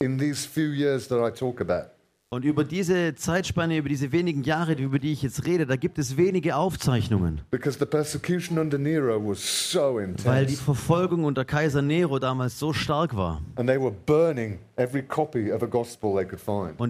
in 0.04 0.18
these 0.18 0.46
few 0.46 0.74
years 0.74 1.08
that 1.08 1.20
I 1.26 1.32
talk 1.34 1.62
about. 1.62 1.90
Und 2.30 2.44
über 2.44 2.66
diese 2.66 3.16
Zeitspanne, 3.16 3.78
über 3.78 3.88
diese 3.88 4.12
wenigen 4.12 4.44
Jahre, 4.44 4.74
über 4.74 5.00
die 5.00 5.14
ich 5.14 5.22
jetzt 5.22 5.46
rede, 5.46 5.66
da 5.66 5.78
gibt 5.78 5.98
es 5.98 6.18
wenige 6.18 6.58
Aufzeichnungen. 6.58 7.40
Because 7.52 7.80
the 7.80 7.86
persecution 7.86 8.60
under 8.60 8.78
Nero 8.78 9.18
was 9.26 9.72
so 9.72 9.98
Weil 10.26 10.46
die. 10.46 10.58
Verfolgung 10.58 11.24
unter 11.24 11.46
Kaiser 11.46 11.82
Nero 11.82 12.20
damals 12.20 12.60
so 12.60 12.74
stark 12.74 13.16
war. 13.16 13.42
Und 13.56 13.68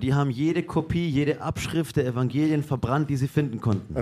die 0.03 0.13
haben 0.15 0.31
jede 0.31 0.63
Kopie, 0.63 1.07
jede 1.07 1.39
Abschrift 1.39 1.97
der 1.97 2.07
Evangelien 2.07 2.63
verbrannt, 2.63 3.11
die 3.11 3.17
sie 3.17 3.27
finden 3.27 3.61
konnten. 3.61 3.95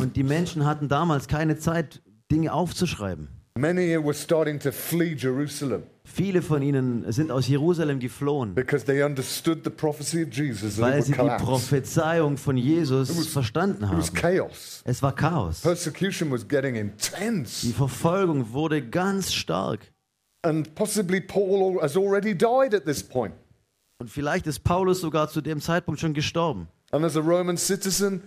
Und 0.00 0.16
die 0.16 0.24
Menschen 0.24 0.66
hatten 0.66 0.88
damals 0.88 1.28
keine 1.28 1.56
Zeit, 1.56 2.02
Dinge 2.32 2.52
aufzuschreiben. 2.52 3.28
Many 3.58 3.96
were 4.02 4.14
starting 4.14 4.58
to 4.60 4.70
flee 4.72 5.14
Jerusalem 5.14 5.82
Viele 6.04 6.40
von 6.42 6.60
ihnen 6.62 7.10
sind 7.12 7.30
aus 7.30 7.46
Jerusalem 7.46 8.00
geflohen, 8.00 8.54
because 8.54 8.84
they 8.84 9.02
understood 9.04 9.62
the 9.64 9.70
prophecy 9.70 10.22
of 10.24 10.30
Jesus 10.32 10.76
that 10.76 10.82
weil 10.84 10.98
it 10.98 11.04
sie 11.04 11.12
would 11.12 11.18
die 11.18 11.22
collapse. 11.36 11.44
Prophezeiung 11.44 12.36
von 12.36 12.56
Jesus 12.56 13.28
verstanden 13.28 13.84
It 13.84 13.90
was 13.92 14.08
haben. 14.08 14.14
chaos. 14.16 14.82
Es 14.84 15.02
war 15.02 15.14
Chaos. 15.14 15.60
Persecution 15.60 16.30
was 16.32 16.46
getting 16.48 16.74
Die 16.74 16.80
intense. 16.80 17.72
Verfolgung 17.72 18.52
wurde 18.52 18.82
ganz 18.82 19.32
stark. 19.32 19.80
And 20.42 20.74
possibly 20.74 21.20
Paul 21.20 21.76
al- 21.76 21.82
has 21.82 21.96
already 21.96 22.34
died 22.34 22.74
at 22.74 22.84
this 22.86 23.02
point. 23.02 23.34
Und 23.98 24.10
vielleicht 24.10 24.46
ist 24.46 24.64
Paulus 24.64 25.00
sogar 25.00 25.28
zu 25.28 25.40
dem 25.42 25.60
Zeitpunkt 25.60 26.00
schon 26.00 26.14
gestorben. 26.14 26.66
And 26.92 27.04
as 27.04 27.16
a 27.16 27.20
Roman 27.20 27.56
citizen, 27.56 28.22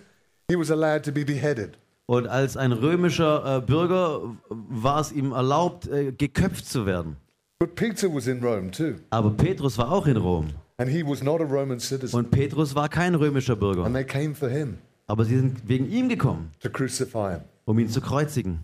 he 0.49 0.55
was 0.57 0.69
allowed 0.71 1.03
to 1.03 1.11
be 1.11 1.25
beheaded. 1.25 1.77
Und 2.05 2.27
als 2.27 2.57
ein 2.57 2.71
römischer 2.73 3.57
äh, 3.57 3.61
Bürger 3.61 4.21
war 4.49 4.99
es 4.99 5.11
ihm 5.11 5.31
erlaubt, 5.31 5.87
äh, 5.87 6.11
geköpft 6.11 6.65
zu 6.65 6.85
werden. 6.85 7.15
But 7.59 7.75
Peter 7.75 8.13
was 8.13 8.27
in 8.27 8.43
Rome 8.43 8.71
too. 8.71 8.95
Aber 9.09 9.31
Petrus 9.31 9.77
war 9.77 9.91
auch 9.91 10.05
in 10.07 10.17
Rom. 10.17 10.49
And 10.77 10.89
he 10.89 11.05
was 11.05 11.23
not 11.23 11.39
a 11.39 11.45
Roman 11.45 11.79
citizen. 11.79 12.15
Und 12.17 12.31
Petrus 12.31 12.75
war 12.75 12.89
kein 12.89 13.15
römischer 13.15 13.53
And 13.53 13.59
Bürger. 13.61 13.93
they 13.93 14.03
came 14.03 14.35
for 14.35 14.49
him 14.49 14.77
Aber 15.07 15.23
sie 15.23 15.37
sind 15.37 15.67
wegen 15.67 15.89
ihm 15.89 16.09
gekommen, 16.09 16.51
to 16.61 16.69
crucify 16.69 17.35
him. 17.35 17.41
um 17.65 17.79
ihn 17.79 17.87
zu 17.87 18.01
kreuzigen. 18.01 18.59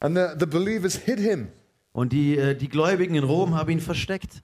And 0.00 0.16
the, 0.16 0.24
the 0.38 0.46
believers 0.46 0.96
hid 0.96 1.18
him. 1.18 1.48
Und 1.92 2.12
die, 2.12 2.36
äh, 2.38 2.54
die 2.54 2.68
Gläubigen 2.68 3.14
in 3.14 3.24
Rom 3.24 3.54
haben 3.54 3.70
ihn 3.70 3.80
versteckt. 3.80 4.42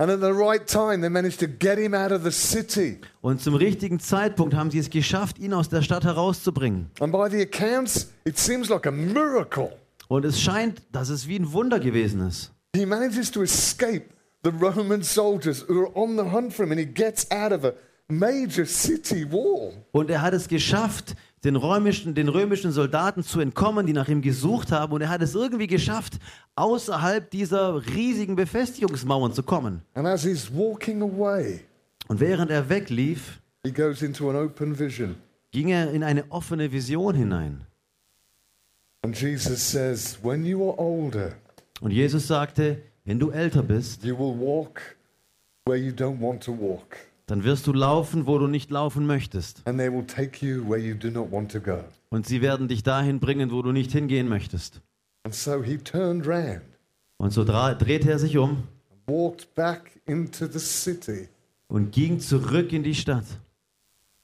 And 0.00 0.12
at 0.12 0.20
the 0.20 0.32
right 0.32 0.64
time, 0.64 1.00
they 1.00 1.08
managed 1.08 1.40
to 1.40 1.48
get 1.48 1.76
him 1.76 1.92
out 1.92 2.12
of 2.12 2.22
the 2.22 2.30
city. 2.30 3.00
Und 3.20 3.42
zum 3.42 3.56
richtigen 3.56 3.98
Zeitpunkt 3.98 4.54
haben 4.54 4.70
sie 4.70 4.78
es 4.78 4.90
geschafft, 4.90 5.40
ihn 5.40 5.52
aus 5.52 5.68
der 5.68 5.82
Stadt 5.82 6.04
herauszubringen. 6.04 6.88
And 7.00 7.10
by 7.10 7.28
the 7.28 7.42
accounts, 7.42 8.12
it 8.24 8.38
seems 8.38 8.68
like 8.68 8.86
a 8.86 8.92
miracle. 8.92 9.72
Und 10.06 10.24
es 10.24 10.40
scheint, 10.40 10.82
dass 10.92 11.08
es 11.08 11.26
wie 11.26 11.36
ein 11.36 11.52
Wunder 11.52 11.80
gewesen 11.80 12.20
ist. 12.28 12.52
He 12.76 12.86
manages 12.86 13.28
to 13.32 13.42
escape 13.42 14.04
the 14.44 14.50
Roman 14.50 15.02
soldiers 15.02 15.64
who 15.68 15.80
are 15.80 15.96
on 15.96 16.16
the 16.16 16.30
hunt 16.30 16.52
for 16.52 16.64
him, 16.64 16.70
and 16.70 16.78
he 16.78 16.86
gets 16.86 17.28
out 17.32 17.50
of 17.50 17.64
a 17.64 17.74
major 18.08 18.66
city 18.66 19.26
wall. 19.28 19.72
Und 19.90 20.10
er 20.10 20.22
hat 20.22 20.32
es 20.32 20.46
geschafft, 20.46 21.16
den 21.44 21.56
römischen, 21.56 22.14
den 22.14 22.28
römischen 22.28 22.72
Soldaten 22.72 23.22
zu 23.22 23.40
entkommen, 23.40 23.86
die 23.86 23.92
nach 23.92 24.08
ihm 24.08 24.22
gesucht 24.22 24.72
haben. 24.72 24.92
Und 24.92 25.00
er 25.02 25.08
hat 25.08 25.22
es 25.22 25.34
irgendwie 25.34 25.66
geschafft, 25.66 26.18
außerhalb 26.56 27.30
dieser 27.30 27.86
riesigen 27.94 28.36
Befestigungsmauern 28.36 29.32
zu 29.32 29.42
kommen. 29.42 29.82
And 29.94 30.06
as 30.06 30.22
he's 30.24 30.50
walking 30.52 31.02
away, 31.02 31.60
Und 32.08 32.20
während 32.20 32.50
er 32.50 32.68
weglief, 32.68 33.40
he 33.64 33.72
goes 33.72 34.02
into 34.02 34.28
an 34.30 34.36
open 34.36 34.78
vision. 34.78 35.14
ging 35.52 35.68
er 35.68 35.90
in 35.92 36.02
eine 36.02 36.24
offene 36.30 36.70
Vision 36.72 37.14
hinein. 37.14 37.60
And 39.02 39.18
Jesus 39.18 39.70
says, 39.70 40.18
When 40.22 40.44
you 40.44 40.62
are 40.68 40.78
older, 40.78 41.32
Und 41.80 41.92
Jesus 41.92 42.26
sagte, 42.26 42.82
wenn 43.04 43.18
du 43.18 43.30
älter 43.30 43.62
bist, 43.62 44.02
you 44.04 44.18
will 44.18 44.36
walk 44.38 44.80
where 45.66 45.78
you 45.78 45.92
don't 45.92 46.20
want 46.20 46.42
to 46.42 46.52
walk, 46.52 46.96
dann 47.28 47.44
wirst 47.44 47.66
du 47.68 47.72
laufen, 47.72 48.26
wo 48.26 48.38
du 48.38 48.48
nicht 48.48 48.70
laufen 48.70 49.06
möchtest. 49.06 49.62
and 49.66 49.78
they 49.78 49.90
will 49.92 50.04
take 50.04 50.44
you 50.44 50.68
where 50.68 50.78
you 50.80 50.94
do 50.94 51.10
not 51.10 51.30
want 51.30 51.52
to 51.52 51.60
go. 51.60 51.84
Und 52.10 52.26
sie 52.26 52.40
werden 52.42 52.66
dich 52.68 52.82
dahin 52.82 53.20
bringen, 53.20 53.50
wo 53.52 53.62
du 53.62 53.70
nicht 53.70 53.92
hingehen 53.92 54.28
möchtest. 54.28 54.80
And 55.24 55.34
so 55.34 55.62
he 55.62 55.76
turned 55.78 56.26
round, 56.26 56.62
Und 57.18 57.32
so 57.32 57.44
drehte 57.44 58.10
er 58.10 58.18
sich 58.18 58.36
um 58.38 58.64
walked 59.06 59.54
back 59.54 60.00
into 60.06 60.46
the 60.46 60.58
city, 60.58 61.28
und 61.68 61.92
ging 61.92 62.18
zurück 62.20 62.72
in 62.72 62.82
die 62.82 62.94
Stadt 62.94 63.24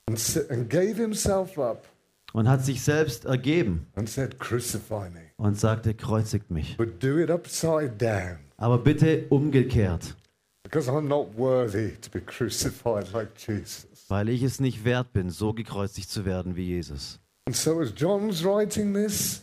and, 0.06 0.46
and 0.50 0.68
gave 0.70 0.94
himself 0.96 1.58
up 1.58 1.86
und 2.32 2.48
hat 2.48 2.64
sich 2.64 2.82
selbst 2.82 3.24
ergeben 3.26 3.86
said, 4.06 4.38
Crucify 4.40 5.10
me, 5.10 5.20
und 5.36 5.58
sagte, 5.58 5.94
kreuzigt 5.94 6.50
mich. 6.50 6.76
but 6.78 7.02
do 7.02 7.18
it 7.18 7.30
upside 7.30 7.92
down, 7.98 8.38
Aber 8.56 8.78
bitte 8.78 9.26
umgekehrt, 9.30 10.14
weil 14.08 14.28
ich 14.28 14.42
es 14.42 14.60
nicht 14.60 14.84
wert 14.84 15.12
bin, 15.12 15.30
so 15.30 15.52
gekreuzigt 15.52 16.10
zu 16.10 16.24
werden 16.24 16.56
wie 16.56 16.66
Jesus. 16.66 17.20
And 17.46 17.56
so, 17.56 17.78
as 17.80 17.92
John's 17.94 18.42
writing 18.44 18.94
this, 18.94 19.42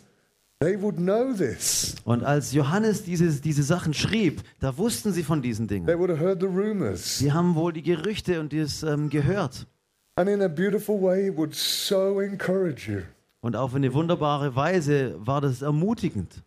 they 0.59 0.79
would 0.81 0.97
know 0.97 1.33
this. 1.33 1.95
Und 2.03 2.23
als 2.23 2.51
Johannes 2.51 3.03
diese, 3.03 3.39
diese 3.41 3.63
Sachen 3.63 3.93
schrieb, 3.93 4.41
da 4.59 4.77
wussten 4.77 5.13
sie 5.13 5.23
von 5.23 5.41
diesen 5.41 5.67
They 5.67 5.81
Dingen. 5.81 5.99
would 5.99 6.09
have 6.09 6.19
heard 6.19 6.39
the 6.41 6.47
rumors. 6.47 7.19
Sie 7.19 7.31
haben 7.31 7.55
wohl 7.55 7.73
die 7.73 7.83
Gerüchte 7.83 8.39
und 8.39 8.53
das 8.53 8.81
ähm, 8.83 9.09
gehört. 9.09 9.67
And 10.15 10.29
in 10.29 10.41
a 10.41 10.47
beautiful 10.47 11.01
way, 11.01 11.27
it 11.27 11.37
would 11.37 11.53
so 11.55 12.19
encourage 12.19 12.91
you. 12.91 13.01
Und 13.41 13.55
auf 13.55 13.73
eine 13.73 13.93
wunderbare 13.93 14.55
Weise 14.55 15.15
war 15.19 15.41
das 15.41 15.61
ermutigend. 15.61 16.43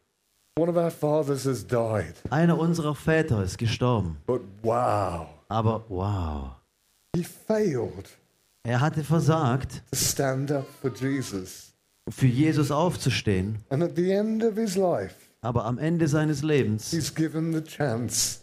Einer 2.30 2.58
unserer 2.58 2.94
Väter 2.94 3.42
ist 3.42 3.58
gestorben. 3.58 4.18
but 4.24 4.40
wow, 4.62 5.26
Aber 5.48 5.84
wow, 5.88 6.50
he 7.16 7.24
failed 7.24 8.08
er 8.62 8.80
hatte 8.80 9.02
versagt, 9.02 9.82
to 9.90 9.96
stand 9.96 10.52
up 10.52 10.66
for 10.80 10.92
Jesus. 10.94 11.74
für 12.08 12.26
Jesus 12.28 12.70
aufzustehen. 12.70 13.58
And 13.68 13.82
at 13.82 13.96
the 13.96 14.12
end 14.12 14.44
of 14.44 14.54
his 14.54 14.76
life, 14.76 15.16
Aber 15.40 15.64
am 15.64 15.76
Ende 15.78 16.06
seines 16.06 16.42
Lebens 16.44 16.92
he's 16.92 17.12
given 17.12 17.52
the 17.52 17.60
chance 17.62 18.38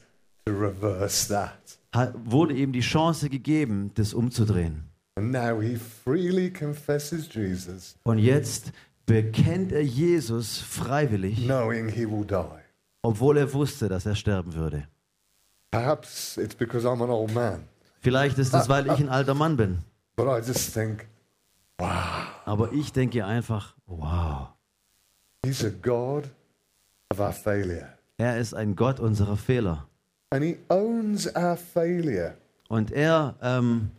to 0.46 0.52
reverse 0.52 1.30
that. 1.30 1.80
ha- 1.96 2.12
wurde 2.26 2.54
ihm 2.56 2.74
die 2.74 2.82
Chance 2.82 3.30
gegeben, 3.30 3.92
das 3.96 4.14
umzudrehen. 4.14 4.84
And 5.16 5.32
now 5.32 5.62
he 5.62 5.78
freely 5.78 6.52
confesses 6.52 7.30
Jesus, 7.34 7.96
Und 8.04 8.18
jetzt 8.20 8.74
bekennt 9.06 9.72
er 9.72 9.82
Jesus 9.84 10.60
freiwillig, 10.60 11.46
knowing 11.46 11.90
he 11.90 12.06
will 12.10 12.26
die. 12.26 12.62
obwohl 13.04 13.38
er 13.38 13.52
wusste, 13.54 13.90
dass 13.90 14.06
er 14.06 14.16
sterben 14.16 14.54
würde. 14.54 14.88
Perhaps 15.72 16.38
it's 16.38 16.56
because 16.56 16.86
I'm 16.88 17.02
an 17.04 17.10
old 17.10 17.34
man, 17.34 17.64
Vielleicht 18.02 18.38
ist 18.40 18.54
es, 18.54 18.68
weil 18.68 18.88
ich 18.88 19.00
ein 19.00 19.10
alter 19.10 19.34
Mann 19.34 19.58
bin. 19.58 19.80
but 20.16 20.26
I 20.28 20.46
just 20.46 20.74
think, 20.74 21.08
wow, 21.78 21.90
Aber 22.46 22.72
ich 22.74 22.92
denke 22.92 23.26
einfach, 23.26 23.76
wow, 23.86 24.50
he's 25.46 25.64
a 25.64 25.70
God 25.70 26.26
of 27.12 27.20
our 27.20 27.32
failure. 27.34 27.90
er 28.18 28.38
ist 28.40 28.54
ein 28.54 28.76
Gott 28.76 29.00
unserer 29.00 29.38
Fehler. 29.38 29.88
And 30.32 30.44
he 30.44 30.58
owns 30.70 31.28
our 31.36 31.58
failure, 31.58 32.36
Und 32.70 32.92
er, 32.92 33.36
ähm, 33.42 33.92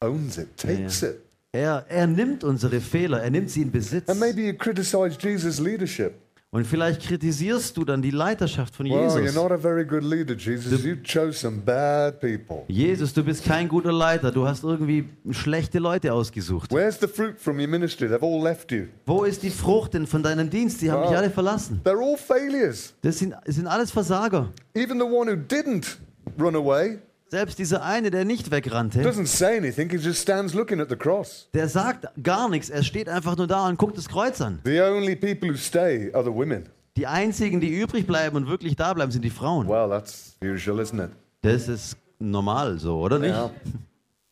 owns 0.00 0.38
it, 0.38 0.56
takes 0.56 1.02
it. 1.02 1.20
Er, 1.52 1.84
er 1.88 2.06
nimmt 2.06 2.44
unsere 2.44 2.80
Fehler, 2.80 3.22
er 3.22 3.30
nimmt 3.30 3.50
sie 3.50 3.62
in 3.62 3.70
Besitz. 3.70 4.08
And 4.08 4.18
maybe 4.18 4.40
you 4.42 4.54
criticize 4.54 5.16
Jesus' 5.20 5.60
leadership. 5.60 6.14
Und 6.54 6.66
vielleicht 6.66 7.00
kritisierst 7.00 7.74
du 7.78 7.84
dann 7.86 8.02
die 8.02 8.10
Leiterschaft 8.10 8.76
von 8.76 8.84
Well, 8.84 8.92
you're 9.08 9.20
Jesus. 9.22 9.34
not 9.34 9.50
a 9.52 9.56
very 9.56 9.86
good 9.86 10.02
leader, 10.04 10.34
Jesus. 10.36 10.84
You 10.84 10.96
chose 11.02 11.38
some 11.38 11.58
bad 11.62 12.20
people. 12.20 12.64
Jesus, 12.68 13.14
du 13.14 13.24
bist 13.24 13.42
kein 13.46 13.68
guter 13.68 13.90
Leiter, 13.90 14.30
du 14.30 14.46
hast 14.46 14.62
irgendwie 14.62 15.08
schlechte 15.30 15.78
Leute 15.78 16.12
ausgesucht. 16.12 16.70
Where's 16.70 17.00
the 17.00 17.08
fruit 17.08 17.38
from 17.40 17.58
your 17.58 17.68
ministry? 17.68 18.06
They've 18.06 18.22
all 18.22 18.42
left 18.42 18.70
you. 18.70 18.84
Wo 19.06 19.24
ist 19.24 19.42
die 19.42 19.48
Frucht 19.48 19.94
denn 19.94 20.06
von 20.06 20.22
deinem 20.22 20.50
Dienst? 20.50 20.82
Die 20.82 20.90
haben 20.90 21.00
dich 21.02 21.10
Wow. 21.12 21.18
alle 21.18 21.30
verlassen. 21.30 21.80
They're 21.86 22.02
all 22.02 22.18
failures. 22.18 22.92
Das 23.00 23.18
sind, 23.18 23.34
das 23.46 23.54
sind 23.54 23.66
alles 23.66 23.90
Versager. 23.90 24.52
Even 24.74 24.98
the 24.98 25.04
one 25.06 25.30
who 25.30 25.36
didn't 25.36 25.96
run 26.38 26.54
away 26.54 26.98
Selbst 27.32 27.58
dieser 27.58 27.82
eine, 27.82 28.10
der 28.10 28.26
nicht 28.26 28.50
wegrannte, 28.50 29.00
doesn't 29.00 29.26
say 29.26 29.56
anything. 29.56 29.88
He 29.88 29.96
just 29.96 30.20
stands 30.20 30.52
looking 30.52 30.80
at 30.80 30.90
the 30.90 30.96
cross. 30.96 31.48
der 31.54 31.66
sagt 31.66 32.06
gar 32.22 32.50
nichts. 32.50 32.68
Er 32.68 32.82
steht 32.82 33.08
einfach 33.08 33.38
nur 33.38 33.46
da 33.46 33.68
und 33.68 33.78
guckt 33.78 33.96
das 33.96 34.06
Kreuz 34.06 34.42
an. 34.42 34.60
The 34.66 34.82
only 34.82 35.16
people 35.16 35.48
who 35.48 35.56
stay 35.56 36.12
are 36.12 36.22
the 36.22 36.30
women. 36.30 36.68
Die 36.98 37.06
einzigen, 37.06 37.58
die 37.58 37.70
übrig 37.70 38.06
bleiben 38.06 38.36
und 38.36 38.48
wirklich 38.48 38.76
da 38.76 38.92
bleiben, 38.92 39.10
sind 39.10 39.24
die 39.24 39.30
Frauen. 39.30 39.66
Well, 39.66 39.88
that's 39.88 40.36
usual, 40.44 40.78
isn't 40.78 41.02
it? 41.02 41.10
Das 41.40 41.68
ist 41.68 41.96
normal 42.18 42.78
so, 42.78 43.00
oder 43.00 43.18
nicht? 43.18 43.34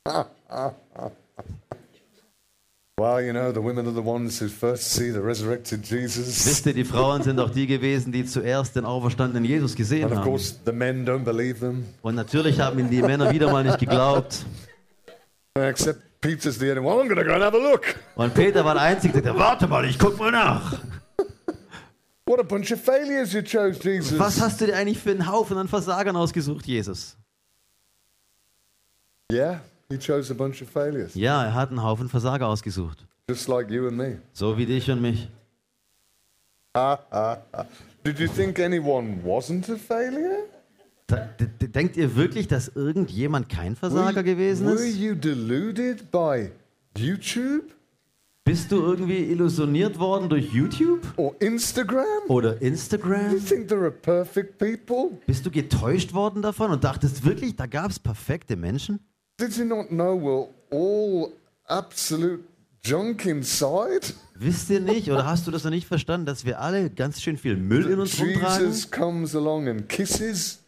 Yeah. 0.07 0.27
Wisst 6.47 6.67
ihr, 6.67 6.75
die 6.75 6.85
Frauen 6.85 7.23
sind 7.23 7.41
auch 7.41 7.51
die 7.51 7.67
gewesen, 7.67 8.13
die 8.13 8.27
zuerst 8.27 8.77
den 8.77 8.85
auferstandenen 8.85 9.45
Jesus 9.45 9.75
gesehen 9.75 10.05
And 10.05 10.13
of 10.13 10.19
haben. 10.19 10.25
course, 10.29 10.57
the 10.65 10.73
men 10.73 11.07
don't 11.07 11.25
believe 11.25 11.61
them. 11.61 11.87
Und 12.03 12.15
natürlich 12.15 12.61
haben 12.61 12.79
ihnen 12.79 12.91
die 12.91 13.03
Männer 13.03 13.33
wieder 13.33 13.51
mal 13.51 13.65
nicht 13.65 13.79
geglaubt. 13.79 14.45
Except 15.55 16.01
Peter's 16.21 16.59
the 16.59 16.71
only 16.71 16.81
one. 16.81 17.01
I'm 17.03 17.09
going 17.09 17.19
to 17.19 17.25
go 17.25 17.33
and 17.33 17.43
have 17.43 17.57
a 17.57 17.61
look. 17.61 17.95
Und 18.15 18.35
Peter 18.35 18.65
war 18.65 18.75
der 18.75 18.83
Einzige, 18.83 19.23
der 19.23 19.33
sagte, 19.33 19.39
warte 19.39 19.67
mal, 19.67 19.85
ich 19.87 19.99
guck 19.99 20.19
mal 20.19 20.31
nach. 20.31 20.79
What 22.27 22.39
a 22.39 22.43
bunch 22.45 22.71
of 22.73 22.81
failures 22.81 23.33
you 23.33 23.43
chose, 23.43 23.81
Jesus. 23.83 24.19
Was 24.19 24.41
hast 24.41 24.61
du 24.61 24.67
dir 24.67 24.77
eigentlich 24.77 24.99
für 24.99 25.11
einen 25.11 25.27
Haufen 25.27 25.57
an 25.57 25.67
Versagern 25.67 26.15
ausgesucht, 26.15 26.67
Jesus? 26.67 27.17
Yeah, 29.33 29.61
Ja, 31.15 31.45
er 31.45 31.55
hat 31.55 31.71
einen 31.71 31.83
Haufen 31.83 32.09
Versager 32.09 32.47
ausgesucht. 32.47 33.07
just 33.29 33.49
like 33.49 33.71
you 33.71 33.87
and 33.89 33.97
me. 33.97 34.19
So 34.33 34.57
wie 34.57 34.67
dich 34.67 34.91
und 34.91 35.01
mich. 35.03 35.29
Did 38.05 38.19
you 38.19 38.29
think 38.29 38.59
anyone 38.61 39.19
wasn't 39.25 39.69
a 39.71 39.77
failure? 39.77 40.45
Da, 41.07 41.17
d- 41.39 41.47
d- 41.61 41.67
denkt 41.69 41.97
ihr 41.97 42.15
wirklich, 42.15 42.47
dass 42.47 42.69
irgendjemand 42.69 43.49
kein 43.49 43.75
Versager 43.75 44.23
gewesen 44.23 44.67
Were 44.67 44.77
ist? 44.77 44.97
you 44.97 45.15
deluded 45.17 46.11
by 46.13 46.51
YouTube 46.97 47.65
Bist 48.45 48.71
du 48.71 48.81
irgendwie 48.81 49.25
illusioniert 49.25 49.99
worden 49.99 50.29
durch 50.29 50.53
YouTube 50.53 51.03
or 51.17 51.35
Instagram? 51.41 52.05
oder 52.29 52.55
You 52.63 52.69
Instagram? 52.69 53.39
think 53.45 53.67
there 53.69 53.81
are 53.83 53.91
perfect 53.91 54.57
people? 54.59 55.19
Bist 55.27 55.45
du 55.45 55.51
getäuscht 55.51 56.13
worden 56.15 56.41
davon 56.43 56.71
und 56.71 56.85
dachtest 56.85 57.25
wirklich, 57.25 57.57
da 57.57 57.67
gab 57.67 57.91
es 57.91 57.99
perfekte 57.99 58.55
Menschen? 58.57 59.01
Did 59.41 59.57
you 59.57 59.65
not 59.65 59.89
know 59.89 60.15
we're 60.15 60.49
all 60.71 61.33
absolute 61.67 62.45
junk 62.85 63.25
inside? 63.25 64.13
Wisst 64.35 64.69
ihr 64.69 64.81
nicht 64.81 65.11
oder 65.11 65.25
hast 65.25 65.47
du 65.47 65.51
das 65.51 65.65
noch 65.65 65.71
nicht 65.71 65.87
verstanden, 65.87 66.27
dass 66.27 66.45
wir 66.45 66.61
alle 66.61 66.91
ganz 66.91 67.23
schön 67.23 67.39
viel 67.39 67.57
Müll 67.57 67.87
in 67.87 68.01
uns 68.01 68.21
rumtragen 68.21 68.67
Jesus 68.67 68.91
comes 68.91 69.35
along 69.35 69.67
and 69.67 69.89
kisses, 69.89 70.59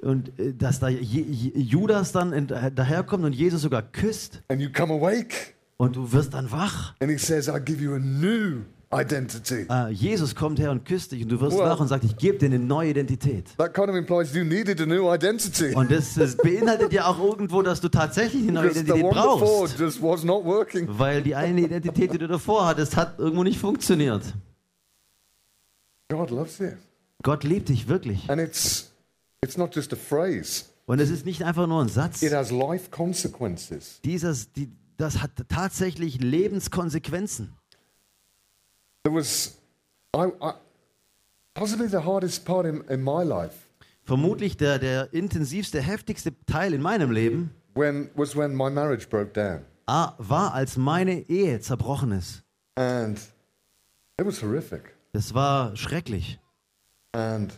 und 0.00 0.38
äh, 0.38 0.54
dass 0.54 0.80
da 0.80 0.88
Je 0.88 1.20
Je 1.20 1.60
Judas 1.60 2.12
dann 2.12 2.32
in, 2.32 2.48
äh, 2.48 2.72
daherkommt 2.72 3.22
und 3.22 3.34
Jesus 3.34 3.60
sogar 3.60 3.82
küsst 3.82 4.42
and 4.48 4.62
you 4.62 4.70
come 4.72 4.94
awake, 4.94 5.52
und 5.76 5.96
du 5.96 6.10
wirst 6.10 6.32
dann 6.32 6.50
wach? 6.50 6.94
and 7.00 7.10
he 7.10 7.18
says, 7.18 7.48
I 7.48 7.60
give 7.62 7.82
you 7.84 7.92
a 7.94 7.98
new 7.98 8.62
identity. 8.92 9.66
Äh, 9.70 9.90
Jesus 9.90 10.34
kommt 10.34 10.58
her 10.58 10.70
und 10.70 10.84
küsst 10.84 11.12
dich 11.12 11.22
und 11.22 11.28
du 11.30 11.40
wirst 11.40 11.56
Wow. 11.56 11.64
wach 11.70 11.80
und 11.80 11.88
sagt, 11.88 12.04
ich 12.04 12.16
gebe 12.16 12.38
dir 12.38 12.46
eine 12.46 12.58
neue 12.58 12.90
Identität. 12.90 13.56
That 13.56 13.72
kind 13.74 13.88
of 13.88 13.94
implies 13.96 14.34
you 14.34 14.44
needed 14.44 14.80
a 14.80 14.86
new 14.86 15.12
identity. 15.12 15.74
Und 15.74 15.90
das, 15.90 16.14
das 16.14 16.36
beinhaltet 16.36 16.92
ja 16.92 17.06
auch 17.06 17.18
irgendwo, 17.18 17.62
dass 17.62 17.80
du 17.80 17.88
tatsächlich 17.88 18.42
eine 18.42 18.52
neue 18.52 18.68
Because 18.68 18.84
the 18.84 18.90
Identität 18.92 19.12
brauchst. 19.12 19.78
just 19.78 20.02
was 20.02 20.24
not 20.24 20.44
working. 20.44 20.86
Weil 20.90 21.22
die 21.22 21.34
eine 21.34 21.60
Identität, 21.62 22.12
die 22.12 22.18
du 22.18 22.28
davor 22.28 22.66
hattest, 22.66 22.96
hat 22.96 23.18
irgendwo 23.18 23.42
nicht 23.44 23.58
funktioniert. 23.58 24.22
God 26.10 26.30
loves 26.30 26.58
you. 26.58 26.68
Gott 27.22 27.44
liebt 27.44 27.68
dich 27.68 27.88
wirklich. 27.88 28.28
And 28.28 28.40
it's 28.40 28.90
it's 29.42 29.56
not 29.56 29.74
just 29.74 29.92
a 29.92 29.96
phrase. 29.96 30.64
Und 30.86 30.98
es 31.00 31.10
ist 31.10 31.24
nicht 31.24 31.44
einfach 31.44 31.66
nur 31.66 31.80
ein 31.80 31.88
Satz. 31.88 32.22
It 32.22 32.32
has 32.32 32.50
life 32.50 32.90
consequences. 32.90 34.00
Dieses, 34.04 34.52
die, 34.52 34.68
das 34.96 35.22
hat 35.22 35.30
tatsächlich 35.48 36.20
Lebenskonsequenzen. 36.20 37.52
There 39.04 39.14
was 39.14 39.58
I, 40.14 40.26
I 40.40 40.52
possibly 41.54 41.88
the 41.88 42.04
hardest 42.04 42.44
part 42.44 42.66
in, 42.66 42.82
in 42.88 43.02
my 43.02 43.24
life 43.24 43.68
Vermutlich 44.04 44.56
der, 44.56 44.78
der 44.80 45.12
intensivste, 45.12 45.80
heftigste 45.80 46.32
Teil 46.46 46.72
in 46.74 46.82
meinem 46.82 47.10
Leben 47.10 47.50
when 47.74 48.10
was 48.14 48.36
when 48.36 48.54
my 48.54 48.70
marriage 48.70 49.08
broke 49.08 49.32
down. 49.32 49.64
ah, 49.86 50.14
war, 50.18 50.54
als 50.54 50.76
meine 50.76 51.28
Ehe 51.28 51.60
zerbrochen 51.60 52.12
ist. 52.12 52.42
And 52.76 53.18
it 54.18 54.26
was 54.26 54.42
horrific. 54.42 54.94
Das 55.12 55.34
war 55.34 55.74
schrecklich. 55.76 56.38
And 57.12 57.52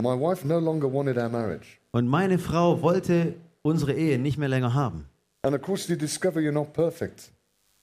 my 0.00 0.14
wife 0.18 0.46
no 0.46 0.58
longer 0.58 0.92
wanted 0.92 1.16
our 1.16 1.28
marriage. 1.28 1.78
Und 1.92 2.06
meine 2.08 2.38
Frau 2.38 2.80
wollte 2.82 3.34
unsere 3.62 3.92
Ehe 3.92 4.18
nicht 4.18 4.38
mehr 4.38 4.48
länger 4.48 4.74
haben. 4.74 5.06
And 5.42 5.54
of 5.54 5.62
course 5.62 5.90
you 5.90 5.96
discover 5.98 6.40
you're 6.40 6.52
not 6.52 6.72
perfect. 6.72 7.30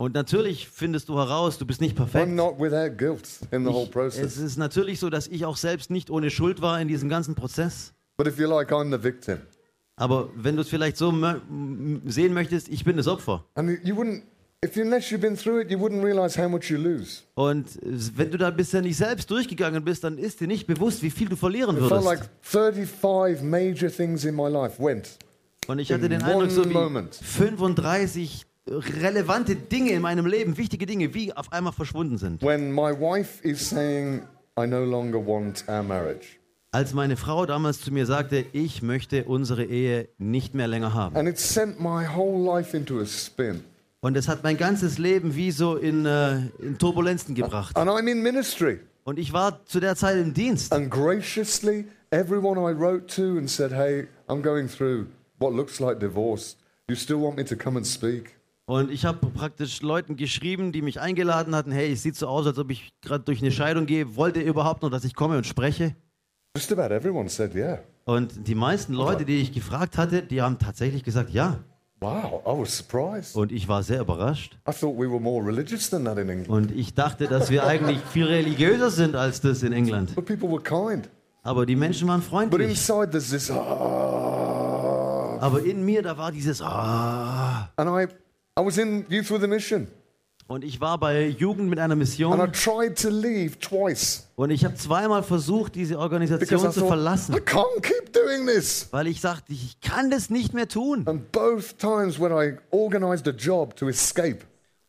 Und 0.02 0.14
natürlich 0.14 0.70
findest 0.70 1.10
du 1.10 1.18
heraus, 1.18 1.58
du 1.58 1.66
bist 1.66 1.82
nicht 1.82 1.94
I'm 1.98 2.06
perfekt. 2.06 2.32
not 2.32 2.58
without 2.58 2.96
guilt 2.98 3.28
in 3.52 3.66
the 3.66 3.70
whole 3.70 3.82
Ich, 3.84 3.88
es 3.88 3.92
process. 3.92 4.38
ist 4.38 4.58
natürlich 4.58 4.98
so, 4.98 5.10
dass 5.10 5.28
ich 5.28 5.44
auch 5.46 5.58
selbst 5.58 5.92
nicht 5.92 6.10
ohne 6.10 6.30
Schuld 6.30 6.62
war 6.62 6.80
in 6.80 6.88
diesem 6.88 7.10
ganzen 7.10 7.36
Prozess. 7.36 7.92
But 8.16 8.26
if 8.26 8.40
you 8.40 8.48
like, 8.48 8.72
I'm 8.72 8.96
the 8.98 9.04
victim. 9.04 9.40
Aber 9.98 10.30
wenn 10.36 10.56
du 10.56 10.62
es 10.62 10.70
vielleicht 10.70 10.96
so 10.96 11.14
sehen 12.06 12.34
möchtest, 12.34 12.70
ich 12.70 12.86
bin 12.86 12.96
das 12.96 13.10
Opfer. 13.10 13.44
And 13.56 13.78
you 13.84 13.94
wouldn't 13.94 14.22
if 14.64 14.78
you, 14.78 14.84
unless 14.84 15.12
you've 15.12 15.20
been 15.20 15.36
through 15.36 15.60
it, 15.60 15.70
you 15.70 15.78
wouldn't 15.78 16.02
realize 16.02 16.42
how 16.42 16.50
much 16.50 16.70
you 16.70 16.78
lose. 16.78 17.24
Und 17.36 17.68
wenn 17.84 18.32
du 18.32 18.38
da 18.38 18.52
bisher 18.52 18.82
nicht 18.82 18.96
selbst 18.96 19.30
durchgegangen 19.30 19.84
bist, 19.84 20.06
dann 20.06 20.18
ist 20.18 20.40
dir 20.40 20.48
nicht 20.48 20.66
bewusst, 20.66 21.04
wie 21.04 21.12
viel 21.12 21.28
du 21.28 21.36
verlieren 21.36 21.76
It 21.76 21.88
felt 21.90 22.06
like 22.06 22.20
würdest. 22.20 22.30
35 22.42 23.44
major 23.44 23.90
things 23.92 24.24
in 24.24 24.34
my 24.34 24.48
life 24.50 24.82
went. 24.82 25.18
Und 25.68 25.80
ich 25.80 25.92
hatte 25.92 26.08
den 26.08 26.24
Eindruck, 26.24 26.50
so 26.52 26.64
wie 26.70 26.74
moment. 26.74 27.16
35 27.16 28.46
relevante 28.70 29.56
Dinge 29.56 29.92
in 29.92 30.02
meinem 30.02 30.26
Leben, 30.26 30.58
wichtige 30.58 30.86
Dinge, 30.86 31.14
wie 31.14 31.34
auf 31.34 31.52
einmal 31.52 31.74
verschwunden 31.74 32.18
sind. 32.18 32.42
When 32.42 32.72
my 32.72 32.92
wife 32.92 33.44
is 33.48 33.70
saying, 33.70 34.22
I 34.58 34.68
no 34.68 34.84
longer 34.84 35.20
want 35.26 35.64
our 35.68 35.84
marriage. 35.84 36.40
Als 36.72 36.94
meine 36.94 37.18
Frau 37.18 37.48
damals 37.48 37.82
zu 37.82 37.92
mir 37.92 38.06
sagte, 38.06 38.46
ich 38.54 38.84
möchte 38.84 39.24
unsere 39.24 39.66
Ehe 39.66 40.08
nicht 40.20 40.54
mehr 40.54 40.68
länger 40.68 40.94
haben. 40.94 41.16
And 41.16 41.28
it 41.28 41.40
sent 41.40 41.80
my 41.80 42.06
whole 42.08 42.38
life 42.44 42.78
into 42.78 43.00
a 43.00 43.06
spin. 43.06 43.64
Und 44.02 44.16
es 44.16 44.28
hat 44.28 44.44
mein 44.44 44.56
ganzes 44.56 44.98
Leben 44.98 45.36
wie 45.36 45.52
so 45.52 45.76
in, 45.76 46.06
äh, 46.06 46.38
in 46.60 46.78
Turbulenzen 46.78 47.36
gebracht. 47.36 47.76
And 47.76 47.90
I'm 47.90 48.08
in 48.08 48.22
ministry. 48.22 48.80
Und 49.04 49.18
ich 49.18 49.34
war 49.34 49.66
zu 49.66 49.80
der 49.80 49.96
Zeit 49.96 50.18
im 50.18 50.34
Dienst. 50.34 50.72
And 50.72 50.92
graciously, 50.92 51.86
everyone 52.12 52.60
I 52.60 52.74
wrote 52.74 53.08
to 53.16 53.38
and 53.38 53.50
said, 53.50 53.72
Hey, 53.72 54.08
I'm 54.28 54.42
going 54.44 54.70
through 54.70 55.08
what 55.40 55.54
looks 55.54 55.80
like 55.80 56.00
divorce. 56.00 56.56
You 56.88 56.96
still 56.96 57.18
want 57.18 57.38
me 57.38 57.44
to 57.46 57.56
come 57.56 57.78
and 57.78 57.86
speak? 57.86 58.39
Und 58.70 58.92
ich 58.92 59.04
habe 59.04 59.26
praktisch 59.32 59.82
Leuten 59.82 60.16
geschrieben, 60.16 60.72
die 60.72 60.84
mich 60.84 61.00
eingeladen 61.00 61.56
hatten, 61.56 61.72
hey, 61.72 61.92
es 61.92 62.04
sieht 62.04 62.16
so 62.16 62.28
aus, 62.28 62.46
als 62.46 62.60
ob 62.60 62.70
ich 62.70 62.94
gerade 63.02 63.24
durch 63.24 63.42
eine 63.42 63.52
Scheidung 63.52 63.88
gehe. 63.88 64.16
Wollt 64.16 64.38
ihr 64.38 64.44
überhaupt 64.44 64.84
noch, 64.84 64.92
dass 64.92 65.04
ich 65.06 65.16
komme 65.16 65.38
und 65.38 65.48
spreche? 65.48 65.96
Just 66.56 66.72
about 66.72 66.94
everyone 66.94 67.30
said, 67.30 67.56
Yeah. 67.56 67.80
Und 68.06 68.48
die 68.48 68.54
meisten 68.54 68.94
Leute, 68.94 69.26
die 69.26 69.42
ich 69.42 69.54
gefragt 69.54 69.98
hatte, 69.98 70.22
die 70.22 70.44
haben 70.44 70.60
tatsächlich 70.60 71.04
gesagt, 71.04 71.32
ja. 71.32 71.58
Wow, 72.00 72.44
I 72.46 72.62
was 72.62 72.78
surprised. 72.78 73.36
Und 73.36 73.52
ich 73.52 73.68
war 73.68 73.82
sehr 73.82 74.02
überrascht. 74.02 74.56
I 74.70 74.72
thought 74.72 74.96
we 74.96 75.10
were 75.10 75.20
more 75.20 75.44
religious 75.44 75.90
than 75.90 76.06
that 76.06 76.20
in 76.20 76.30
England. 76.30 76.50
Und 76.50 76.72
ich 76.72 76.94
dachte, 76.94 77.26
dass 77.28 77.50
wir 77.50 77.66
eigentlich 77.66 78.00
viel 78.02 78.26
religiöser 78.26 78.92
sind 78.92 79.16
als 79.16 79.42
das 79.42 79.64
in 79.64 79.74
England. 79.74 80.14
But 80.14 80.28
people 80.28 80.48
were 80.48 80.62
kind. 80.62 81.10
Aber 81.42 81.66
die 81.66 81.76
Menschen 81.76 82.08
waren 82.08 82.20
But 82.22 82.30
freundlich. 82.30 82.70
inside 82.70 83.10
there's 83.10 83.32
this, 83.32 83.50
ah. 83.50 85.40
Aber 85.42 85.64
in 85.64 85.84
mir, 85.84 86.04
da 86.04 86.16
war 86.16 86.32
dieses 86.32 86.62
Ah. 86.62 87.70
And 87.76 87.90
I, 87.90 88.14
I 88.60 88.66
was 88.66 88.78
in 88.78 89.06
Youth 89.10 89.32
with 89.32 89.44
a 89.44 89.48
Mission. 89.48 89.88
Und 90.48 90.64
ich 90.64 90.82
war 90.82 90.98
bei 90.98 91.28
Jugend 91.28 91.70
mit 91.70 91.78
einer 91.78 91.94
And 91.94 92.02
I 92.02 92.06
Mission. 92.06 92.52
tried 92.52 93.00
to 93.00 93.10
leave 93.10 93.60
twice. 93.60 94.28
Und 94.36 94.50
ich 94.50 94.66
habe 94.66 94.74
zweimal 94.76 95.22
versucht, 95.22 95.76
diese 95.76 95.94
Because 95.94 96.04
Organisation 96.04 96.60
I 96.60 96.74
zu 96.74 96.80
thought, 96.80 96.88
verlassen. 96.90 97.36
I 97.36 97.40
can't 97.40 97.82
keep 97.84 98.12
doing 98.12 98.48
this. 98.48 98.88
Weil 98.92 99.06
ich 99.08 99.22
sagte, 99.22 99.54
ich 99.54 99.80
kann 99.80 100.10
das 100.10 100.30
nicht 100.32 100.54
mehr 100.56 100.68
tun. 100.68 101.04
And 101.08 101.32
both 101.32 101.78
times 101.78 102.20
when 102.20 102.32
I 102.32 102.58
organized 102.72 103.28
a 103.28 103.32
job 103.32 103.76
to 103.76 103.88
escape, 103.90 104.40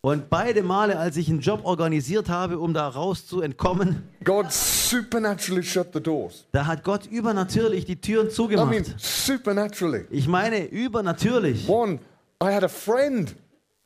Und 0.01 0.31
beide 0.31 0.63
Male, 0.63 0.99
als 0.99 1.19
ich 1.19 1.29
einen 1.29 1.41
Job 1.41 1.61
organisiert 1.65 2.31
habe, 2.31 2.59
um 2.59 2.73
da 2.73 2.89
raus 2.89 3.27
zu 3.27 3.43
entkommen, 3.43 4.03
God 4.25 4.51
supernaturally 4.51 5.63
shut 5.63 5.89
the 5.93 6.01
doors. 6.01 6.47
da 6.53 6.65
hat 6.65 6.83
Gott 6.85 7.05
übernatürlich 7.05 7.85
die 7.85 7.97
Türen 8.01 8.25
I 8.25 8.29
mean, 8.29 8.35
zugemacht. 8.35 8.95
supernaturally. 8.99 10.07
Ich 10.09 10.27
meine, 10.27 10.65
übernatürlich. 10.69 11.69
One, 11.69 11.99
I 12.43 12.47
had 12.47 12.65
a 12.65 12.69
friend 12.69 13.35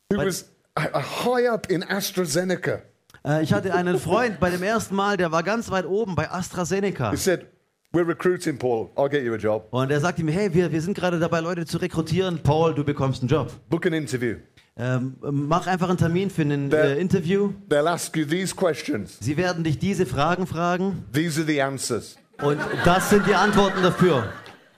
But- 0.09 0.25
was 0.25 0.51
high 0.77 1.47
up 1.49 1.69
in 1.69 1.83
AstraZeneca. 1.83 2.81
Äh, 3.25 3.43
Ich 3.43 3.53
hatte 3.53 3.73
einen 3.73 3.97
Freund 3.99 4.39
bei 4.39 4.49
dem 4.51 4.61
ersten 4.61 4.95
Mal, 4.95 5.17
der 5.17 5.31
war 5.31 5.41
ganz 5.43 5.71
weit 5.71 5.85
oben 5.85 6.15
bei 6.15 6.29
AstraZeneca. 6.29 7.11
He 7.11 7.17
said, 7.17 7.47
We're 7.91 8.05
recruiting, 8.07 8.57
Paul. 8.59 8.89
I'll 8.97 9.09
get 9.09 9.23
you 9.23 9.33
a 9.33 9.37
job. 9.37 9.67
Und 9.71 9.89
er 9.89 10.01
sagte 10.01 10.21
mir, 10.21 10.33
hey, 10.33 10.53
wir, 10.53 10.69
wir 10.69 10.81
sind 10.81 10.95
gerade 10.97 11.17
dabei, 11.17 11.39
Leute 11.39 11.65
zu 11.65 11.77
rekrutieren. 11.77 12.39
Paul, 12.43 12.75
du 12.75 12.83
bekommst 12.83 13.21
einen 13.21 13.29
Job. 13.29 13.49
Book 13.69 13.85
an 13.85 13.93
interview. 13.93 14.35
Ähm, 14.77 15.15
mach 15.21 15.65
einfach 15.65 15.87
einen 15.87 15.97
Termin 15.97 16.29
für 16.29 16.41
ein 16.41 16.69
äh, 16.73 16.95
Interview. 16.97 17.53
They'll 17.69 17.87
ask 17.87 18.15
you 18.17 18.25
these 18.25 18.53
questions. 18.53 19.17
Sie 19.21 19.37
werden 19.37 19.63
dich 19.63 19.79
diese 19.79 20.05
Fragen 20.05 20.45
fragen 20.45 21.05
These 21.13 21.39
are 21.41 21.47
the 21.47 21.61
answers. 21.61 22.17
und 22.43 22.59
das 22.83 23.09
sind 23.09 23.25
die 23.27 23.33
Antworten 23.33 23.81
dafür. 23.81 24.25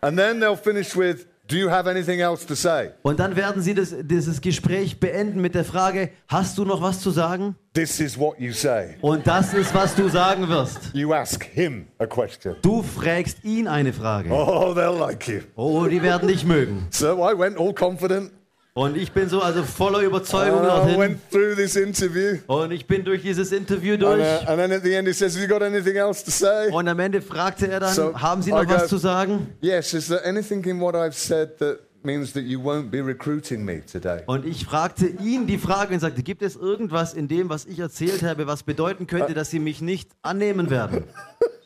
And 0.01 0.15
then 0.15 0.39
they'll 0.39 0.55
finish 0.55 0.95
with, 0.95 1.25
Do 1.49 1.55
you 1.55 1.69
have 1.69 1.89
anything 1.89 2.19
else 2.19 2.45
to 2.45 2.55
say? 2.55 2.91
Und 3.03 3.21
dann 3.21 3.37
werden 3.37 3.61
sie 3.61 3.73
das, 3.73 3.95
dieses 4.01 4.41
Gespräch 4.41 4.99
beenden 4.99 5.39
mit 5.39 5.55
der 5.55 5.63
Frage, 5.63 6.09
hast 6.27 6.57
du 6.57 6.65
noch 6.65 6.81
was 6.81 6.99
zu 6.99 7.09
sagen? 7.09 7.55
This 7.73 8.01
is 8.01 8.19
what 8.19 8.37
you 8.37 8.51
say. 8.51 8.95
Und 8.99 9.25
das 9.25 9.53
ist, 9.53 9.73
was 9.73 9.95
du 9.95 10.09
sagen 10.09 10.49
wirst. 10.49 10.91
You 10.93 11.13
ask 11.13 11.45
him 11.45 11.87
a 11.99 12.05
question. 12.05 12.57
Du 12.61 12.83
fragst 12.83 13.45
ihn 13.45 13.69
eine 13.69 13.93
Frage. 13.93 14.29
Oh, 14.29 14.73
they'll 14.75 14.99
like 14.99 15.25
you. 15.29 15.39
Oh, 15.55 15.85
die 15.85 16.01
werden 16.01 16.27
dich 16.27 16.43
mögen. 16.43 16.87
So 16.89 17.13
I 17.13 17.37
went 17.37 17.57
all 17.57 17.73
confident. 17.73 18.31
Und 18.77 18.95
ich 18.95 19.11
bin 19.11 19.27
so 19.27 19.41
also 19.41 19.63
voller 19.63 20.01
Überzeugung 20.01 20.59
And 20.59 20.67
I 20.67 20.69
dorthin. 20.69 20.99
went 20.99 21.31
through 21.31 21.55
this 21.55 21.75
interview. 21.75 22.37
Und 22.45 22.71
ich 22.71 22.85
bin 22.85 23.03
durch 23.03 23.23
dieses 23.23 23.51
Interview 23.51 23.93
And, 23.93 24.03
durch. 24.03 24.19
uh, 24.21 24.47
and 24.47 24.59
then 24.59 24.71
at 24.71 24.83
the 24.83 24.93
end, 24.93 25.07
he 25.07 25.13
says, 25.15 25.33
Have 25.35 25.41
you 25.41 25.47
got 25.49 25.63
anything 25.63 25.95
else 25.95 26.23
to 26.23 26.29
say? 26.29 26.69
Und 26.71 26.87
am 26.87 26.99
Ende 26.99 27.23
fragte 27.23 27.67
er 27.67 27.79
dann, 27.79 27.91
So, 27.95 28.13
haben 28.21 28.43
Sie 28.43 28.51
I 28.51 28.53
noch 28.53 28.67
go- 28.67 28.75
was 28.75 28.87
zu 28.87 28.97
sagen? 28.97 29.47
Yes, 29.61 29.95
is 29.95 30.07
there 30.09 30.23
anything 30.23 30.63
in 30.65 30.79
what 30.79 30.93
I've 30.93 31.13
said 31.13 31.57
that 31.57 31.79
means 32.03 32.33
that 32.33 32.43
you 32.43 32.59
won't 32.61 32.91
be 32.91 33.03
recruiting 33.03 33.65
me 33.65 33.81
today? 33.83 34.19
Und 34.27 34.45
ich 34.45 34.65
fragte 34.65 35.07
ihn 35.07 35.47
die 35.47 35.57
Frage 35.57 35.95
und 35.95 35.99
sagte, 35.99 36.21
gibt 36.21 36.43
es 36.43 36.55
irgendwas 36.55 37.15
in 37.15 37.27
dem, 37.27 37.49
was 37.49 37.65
ich 37.65 37.79
erzählt 37.79 38.21
habe, 38.21 38.45
was 38.45 38.61
bedeuten 38.61 39.07
könnte, 39.07 39.33
dass 39.33 39.49
Sie 39.49 39.59
mich 39.59 39.81
nicht 39.81 40.11
annehmen 40.21 40.69
werden? 40.69 41.03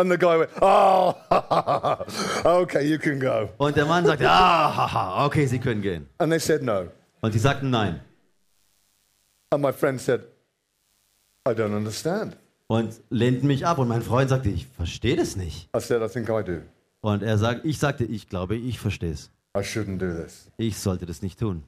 And 0.00 0.10
the 0.10 0.16
guy 0.16 0.38
went, 0.38 0.50
Oh, 0.62 1.14
okay, 2.62 2.88
you 2.88 2.98
can 2.98 3.20
go. 3.20 3.50
Und 3.58 3.76
der 3.76 3.84
Mann 3.84 4.06
sagte, 4.06 4.24
ah, 4.26 5.26
okay, 5.26 5.46
Sie 5.46 5.58
können 5.58 5.82
gehen. 5.82 6.06
And 6.16 6.32
they 6.32 6.38
said 6.38 6.62
no. 6.62 6.88
Und 7.20 7.32
sie 7.32 7.38
sagten 7.38 7.68
nein. 7.68 8.00
And 9.50 9.60
my 9.62 9.72
friend 9.72 10.00
said, 10.00 10.22
I 11.46 11.50
don't 11.50 11.76
understand. 11.76 12.38
Und 12.66 12.98
lehnten 13.10 13.46
mich 13.46 13.66
ab. 13.66 13.76
Und 13.76 13.88
mein 13.88 14.00
Freund 14.00 14.30
sagte, 14.30 14.48
ich 14.48 14.66
verstehe 14.68 15.16
das 15.16 15.36
nicht. 15.36 15.68
I 15.76 15.80
said, 15.80 16.00
I 16.00 16.08
think 16.08 16.30
I 16.30 16.42
do. 16.42 16.62
Und 17.02 17.22
er 17.22 17.36
sagt, 17.36 17.66
ich 17.66 17.78
sagte, 17.78 18.04
ich 18.04 18.26
glaube, 18.30 18.56
ich 18.56 18.78
verstehe 18.78 19.12
es. 19.12 19.30
I 19.54 19.60
shouldn't 19.60 19.98
do 19.98 20.14
this. 20.14 20.50
Ich 20.56 20.78
sollte 20.78 21.04
das 21.04 21.20
nicht 21.20 21.38
tun. 21.38 21.64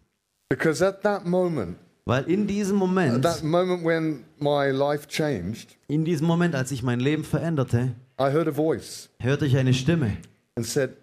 Because 0.49 0.83
at 0.83 1.03
that 1.03 1.27
moment, 1.27 1.77
Weil 2.07 2.25
in 2.25 2.47
diesem 2.47 2.77
Moment, 2.79 3.23
that 3.25 3.43
moment 3.43 3.85
when 3.85 4.25
my 4.39 4.71
life 4.71 5.07
changed, 5.07 5.77
in 5.87 6.07
diesem 6.07 6.27
Moment, 6.27 6.55
als 6.55 6.71
ich 6.73 6.83
mein 6.83 6.99
Leben 6.99 7.25
veränderte, 7.25 7.95
I 8.19 8.31
heard 8.31 8.49
a 8.49 8.53
voice 8.55 9.09
hörte 9.21 9.47
ich 9.47 9.57
eine 9.57 9.75
Stimme. 9.75 10.17
and 10.57 10.67
said, 10.67 10.97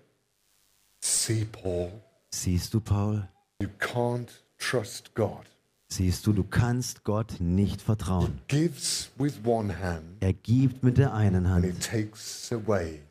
See, 1.02 1.46
Paul, 1.46 1.92
Siehst 2.32 2.74
du, 2.74 2.80
Paul? 2.80 3.28
you 3.62 3.70
can't 3.80 4.30
trust 4.58 5.14
God. 5.16 5.46
Siehst 5.92 6.28
du, 6.28 6.34
du 6.34 6.44
kannst 6.44 7.04
Gott 7.04 7.38
nicht 7.40 7.82
vertrauen. 7.82 8.40
Gives 8.48 9.10
with 9.18 9.40
one 9.44 9.74
hand 9.80 10.04
Er 10.22 10.34
gibt 10.34 10.84
mit 10.84 10.98
der 11.00 11.14
einen 11.14 11.46
and 11.48 11.64
he 11.66 11.72
Hand 11.72 11.84
takes 11.84 12.52
away 12.52 13.02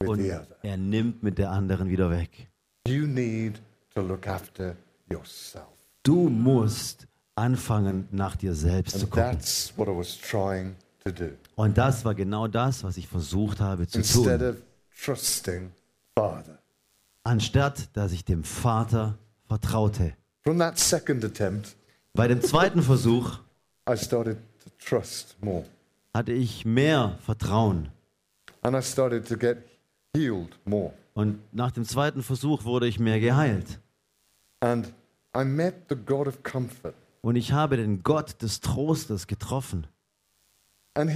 with 0.00 0.08
und 0.08 0.22
the 0.22 0.32
other. 0.32 0.56
er 0.62 0.76
nimmt 0.78 1.22
mit 1.22 1.36
der 1.38 1.50
anderen 1.50 1.90
wieder 1.90 2.10
weg. 2.10 2.48
You 2.88 3.06
need 3.06 3.60
to 3.94 4.00
look 4.00 4.26
after 4.26 4.76
yourself. 5.10 5.66
Du 6.04 6.30
musst 6.30 7.06
anfangen, 7.34 8.08
nach 8.12 8.36
dir 8.36 8.54
selbst 8.54 8.92
zu 8.98 9.02
And 9.04 9.10
gucken. 9.10 9.30
that's 9.32 9.72
what 9.76 9.88
I 9.88 9.92
was 9.96 10.16
trying. 10.18 10.74
Und 11.56 11.78
das 11.78 12.04
war 12.04 12.14
genau 12.14 12.46
das, 12.48 12.84
was 12.84 12.96
ich 12.96 13.08
versucht 13.08 13.60
habe 13.60 13.86
zu 13.86 13.98
Instead 13.98 14.40
tun. 14.40 14.48
of 14.50 14.56
trusting 15.04 15.70
Father. 16.16 16.58
Anstatt, 17.24 17.88
dass 17.96 18.12
ich 18.12 18.24
dem 18.24 18.44
Vater 18.44 19.18
vertraute. 19.46 20.14
From 20.42 20.58
that 20.58 20.78
second 20.78 21.24
attempt, 21.24 21.76
Bei 22.14 22.28
dem 22.28 22.40
zweiten 22.42 22.82
Versuch 22.82 23.38
I 23.88 23.96
started 23.96 24.36
to 24.64 24.70
trust 24.84 25.36
more. 25.40 25.64
hatte 26.14 26.32
ich 26.32 26.64
mehr 26.64 27.18
Vertrauen. 27.24 27.88
And 28.62 28.76
I 28.76 28.82
started 28.82 29.26
to 29.28 29.36
get 29.36 29.58
healed 30.14 30.56
more. 30.64 30.92
Und 31.14 31.40
nach 31.52 31.70
dem 31.72 31.84
zweiten 31.84 32.22
Versuch 32.22 32.64
wurde 32.64 32.86
ich 32.86 32.98
mehr 32.98 33.18
geheilt. 33.20 33.80
And 34.60 34.92
I 35.36 35.44
met 35.44 35.74
the 35.88 35.96
God 35.96 36.28
of 36.28 36.42
comfort. 36.42 36.94
Und 37.22 37.36
ich 37.36 37.52
habe 37.52 37.76
den 37.76 38.02
Gott 38.02 38.40
des 38.42 38.60
Trostes 38.60 39.26
getroffen. 39.26 39.86
And 39.86 39.86
He's 39.86 39.86
a 39.86 39.86
God 39.86 39.86
who 39.86 39.88
restores. 39.88 40.81
Und 40.94 41.08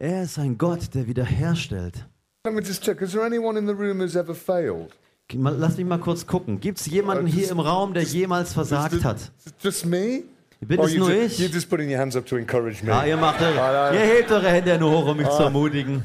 er 0.00 0.22
ist 0.22 0.38
ein 0.38 0.58
Gott, 0.58 0.94
der 0.94 1.06
wiederherstellt. 1.06 2.06
Let 2.44 2.54
me 2.54 2.62
just 2.62 2.84
check 2.84 3.00
is 3.00 3.12
there 3.12 3.24
anyone 3.24 3.58
in 3.58 3.66
the 3.66 3.72
room 3.72 3.98
who's 4.00 4.14
ever 4.14 4.34
failed? 4.34 4.92
Mal- 5.34 5.56
Lass 5.56 5.76
mich 5.76 5.86
mal 5.86 5.98
kurz 5.98 6.24
gucken. 6.26 6.60
Gibt 6.60 6.78
es 6.78 6.86
jemanden 6.86 7.26
hier 7.26 7.50
im 7.50 7.58
Raum, 7.58 7.94
der 7.94 8.04
jemals 8.04 8.52
versagt 8.52 9.02
hat? 9.02 9.32
Just 9.60 9.84
me? 9.84 10.22
Bin 10.60 10.78
Or 10.78 10.86
es 10.86 10.94
nur 10.94 11.10
ich? 11.10 11.38
You're 11.40 11.52
just 11.52 11.68
putting 11.68 11.90
your 11.90 11.98
hands 11.98 12.14
up 12.14 12.26
to 12.26 12.36
encourage 12.36 12.84
me. 12.84 12.92
Ah, 12.94 13.04
ihr 13.04 13.16
macht 13.16 13.42
Ah, 13.42 13.92
ihr 13.92 13.98
hebt 14.00 14.30
eure 14.30 14.48
Hände 14.48 14.78
nur 14.78 14.90
hoch, 14.92 15.08
um 15.10 15.16
mich 15.16 15.28
zu 15.28 15.42
ermutigen. 15.42 16.04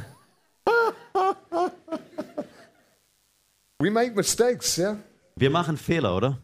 We 3.80 3.90
make 3.92 4.16
mistakes, 4.16 4.78
yeah? 4.78 4.98
Wir 5.36 5.50
machen 5.52 5.78
Fehler, 5.78 6.16
oder? 6.16 6.40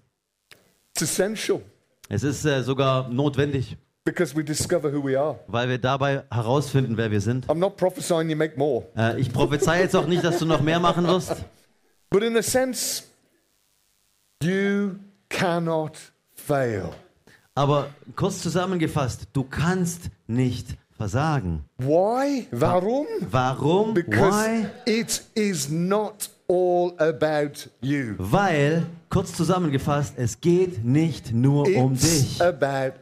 It's 0.93 1.01
essential 1.01 1.61
Es 2.09 2.23
ist 2.23 2.45
äh, 2.45 2.61
sogar 2.63 3.09
notwendig, 3.09 3.77
because 4.07 4.35
we 4.35 4.43
discover 4.43 4.89
who 4.91 5.03
we 5.03 5.15
are. 5.19 5.37
weil 5.47 5.67
wir 5.69 5.77
dabei 5.77 6.23
herausfinden, 6.31 6.95
wer 6.97 7.11
wir 7.11 7.21
sind. 7.21 7.45
I'm 7.47 7.55
not 7.59 7.75
prophesying 7.77 8.29
you 8.29 8.35
make 8.37 8.57
more, 8.57 8.85
Äh, 8.97 9.19
ich 9.19 9.31
prophezei 9.31 9.81
jetzt 9.81 9.95
auch 9.95 10.07
nicht, 10.07 10.23
dass 10.23 10.39
du 10.39 10.45
noch 10.45 10.61
mehr 10.61 10.79
machen 10.79 11.05
wirst. 11.05 11.35
but 12.09 12.23
in 12.23 12.35
a 12.37 12.41
sense, 12.41 13.03
you 14.41 14.95
cannot 15.29 15.97
fail. 16.33 16.89
Aber 17.55 17.87
kurz 18.15 18.41
zusammengefasst, 18.41 19.27
du 19.33 19.43
kannst 19.43 20.09
nicht 20.27 20.77
versagen. 20.95 21.63
Why? 21.77 22.47
Warum? 22.51 23.07
Warum? 23.31 23.93
Because 23.93 24.31
Why? 24.31 24.65
it 24.85 25.23
is 25.35 25.69
not 25.69 26.29
all 26.47 26.93
about 26.99 27.67
you. 27.81 28.13
Weil, 28.17 28.85
kurz 29.09 29.33
zusammengefasst, 29.33 30.13
es 30.17 30.39
geht 30.39 30.85
nicht 30.85 31.33
nur 31.33 31.67
um 31.75 31.93
It's 31.93 32.01
dich. 32.37 32.41
about 32.41 32.93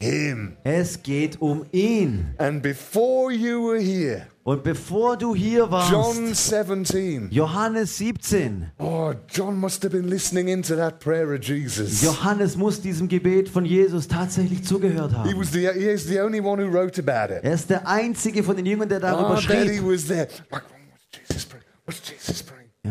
Him. 0.00 0.56
Es 0.62 1.02
geht 1.02 1.40
um 1.42 1.64
ihn. 1.72 2.32
And 2.38 2.62
before 2.62 3.32
you 3.32 3.66
were 3.66 3.80
here, 3.80 4.28
Und 4.44 4.62
bevor 4.62 5.16
du 5.16 5.34
hier 5.34 5.68
John 5.90 6.32
17. 6.32 7.28
Johannes 7.32 7.98
17, 7.98 8.70
Oh, 8.78 9.12
John 9.28 9.58
must 9.58 9.82
have 9.82 9.90
been 9.92 10.08
listening 10.08 10.46
into 10.48 10.76
that 10.76 11.00
prayer 11.00 11.34
of 11.34 11.40
Jesus. 11.42 12.00
Johannes 12.00 12.56
muss 12.56 12.80
diesem 12.80 13.08
Gebet 13.08 13.48
von 13.48 13.64
Jesus 13.64 14.06
tatsächlich 14.06 14.62
zugehört 14.64 15.10
He 15.10 15.16
haben. 15.16 15.36
was 15.40 15.50
the 15.50 15.68
he 15.74 15.88
is 15.90 16.06
the 16.06 16.20
only 16.20 16.40
one 16.40 16.62
who 16.64 16.70
wrote 16.72 16.98
about 17.00 17.34
it. 17.34 17.42
Er 17.42 17.54
ist 17.54 17.68
der 17.68 17.86
einzige 17.88 18.44
von 18.44 18.54
den 18.56 18.66
Jüngern, 18.66 18.88
der 18.88 19.00
darüber 19.00 19.36
I 19.42 19.46
bet 19.46 19.68
he 19.68 19.78
schrieb. 19.78 19.82
was 19.84 20.06
there. 20.06 20.28
Like, 20.52 20.62
what's 20.62 21.28
Jesus 21.28 21.44
praying? 21.44 21.64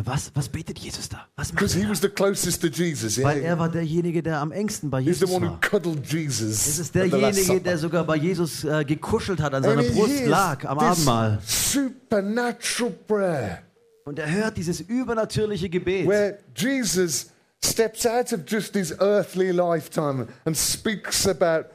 Was, 0.08 0.32
was 0.34 0.48
betet 0.50 0.80
Jesus 0.80 1.10
da? 1.10 1.28
Was 1.36 1.52
macht 1.54 1.60
Because 1.60 1.78
he 1.78 1.84
er? 1.84 1.89
was 1.89 2.00
the 2.02 2.10
closest 2.10 2.62
to 2.62 2.67
Jesus. 2.67 3.22
Weil 3.22 3.41
er 3.43 3.60
war 3.60 3.70
derjenige, 3.70 4.24
der 4.24 4.39
am 4.39 4.52
engsten 4.52 4.89
bei 4.89 5.02
He's 5.02 5.20
the 5.20 5.26
Jesus 5.26 5.36
one 5.36 5.46
who 5.48 5.52
war. 5.52 5.60
cuddled 5.62 6.06
Jesus. 6.12 6.65
Es 6.67 6.80
ist 6.80 6.96
at 6.96 7.04
the 7.04 7.10
Last 7.10 7.22
derjenige, 7.22 7.43
Supper. 7.46 7.60
der 7.60 7.78
sogar 7.78 8.04
bei 8.06 8.15
Jesus 8.15 8.63
äh, 8.63 8.84
gekuschelt 8.86 9.41
hat, 9.41 9.54
an 9.54 9.63
And 9.63 9.65
seiner 9.65 9.82
he 9.84 9.89
Brust 10.00 10.13
hears 10.20 10.30
lag 10.30 10.65
am 10.65 10.78
this 10.80 10.88
Abendmahl. 10.88 11.39
supernatural 11.46 12.91
prayer 13.08 13.60
Und 14.06 14.20
er 14.20 14.32
hört 14.32 14.56
dieses 14.58 14.80
übernatürliche 14.82 15.70
Gebet, 15.70 16.08
where 16.08 16.38
Jesus 16.56 17.28
steps 17.63 18.06
out 18.06 18.32
of 18.32 18.41
just 18.48 18.74
his 18.76 18.91
earthly 19.00 19.52
lifetime 19.52 20.28
and 20.46 20.56
speaks 20.56 21.28
about 21.28 21.65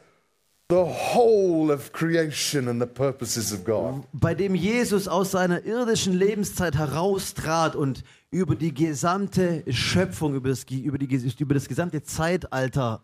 the 0.73 0.91
whole 1.15 1.71
of 1.71 1.93
creation 1.93 2.67
and 2.67 2.81
the 2.81 2.87
purposes 2.87 3.53
of 3.53 3.65
God. 3.65 4.05
bei 4.15 4.35
dem 4.35 4.55
Jesus 4.55 5.07
aus 5.07 5.33
seiner 5.33 5.65
irdischen 5.65 6.15
Lebenszeit 6.15 6.77
heraustrat 6.77 7.77
und 7.77 8.05
über 8.31 8.57
die 8.57 8.73
gesamte 8.73 9.65
Schöpfung, 9.71 10.35
über 10.35 10.49
das, 10.49 10.65
über, 10.71 10.97
die, 10.97 11.35
über 11.39 11.55
das 11.55 11.69
gesamte 11.69 12.03
Zeitalter 12.03 13.03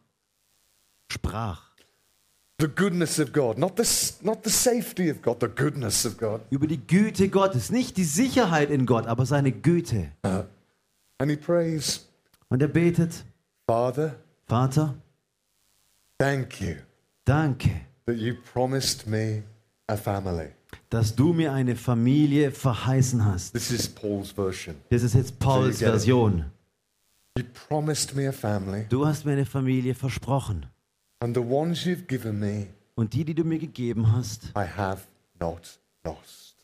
sprach. 1.13 1.69
The 2.61 2.69
goodness 2.69 3.21
of 3.21 3.33
God, 3.33 3.59
not 3.59 3.75
the, 3.77 3.85
not 4.23 4.39
the 4.45 4.51
safety 4.51 5.11
of 5.11 5.21
God, 5.21 5.37
the 5.41 5.49
goodness 5.49 6.07
of 6.07 6.17
God. 6.17 6.41
Über 6.51 6.67
die 6.67 6.81
Güte 6.81 7.29
Gottes, 7.29 7.71
nicht 7.71 7.99
die 7.99 8.05
Sicherheit 8.05 8.71
in 8.71 8.87
Gott, 8.87 9.07
aber 9.07 9.27
seine 9.27 9.53
Güte. 9.53 10.11
And 10.23 11.31
he 11.31 11.37
prays, 11.37 12.09
Und 12.49 12.63
er 12.63 12.69
betet, 12.69 13.25
Father, 13.67 14.17
Vater, 14.47 14.95
thank 16.19 16.61
you 16.61 16.77
danke, 17.29 17.71
that 18.07 18.17
you 18.17 18.35
promised 18.53 19.07
me 19.07 19.43
a 19.87 19.97
family. 19.97 20.49
dass 20.91 21.15
du 21.15 21.33
mir 21.33 21.53
eine 21.53 21.77
Familie 21.77 22.51
verheißen 22.51 23.25
hast. 23.25 23.53
This 23.53 23.71
is 23.71 23.89
Paul's 23.89 24.33
version. 24.33 24.77
Das 24.91 25.03
ist 25.03 25.15
jetzt 25.15 25.39
Pauls 25.39 25.79
So. 25.79 25.87
Version. 25.87 26.45
You 27.37 27.45
promised 27.69 28.15
me 28.17 28.29
a 28.29 28.33
family, 28.33 28.87
Du 28.89 29.07
hast 29.07 29.25
mir 29.25 29.33
eine 29.33 29.47
Familie 29.47 29.95
versprochen. 29.95 30.67
and 31.21 31.35
the 31.37 31.43
ones 31.43 31.85
you've 31.85 32.07
given 32.07 32.39
me, 32.39 32.67
Und 32.95 33.13
die, 33.15 33.25
die 33.25 33.35
du 33.35 33.45
mir 33.45 33.59
gegeben 33.59 34.13
hast, 34.13 34.53
I 34.57 34.65
have 34.77 35.03
not 35.39 35.79
lost. 36.05 36.57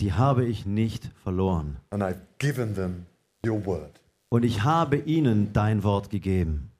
die 0.00 0.12
habe 0.12 0.44
ich 0.46 0.64
nicht 0.66 1.10
verloren. 1.22 1.76
And 1.90 2.02
I've 2.02 2.20
given 2.38 2.74
them 2.74 3.06
your 3.44 3.64
word. 3.66 4.00
Und 4.28 4.44
ich 4.44 4.62
habe 4.64 4.96
ihnen 4.96 5.52
dein 5.52 5.82
Wort 5.82 6.10
gegeben. 6.10 6.70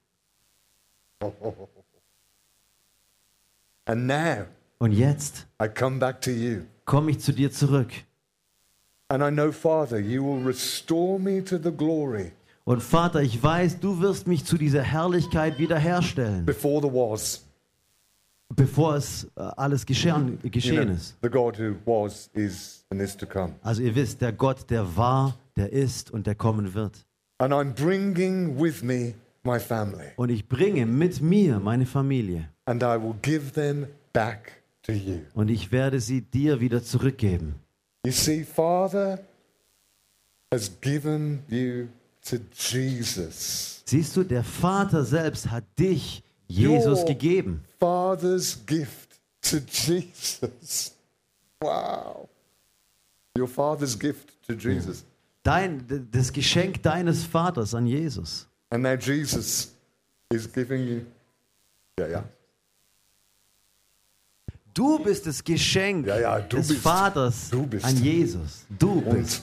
And 3.87 4.07
now 4.07 4.47
Und 4.79 4.93
jetzt 4.93 5.47
I 5.63 5.69
come 5.69 5.99
back 5.99 6.21
to 6.23 6.31
you. 6.31 6.63
komme 6.85 7.11
ich 7.13 7.21
zu 7.21 7.33
dir 7.33 7.51
zurück. 7.51 7.91
And 9.09 9.23
I 9.23 9.31
know, 9.31 9.53
Father, 9.53 9.99
you 9.99 10.23
will 10.25 10.45
restore 10.45 11.19
me 11.19 11.43
to 11.45 11.57
the 11.59 11.71
glory 11.71 12.33
Und 12.65 12.83
Vater, 12.83 13.23
ich 13.23 13.41
weiß, 13.41 13.79
du 13.79 14.01
wirst 14.01 14.27
mich 14.27 14.45
zu 14.45 14.59
dieser 14.59 14.83
Herrlichkeit 14.83 15.59
wiederherstellen, 15.59 16.45
before 16.45 16.81
there 16.81 16.93
was. 16.93 17.45
bevor 18.55 18.97
es 18.97 19.25
äh, 19.37 19.41
alles 19.57 19.87
geschehen, 19.87 20.39
You 20.43 20.51
geschehen 20.51 20.85
know, 20.87 20.95
ist. 20.95 21.17
the 21.23 21.29
God 21.31 21.57
who 21.59 21.77
was, 21.85 22.29
is, 22.35 22.85
and 22.91 23.01
is 23.01 23.17
to 23.17 23.27
come. 23.27 23.55
Also 23.63 23.83
ihr 23.83 23.95
wisst, 23.95 24.21
der 24.21 24.33
Gott, 24.33 24.69
der 24.71 24.97
war, 24.97 25.37
der 25.57 25.73
ist 25.73 26.11
und 26.11 26.27
der 26.27 26.35
kommen 26.35 26.75
wird. 26.75 27.07
And 27.39 27.53
I'm 27.55 27.73
bringing 27.73 28.61
with 28.61 28.83
me 28.83 29.15
my 29.45 29.61
family, 29.61 30.09
Und 30.17 30.31
ich 30.31 30.49
bringe 30.49 30.87
mit 30.87 31.21
mir 31.21 31.61
meine 31.61 31.87
Familie 31.87 32.49
and 32.67 32.83
I 32.83 32.97
will 32.97 33.17
give 33.23 33.53
them 33.53 33.87
back 34.13 34.63
to 34.83 34.93
you. 34.93 35.23
und 35.35 35.49
ich 35.49 35.73
werde 35.73 36.01
sie 36.01 36.21
dir 36.21 36.61
wieder 36.61 36.83
zurückgeben. 36.83 37.55
You 38.05 38.13
see, 38.13 38.45
Father 38.45 39.19
has 40.53 40.71
given 40.81 41.43
you 41.49 41.89
to 42.29 42.37
Jesus. 42.55 43.83
Siehst 43.85 44.17
du, 44.17 44.25
der 44.25 44.45
Vater 44.45 45.05
selbst 45.05 45.51
hat 45.51 45.65
dich 45.79 46.23
Jesus 46.49 47.01
Your 47.01 47.07
gegeben. 47.07 47.65
Father's 47.81 48.59
gift 48.67 49.19
to 49.43 49.59
Jesus. 49.59 50.95
Wow. 51.61 52.29
Your 53.37 53.49
Father's 53.49 53.99
gift 53.99 54.35
to 54.47 54.55
Jesus. 54.55 55.05
Dein, 55.43 56.09
das 56.11 56.33
Geschenk 56.33 56.83
deines 56.83 57.25
Vaters 57.25 57.75
an 57.75 57.87
Jesus. 57.87 58.47
And 58.71 58.83
now 58.83 58.95
Jesus 58.95 59.73
is 60.33 60.51
giving 60.53 60.87
you. 60.87 61.01
Yeah, 61.99 62.09
yeah. 62.09 62.25
Du 64.77 64.99
bist 64.99 65.27
das 65.27 65.43
Geschenk 65.43 66.07
Ja, 66.07 66.19
ja, 66.21 66.41
du 66.41 66.59
des 66.59 66.69
bist. 66.69 66.81
Vaters 66.83 67.49
Du 67.51 67.67
bist. 67.67 67.85
an 67.87 67.97
Jesus. 67.97 68.67
Du 68.79 69.01
bist. 69.01 69.43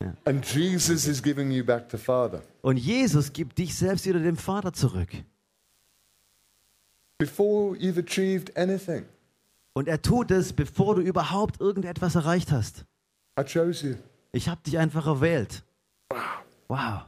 And, 0.00 0.16
and 0.26 0.44
Jesus 0.44 1.06
is 1.06 1.22
giving 1.22 1.50
you 1.50 1.64
back 1.64 1.88
to 1.88 1.96
Father. 1.96 2.42
Und 2.60 2.76
Jesus 2.76 3.32
gibt 3.32 3.56
dich 3.56 3.74
selbst 3.74 4.04
wieder 4.04 4.20
dem 4.20 4.36
Vater 4.36 4.74
zurück. 4.74 5.08
Before 7.18 7.74
you've 7.76 7.98
achieved 7.98 8.54
anything, 8.58 9.06
Und 9.72 9.88
er 9.88 10.02
tut 10.02 10.30
es, 10.30 10.52
bevor 10.52 10.94
du 10.96 11.00
überhaupt 11.00 11.58
irgendetwas 11.60 12.14
erreicht 12.14 12.52
hast. 12.52 12.84
I 13.40 13.44
chose 13.44 13.86
you. 13.86 13.94
Ich 14.32 14.48
habe 14.50 14.60
dich 14.66 14.76
einfach 14.76 15.06
erwählt. 15.06 15.64
Wow. 16.68 17.04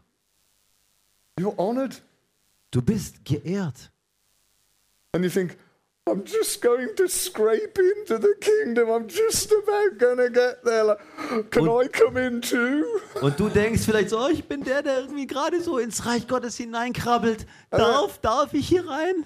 You're 1.39 1.57
honored. 1.59 2.03
Du 2.71 2.81
bist 2.81 3.25
geehrt. 3.27 3.91
And 5.13 5.23
you 5.23 5.31
think, 5.31 5.59
I'm 6.11 6.25
just 6.25 6.63
going 6.63 6.89
to 6.97 7.07
scrape 7.09 7.79
into 7.79 8.19
the 8.19 8.35
kingdom. 8.41 8.89
I'm 8.89 9.07
just 9.09 9.53
about 9.53 9.99
to 9.99 10.31
get 10.31 10.65
there. 10.65 10.85
Like, 10.85 10.99
can 11.51 11.69
Und- 11.69 11.85
I 11.85 11.89
come 11.89 12.17
in 12.17 12.41
too? 12.41 12.85
Und 13.21 13.39
du 13.39 13.49
denkst 13.49 13.83
vielleicht 13.85 14.11
so, 14.11 14.19
oh, 14.19 14.29
ich 14.29 14.45
bin 14.49 14.63
der, 14.65 14.83
der 14.83 15.01
irgendwie 15.01 15.27
gerade 15.27 15.61
so 15.61 15.79
ins 15.79 16.07
Reich 16.07 16.27
Gottes 16.27 16.57
hineinkrabbelt. 16.57 17.47
Darf, 17.71 18.19
darf 18.19 18.55
ich 18.55 18.69
hier 18.69 18.89
rein? 18.89 19.25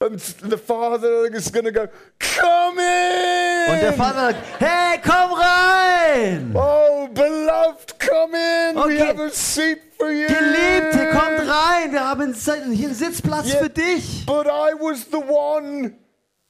And 0.00 0.20
the 0.20 0.58
father 0.58 1.24
is 1.32 1.50
to 1.50 1.62
go, 1.72 1.86
Come 2.18 2.78
in! 2.78 3.72
Und 3.72 3.80
der 3.80 3.92
Vater 3.94 4.20
sagt, 4.32 4.38
hey, 4.60 4.98
komm 5.02 5.32
rein! 5.32 6.50
Oh, 6.54 7.08
beloved, 7.08 7.98
come 7.98 8.34
in. 8.34 8.76
We 8.76 8.80
Okay. 8.80 9.06
have 9.06 9.20
a 9.20 9.30
seat 9.30 9.78
for 9.96 10.10
you. 10.10 10.26
Geliebte, 10.26 11.10
kommt 11.12 11.48
rein! 11.48 11.92
Wir 11.92 12.06
haben 12.06 12.34
hier 12.34 12.86
einen 12.88 12.94
Sitzplatz 12.94 13.46
Yeah. 13.46 13.62
für 13.62 13.70
dich. 13.70 14.26
But 14.26 14.46
I 14.46 14.74
was 14.78 15.06
the 15.10 15.16
one. 15.18 15.94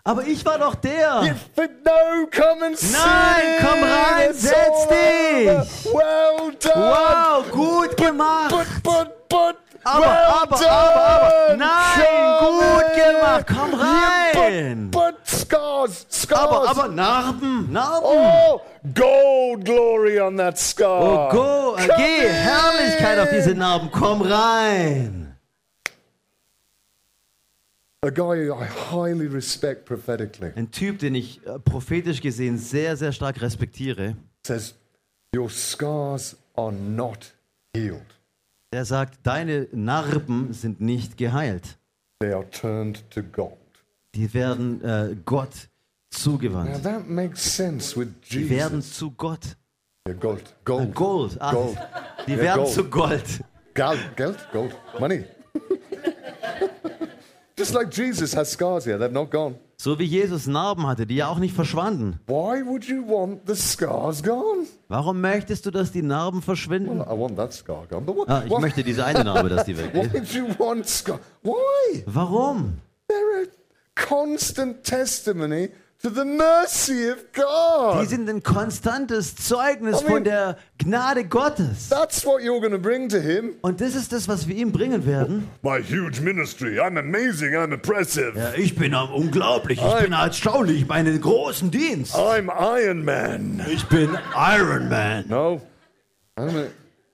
Aber 0.07 0.27
ich 0.27 0.45
war 0.45 0.59
doch 0.59 0.75
der. 0.75 1.23
No, 1.57 2.27
come 2.31 2.67
and 2.67 2.79
sit. 2.79 2.93
Nein, 2.93 3.59
komm 3.61 3.83
rein, 3.83 4.31
It's 4.31 4.43
setz 4.43 4.87
dich. 4.89 5.93
Well 5.95 6.53
done. 6.61 6.75
Wow, 6.75 7.45
gut 7.51 7.97
gemacht. 7.97 8.51
But, 8.51 8.67
but, 8.83 9.29
but. 9.31 9.57
Aber, 9.83 10.01
well 10.01 10.25
aber, 10.43 10.57
done. 10.59 10.71
aber, 10.71 11.07
aber. 11.07 11.57
Nein, 11.57 12.39
Come 12.39 12.59
gut 12.59 12.95
gemacht. 12.95 13.47
Komm 13.47 13.81
Yeah, 13.81 14.43
rein. 14.45 14.91
but, 14.91 15.15
but 15.15 15.27
scars, 15.27 16.07
scars. 16.11 16.41
Aber, 16.41 16.69
aber 16.69 16.89
Narben, 16.89 17.73
Narben. 17.73 18.03
Oh, 18.07 18.61
gold 18.95 19.65
glory 19.65 20.21
on 20.21 20.37
that 20.37 20.59
scar. 20.59 21.01
Oh, 21.01 21.29
go, 21.33 21.77
Come 21.77 21.95
geh, 21.97 22.27
in. 22.27 22.31
Herrlichkeit 22.31 23.19
auf 23.21 23.31
diese 23.31 23.55
Narben. 23.55 23.91
Komm 23.91 24.21
rein. 24.21 25.24
A 28.05 28.11
guy 28.11 28.51
I 28.51 28.67
highly 28.91 29.27
respect 29.27 29.87
prophetically 29.87 30.53
Ein 30.57 30.71
Typ, 30.71 30.99
den 30.99 31.15
ich 31.15 31.41
äh, 31.47 31.59
prophetisch 31.59 32.21
gesehen 32.21 32.59
sehr, 32.59 32.97
sehr 32.99 33.13
stark 33.13 33.41
respektiere, 33.41 34.15
says, 34.47 34.75
Your 35.35 35.49
scars 35.49 36.37
are 36.55 36.71
not 36.71 37.33
healed, 37.75 38.05
der 38.75 38.85
sagt, 38.85 39.21
deine 39.23 39.69
Narben 39.73 40.53
sind 40.53 40.81
nicht 40.83 41.17
geheilt. 41.17 41.79
they 42.21 42.33
are 42.33 42.49
turned 42.51 43.11
to 43.11 43.23
gold. 43.23 43.57
Die 44.15 44.33
werden 44.35 44.85
äh, 44.85 45.17
Gott 45.25 45.49
Now 45.55 46.21
zugewandt. 46.21 46.83
that 46.83 47.09
makes 47.09 47.57
sense 47.57 47.99
with 47.99 48.09
Die 48.31 48.51
werden 48.51 48.81
Jesus. 48.81 48.99
zu 48.99 49.11
Gott. 49.13 49.57
Yeah, 50.07 50.17
gold, 50.19 50.55
gold, 50.67 50.95
Gold. 50.95 51.37
Ah, 51.41 51.53
Gold. 51.53 51.79
Die 52.27 52.33
Ja, 52.33 52.39
werden 52.39 52.63
Gold. 52.65 52.75
zu 52.75 52.85
Gold. 52.85 53.45
Gold, 53.75 54.17
gold, 54.17 54.39
gold, 54.53 54.77
money. 55.01 55.25
Just 57.59 57.73
like 57.73 57.91
Jesus 57.95 58.35
has 58.35 58.51
scars 58.51 58.85
here, 58.85 58.99
they've 58.99 59.13
not 59.13 59.31
gone. 59.31 59.55
So 59.77 59.99
wie 59.99 60.05
Jesus 60.05 60.47
Narben 60.47 60.87
hatte, 60.87 61.07
die 61.07 61.17
ja 61.17 61.29
auch 61.29 61.39
nicht 61.39 61.55
verschwanden. 61.55 62.19
Why 62.27 62.65
would 62.65 62.85
you 62.85 63.07
want 63.07 63.43
the 63.47 63.55
scars 63.55 64.23
gone? 64.23 64.67
Warum 64.89 65.21
möchtest 65.21 65.67
du, 65.67 65.71
dass 65.71 65.93
die 65.93 66.03
Narben 66.03 66.43
verschwinden? 66.43 67.01
I 67.01 67.05
want 67.19 67.37
that 67.37 67.53
scar 67.53 67.87
gone. 67.89 68.03
But 68.07 68.17
what, 68.17 68.29
Ah, 68.29 68.43
ich 68.45 68.51
what- 68.51 68.61
möchte 68.61 68.83
diese 68.83 69.05
eine 69.05 69.23
Narbe, 69.25 69.49
dass 69.49 69.65
die 69.67 69.77
why 69.79 69.85
weggeht. 69.95 70.13
would 70.15 70.33
you 70.35 70.47
want 70.59 70.89
scar? 70.89 71.21
Why? 71.43 72.03
Warum? 72.07 72.79
They're 73.09 73.45
a 73.47 74.05
constant 74.09 74.83
testimony 74.85 75.71
to 76.05 76.11
the 76.11 76.25
mercy 76.25 77.11
of 77.11 77.33
God. 77.33 78.03
Die 78.03 78.07
sind 78.07 78.29
ein 78.29 78.43
konstantes 78.43 79.35
Zeugnis 79.37 80.01
I 80.01 80.05
mean- 80.05 80.13
von 80.13 80.25
der 80.25 80.59
Gnade 80.79 81.25
Gottes. 81.25 81.89
That's 81.89 82.27
what 82.27 82.43
you're 82.43 82.61
going 82.61 82.73
to 82.73 82.79
bring 82.79 83.09
to 83.09 83.19
him. 83.19 83.55
Und 83.63 83.81
das 83.81 83.95
ist 83.95 84.13
das, 84.13 84.29
was 84.29 84.47
wir 84.47 84.55
ihm 84.55 84.71
bringen 84.71 85.07
werden. 85.07 85.49
My 85.63 85.83
huge 85.83 86.21
ministry. 86.21 86.79
I'm 86.79 86.99
amazing. 86.99 87.55
I'm 87.55 87.73
impressive. 87.73 88.35
Ja, 88.37 88.53
ich 88.55 88.75
bin 88.77 88.95
unglaublich, 88.95 89.81
ich 89.81 90.03
bin 90.03 90.13
erstaunlich, 90.13 90.87
meinen 90.87 91.19
großen 91.21 91.71
Dienst. 91.71 92.15
I'm 92.15 92.51
Iron 92.55 93.05
Man. 93.05 93.65
Ich 93.73 93.85
bin 93.87 94.11
Iron 94.37 94.91
Man. 94.91 95.25
No, 95.29 95.63
I'm 96.37 96.47
gonna, 96.47 96.67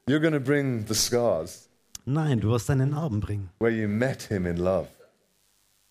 you're 0.09 0.20
going 0.20 0.34
to 0.34 0.41
bring 0.41 0.84
the 0.88 0.95
scars 0.95 1.68
Nein, 2.07 2.41
du 2.41 2.51
wirst 2.51 2.68
deine 2.68 2.86
Narben 2.86 3.20
bringen, 3.20 3.51
where 3.61 3.70
you 3.70 3.86
met 3.86 4.22
him 4.22 4.47
in 4.47 4.57
love 4.57 4.88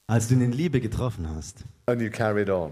als 0.07 0.27
du 0.27 0.33
ihn 0.33 0.41
in 0.41 0.51
Liebe 0.51 0.81
getroffen 0.81 1.29
hast 1.33 1.63
and 1.85 2.01
you 2.01 2.09
carried 2.09 2.49
on, 2.49 2.71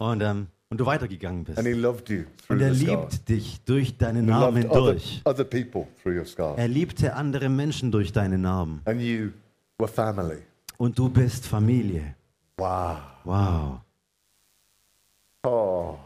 und, 0.00 0.20
ähm, 0.22 0.46
und 0.70 0.78
du 0.80 0.86
weitergegangen 0.86 1.44
bist. 1.44 1.58
and 1.58 1.66
he 1.68 1.74
loved 1.74 2.08
you 2.08 2.24
through 2.46 2.56
Und 2.56 2.60
er 2.62 2.74
the 2.74 2.86
liebt 2.86 3.28
dich 3.28 3.60
durch 3.64 3.96
deine 3.98 4.20
He 4.20 4.26
Narben 4.26 4.62
loved 4.62 4.70
other, 4.70 4.92
hindurch. 4.94 5.20
other 5.24 5.44
people 5.44 5.86
through 6.02 6.16
your 6.16 6.24
scars, 6.24 6.58
Er 6.58 6.68
liebte 6.68 7.14
andere 7.14 7.48
Menschen 7.48 7.92
durch 7.92 8.12
deine 8.12 8.38
Narben. 8.38 8.80
and 8.86 9.00
you 9.00 9.30
were 9.78 9.88
family. 9.90 10.38
Und 10.78 10.98
du 10.98 11.08
bist 11.08 11.46
Familie. 11.46 12.14
Wow. 12.56 12.98
Wow. 13.24 13.80
Oh, 15.42 15.98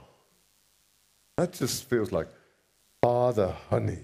that 1.37 1.55
just 1.59 1.89
feels 1.89 2.11
like 2.11 2.29
father 3.03 3.55
honey. 3.71 3.99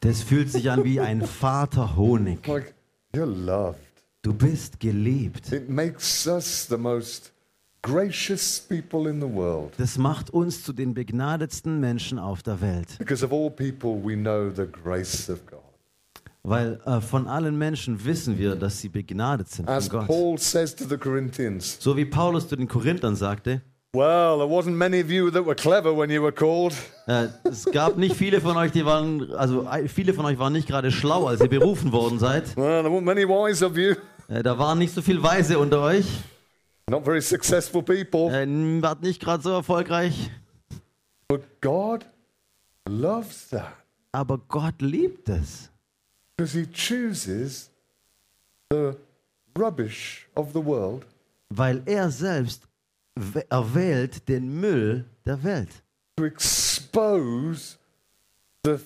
Das 0.00 0.22
fühlt 0.22 0.50
sich 0.50 0.70
an 0.70 0.84
wie 0.84 1.00
ein 1.00 1.22
Vater 1.22 1.96
Honig. 1.96 2.46
Like 2.46 2.74
you're 3.14 3.24
loved. 3.26 3.78
Du 4.22 4.32
bist 4.34 4.80
geliebt. 4.80 5.52
It 5.52 5.68
makes 5.68 6.26
us 6.26 6.66
the 6.68 6.76
most 6.76 7.32
gracious 7.84 8.58
people 8.60 9.08
in 9.08 9.20
the 9.20 9.26
world. 9.32 9.72
Das 9.78 9.98
macht 9.98 10.30
uns 10.30 10.64
zu 10.64 10.72
den 10.72 10.94
begnadetsten 10.94 11.78
Menschen 11.78 12.18
auf 12.18 12.42
der 12.42 12.60
Welt. 12.60 12.96
Because 12.98 13.24
of 13.24 13.32
all 13.32 13.50
people, 13.50 14.00
we 14.02 14.16
know 14.16 14.50
the 14.50 14.66
grace 14.66 15.28
of 15.30 15.44
God. 15.46 15.60
Weil 16.42 16.78
äh, 16.84 17.00
von 17.00 17.26
allen 17.26 17.56
Menschen 17.56 18.04
wissen 18.04 18.36
wir, 18.38 18.54
dass 18.56 18.80
sie 18.80 18.88
begnadet 18.88 19.48
sind 19.48 19.68
As 19.68 19.88
von 19.88 20.00
Gott. 20.00 20.08
Paul 20.08 20.38
says 20.38 20.74
to 20.74 20.84
the 20.88 20.96
Corinthians, 20.98 21.76
So 21.80 21.96
wie 21.96 22.04
Paulus 22.04 22.48
zu 22.48 22.56
den 22.56 22.68
Korinthern 22.68 23.16
sagte, 23.16 23.62
Well, 23.94 24.38
there 24.38 24.48
wasn't 24.50 24.74
many 24.76 25.00
of 25.00 25.08
you 25.08 25.30
that 25.30 25.46
were 25.46 25.54
clever 25.54 25.96
when 25.96 26.10
you 26.10 26.20
were 26.20 26.32
called. 26.32 26.74
äh, 27.06 27.28
es 27.44 27.64
gab 27.66 27.96
nicht 27.96 28.16
viele 28.16 28.40
von 28.40 28.56
euch, 28.56 28.72
die 28.72 28.84
waren, 28.84 29.30
also 29.34 29.68
viele 29.86 30.12
von 30.14 30.24
euch 30.24 30.38
waren 30.38 30.52
nicht 30.52 30.66
gerade 30.66 30.90
schlau, 30.90 31.26
als 31.28 31.40
ihr 31.40 31.48
berufen 31.48 31.92
worden 31.92 32.18
seid. 32.18 32.56
Well, 32.56 32.82
there 32.82 32.92
weren't 32.92 33.02
many 33.04 33.26
wise 33.26 33.64
of 33.64 33.76
you. 33.78 33.94
Äh, 34.28 34.42
da 34.42 34.58
waren 34.58 34.78
nicht 34.78 34.92
so 34.94 35.00
viel 35.00 35.22
Weise 35.22 35.58
unter 35.58 35.80
euch. 35.80 36.06
Not 36.88 37.04
very 37.04 37.22
successful 37.22 37.82
people. 37.82 38.30
Äh, 38.30 38.46
wart 38.82 39.02
nicht 39.02 39.20
gerade 39.20 39.42
so 39.42 39.50
erfolgreich. 39.50 40.30
But 41.28 41.42
God 41.60 42.06
loves 42.88 43.48
that 43.50 43.74
Aber 44.12 44.38
Gott 44.48 44.80
liebt 44.82 45.28
es. 45.28 45.70
because 46.36 46.52
He 46.58 46.66
chooses 46.66 47.70
the 48.70 48.94
rubbish 49.58 50.28
of 50.34 50.52
the 50.52 50.64
world 50.64 51.06
Weil 51.48 51.82
er 51.86 52.10
selbst 52.10 52.68
erwählt 53.48 54.28
den 54.28 54.60
Müll 54.60 55.04
der 55.24 55.42
Welt. 55.42 55.70
to 56.16 56.24
expose 56.24 57.76
the 58.64 58.78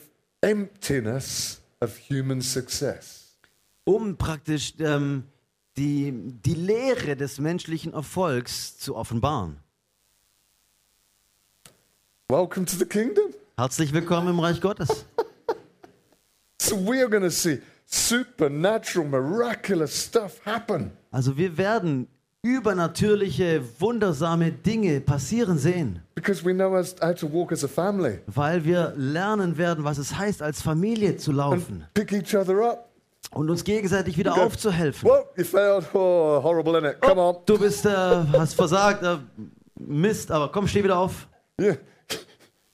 emptiness 0.43 1.61
of 1.81 1.99
human 2.09 2.41
success. 2.41 3.37
um 3.85 4.17
praktisch 4.17 4.75
ähm, 4.79 5.25
die, 5.79 6.13
die 6.45 6.55
Lehre 6.55 7.17
des 7.17 7.39
menschlichen 7.39 7.93
Erfolgs 7.93 8.77
zu 8.79 8.97
offenbaren. 8.97 9.59
Welcome 12.29 12.67
to 12.67 12.77
the 12.77 12.85
kingdom. 12.85 13.33
Herzlich 13.57 13.93
willkommen 13.93 14.29
im 14.29 14.41
Reich 14.41 14.61
Gottes. 14.61 15.07
So 16.61 16.77
we 16.77 17.01
are 17.01 17.09
going 17.09 17.23
to 17.23 17.31
see 17.31 17.61
supernatural, 17.87 19.07
miraculous 19.07 20.07
stuff 20.07 20.45
happen. 20.45 20.91
Also 21.13 21.37
wir 21.37 21.57
werden 21.57 22.09
übernatürliche, 22.43 23.63
wundersame 23.79 24.51
Dinge 24.51 25.01
passieren 25.01 25.57
sehen, 25.57 26.03
Because 26.17 26.45
we 26.45 26.53
know 26.53 26.75
us 26.77 26.97
how 27.01 27.15
to 27.15 27.33
walk 27.33 27.53
as 27.53 27.63
a 27.63 27.69
family 27.69 28.19
weil 28.27 28.65
wir 28.65 28.93
lernen 28.97 29.57
werden, 29.57 29.85
was 29.85 29.99
es 29.99 30.19
heißt, 30.19 30.43
als 30.43 30.61
Familie 30.61 31.17
zu 31.17 31.31
laufen 31.31 31.85
und 33.33 33.51
uns 33.51 33.65
gegenseitig 33.65 34.17
wieder 34.19 34.33
Okay. 34.33 34.41
aufzuhelfen. 34.43 35.09
Whoa, 35.09 35.25
you 35.37 35.45
failed. 35.45 35.85
Oh, 35.95 36.41
horrible, 36.43 36.77
isn't 36.79 36.91
it? 36.93 37.01
Come 37.01 37.21
on. 37.21 37.37
Du 37.47 37.59
bist, 37.59 37.85
äh, 37.85 37.91
hast 37.91 38.55
versagt, 38.55 39.03
äh, 39.03 39.19
Mist, 39.81 40.31
aber 40.31 40.51
komm, 40.51 40.67
steh 40.67 40.83
wieder 40.83 40.99
auf. 40.99 41.29
You, 41.61 41.75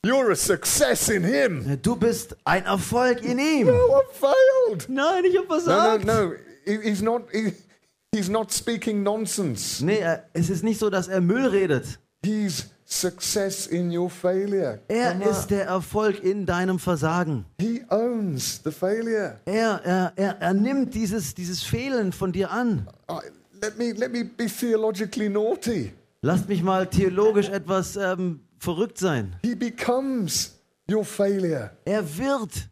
you're 0.04 0.30
a 0.30 0.34
success 0.36 1.08
in 1.08 1.24
Him. 1.24 1.78
Du 1.82 1.96
bist 1.96 2.36
ein 2.44 2.64
Erfolg 2.64 3.22
in 3.22 3.38
ihm. 3.38 3.66
No, 3.66 3.72
I 3.72 4.02
failed. 4.12 4.88
Nein, 4.88 5.24
ich 5.24 5.36
habe 5.36 5.46
No, 5.48 5.54
no, 5.54 5.60
versagt. 5.60 6.04
no. 6.06 6.32
He, 6.64 6.78
he's 6.82 7.02
not. 7.02 7.24
He, 7.32 7.52
he's 8.14 8.28
not 8.30 8.52
speaking 8.52 9.02
nonsense. 9.02 9.84
Nee, 9.84 9.98
äh, 9.98 10.18
es 10.32 10.48
ist 10.50 10.62
nicht 10.64 10.78
so, 10.78 10.88
dass 10.88 11.08
er 11.08 11.20
Müll 11.20 11.46
redet. 11.46 11.98
He's 12.24 12.70
success 13.00 13.66
in 13.66 13.90
your 13.96 14.08
failure. 14.08 14.80
Er 14.88 15.20
ist 15.28 15.48
der 15.48 15.66
Erfolg 15.66 16.22
in 16.22 16.46
deinem 16.46 16.78
Versagen. 16.78 17.44
He 17.60 17.82
owns 17.90 18.60
the 18.64 18.70
failure. 18.70 19.40
Er, 19.46 19.80
er, 19.84 20.12
er, 20.16 20.36
er 20.40 20.54
nimmt 20.54 20.94
dieses, 20.94 21.34
dieses 21.34 21.62
Fehlen 21.62 22.12
von 22.12 22.32
dir 22.32 22.50
an. 22.50 22.88
I, 23.10 23.18
let 23.60 23.76
me 23.78 23.92
let 23.92 24.12
me 24.12 24.24
be 24.24 24.46
theologically 24.46 25.28
naughty. 25.28 25.92
Lasst 26.22 26.48
mich 26.48 26.62
mal 26.62 26.86
theologisch 26.86 27.48
etwas 27.48 27.96
ähm, 27.96 28.40
verrückt 28.58 28.98
sein. 28.98 29.36
He 29.42 29.54
becomes 29.54 30.54
your 30.90 31.04
failure. 31.04 31.70
Er 31.84 32.02
wird 32.18 32.68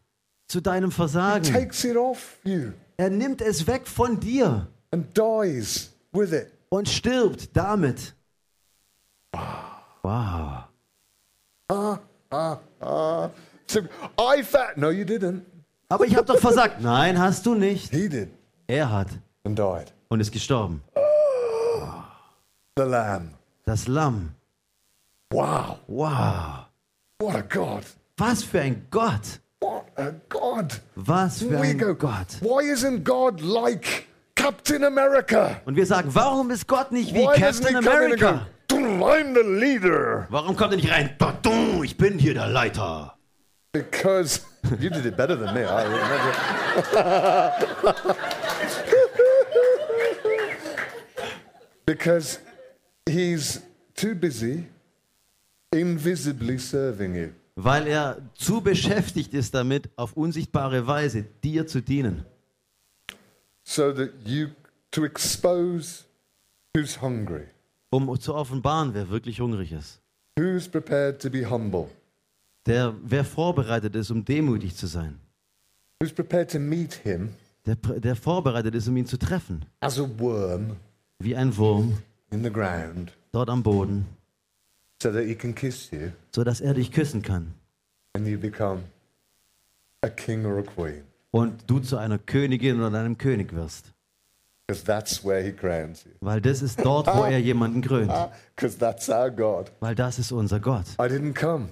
zu 0.47 0.61
deinem 0.61 0.91
Versagen. 0.91 1.43
Takes 1.51 1.83
it 1.83 1.97
off 1.97 2.37
you 2.43 2.71
Er 2.97 3.09
nimmt 3.09 3.41
es 3.41 3.65
weg 3.67 3.87
von 3.87 4.19
dir 4.19 4.67
and 4.91 5.05
dies 5.17 5.91
with 6.11 6.31
it. 6.31 6.47
und 6.69 6.87
stirbt 6.87 7.55
damit. 7.55 8.13
Wow. 9.33 9.41
So 13.67 13.81
I 14.19 14.43
fat. 14.43 14.77
No, 14.77 14.89
you 14.89 15.05
didn't. 15.05 15.41
Aber 15.89 16.05
ich 16.05 16.15
habe 16.15 16.25
doch 16.25 16.39
versagt. 16.39 16.81
Nein, 16.81 17.17
hast 17.19 17.45
du 17.45 17.55
nicht. 17.55 17.91
He 17.91 18.09
did 18.09 18.29
Er 18.67 18.91
hat 18.91 19.07
and 19.45 19.57
died. 19.57 19.93
und 20.09 20.19
ist 20.19 20.31
gestorben. 20.31 20.81
The 22.75 22.83
Lamb. 22.83 23.33
Das 23.65 23.87
Lamm. 23.87 24.31
Wow. 25.31 25.77
Wow. 25.87 26.65
What 27.19 27.35
a 27.35 27.41
God. 27.41 27.83
Was 28.17 28.43
für 28.43 28.61
ein 28.61 28.85
Gott. 28.91 29.39
What 29.61 29.85
a 29.95 30.11
God. 30.29 30.81
Was 30.95 31.39
für 31.39 31.51
We 31.61 31.67
ein 31.67 31.77
go. 31.77 31.95
Gott. 31.95 32.41
Why 32.41 32.63
isn't 32.73 33.03
God 33.03 33.41
like 33.41 34.07
Captain 34.35 34.83
America? 34.83 35.61
Und 35.65 35.75
wir 35.75 35.85
sagen, 35.85 36.09
warum 36.13 36.51
ist 36.51 36.67
Gott 36.67 36.91
nicht 36.91 37.13
wie 37.13 37.19
Why 37.19 37.39
Captain? 37.39 37.75
America? 37.77 38.47
I'm 38.73 39.33
the 39.33 39.43
leader. 39.43 40.27
Warum 40.29 40.55
kommt 40.55 40.73
er 40.73 40.77
nicht 40.77 40.91
rein? 40.91 41.15
Ich 41.83 41.97
bin 41.97 42.17
hier 42.17 42.33
der 42.33 42.47
Leiter. 42.47 43.17
Because 43.71 44.41
you 44.79 44.89
did 44.89 45.05
it 45.05 45.17
better 45.17 45.35
than 45.35 45.53
me. 45.53 45.61
I 45.61 45.83
remember. 45.83 46.33
because 51.85 52.39
he's 53.07 53.61
too 53.95 54.15
busy 54.15 54.67
invisibly 55.71 56.57
serving 56.57 57.15
you. 57.15 57.33
Weil 57.55 57.87
er 57.87 58.17
zu 58.35 58.61
beschäftigt 58.61 59.33
ist 59.33 59.53
damit, 59.53 59.89
auf 59.95 60.13
unsichtbare 60.13 60.87
Weise 60.87 61.25
dir 61.43 61.67
zu 61.67 61.81
dienen. 61.81 62.25
So 63.63 63.91
that 63.93 64.11
you 64.25 64.49
to 64.91 65.05
expose 65.05 66.05
who's 66.75 67.01
hungry, 67.01 67.45
Um 67.93 68.19
zu 68.19 68.33
offenbaren, 68.33 68.93
wer 68.95 69.09
wirklich 69.09 69.39
hungrig 69.39 69.71
ist. 69.71 70.01
who's 70.37 70.67
prepared 70.67 71.21
to 71.21 71.29
be 71.29 71.47
humble, 71.47 71.87
Der, 72.65 72.93
wer 73.03 73.23
vorbereitet 73.23 73.95
ist, 73.95 74.09
um 74.09 74.25
demütig 74.25 74.75
zu 74.75 74.87
sein. 74.87 75.19
who's 76.01 76.11
prepared 76.11 76.49
to 76.51 76.57
meet 76.59 76.93
him 76.95 77.29
Der, 77.65 77.75
der 77.75 78.15
vorbereitet 78.15 78.73
ist, 78.75 78.87
um 78.87 78.97
ihn 78.97 79.05
zu 79.05 79.17
treffen. 79.17 79.63
as 79.81 79.99
a 79.99 80.09
worm 80.17 80.77
Wie 81.19 81.35
ein 81.35 81.55
Wurm, 81.55 81.99
in 82.31 82.43
the 82.43 82.49
ground, 82.51 83.13
dort 83.31 83.49
am 83.49 83.61
Boden, 83.61 84.05
so 85.01 85.11
that 85.11 85.25
he 85.25 85.35
can 85.35 85.53
kiss 85.53 85.91
you 85.91 86.11
sodass 86.33 86.61
er 86.61 86.73
dich 86.73 86.91
küssen 86.91 87.21
kann. 87.21 87.53
and 88.15 88.27
you 88.27 88.39
become 88.39 88.81
a 90.01 90.09
king 90.09 90.45
or 90.45 90.57
a 90.57 90.63
queen. 90.63 91.03
Und 91.29 91.63
du 91.67 91.79
zu 91.79 91.97
einer 91.97 92.17
Königin 92.17 92.81
oder 92.81 92.99
einem 92.99 93.17
König 93.19 93.53
wirst. 93.53 93.92
That's 94.81 95.23
where 95.23 95.43
he 95.43 95.51
crowns 95.51 96.05
you. 96.05 96.11
Weil 96.21 96.41
das 96.41 96.61
ist 96.61 96.83
dort, 96.83 97.07
wo 97.07 97.23
er 97.23 97.39
jemanden 97.39 97.81
krönt. 97.81 98.11
Because 98.55 98.77
that's 98.77 99.09
our 99.09 99.29
God. 99.29 99.71
Weil 99.81 99.95
das 99.95 100.19
ist 100.19 100.31
unser 100.31 100.59
Gott. 100.59 100.85
I 100.99 101.03
didn't 101.03 101.33
come 101.33 101.69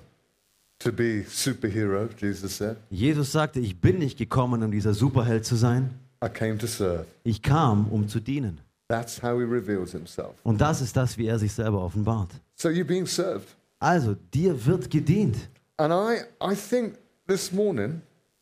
to 0.79 0.91
be 0.91 1.23
superhero, 1.27 2.09
Jesus 2.17 2.57
said. 2.57 2.77
Jesus 2.89 3.31
sagte, 3.31 3.59
ich 3.59 3.79
bin 3.79 3.99
nicht 3.99 4.17
gekommen, 4.17 4.61
um 4.63 4.71
dieser 4.71 4.93
Superheld 4.93 5.45
zu 5.45 5.55
sein. 5.55 5.91
I 6.23 6.29
came 6.29 6.57
to 6.57 6.67
serve. 6.67 7.05
Ich 7.23 7.41
kam, 7.41 7.87
um 7.87 8.07
zu 8.07 8.19
dienen. 8.19 8.61
That's 8.87 9.21
how 9.23 9.39
he 9.39 9.45
reveals 9.45 9.93
himself. 9.93 10.33
Und 10.43 10.59
das 10.59 10.81
ist 10.81 10.97
das, 10.97 11.17
wie 11.17 11.25
er 11.27 11.39
sich 11.39 11.53
selber 11.53 11.81
offenbart. 11.81 12.29
So 12.55 12.69
you're 12.69 12.83
being 12.83 13.07
served. 13.07 13.47
Also, 13.79 14.15
dir 14.33 14.65
wird 14.65 14.91
gedient. 14.91 15.37
And 15.77 15.91
I, 15.91 16.23
I 16.43 16.53
think 16.55 16.97
this 17.27 17.51
morning, 17.51 18.01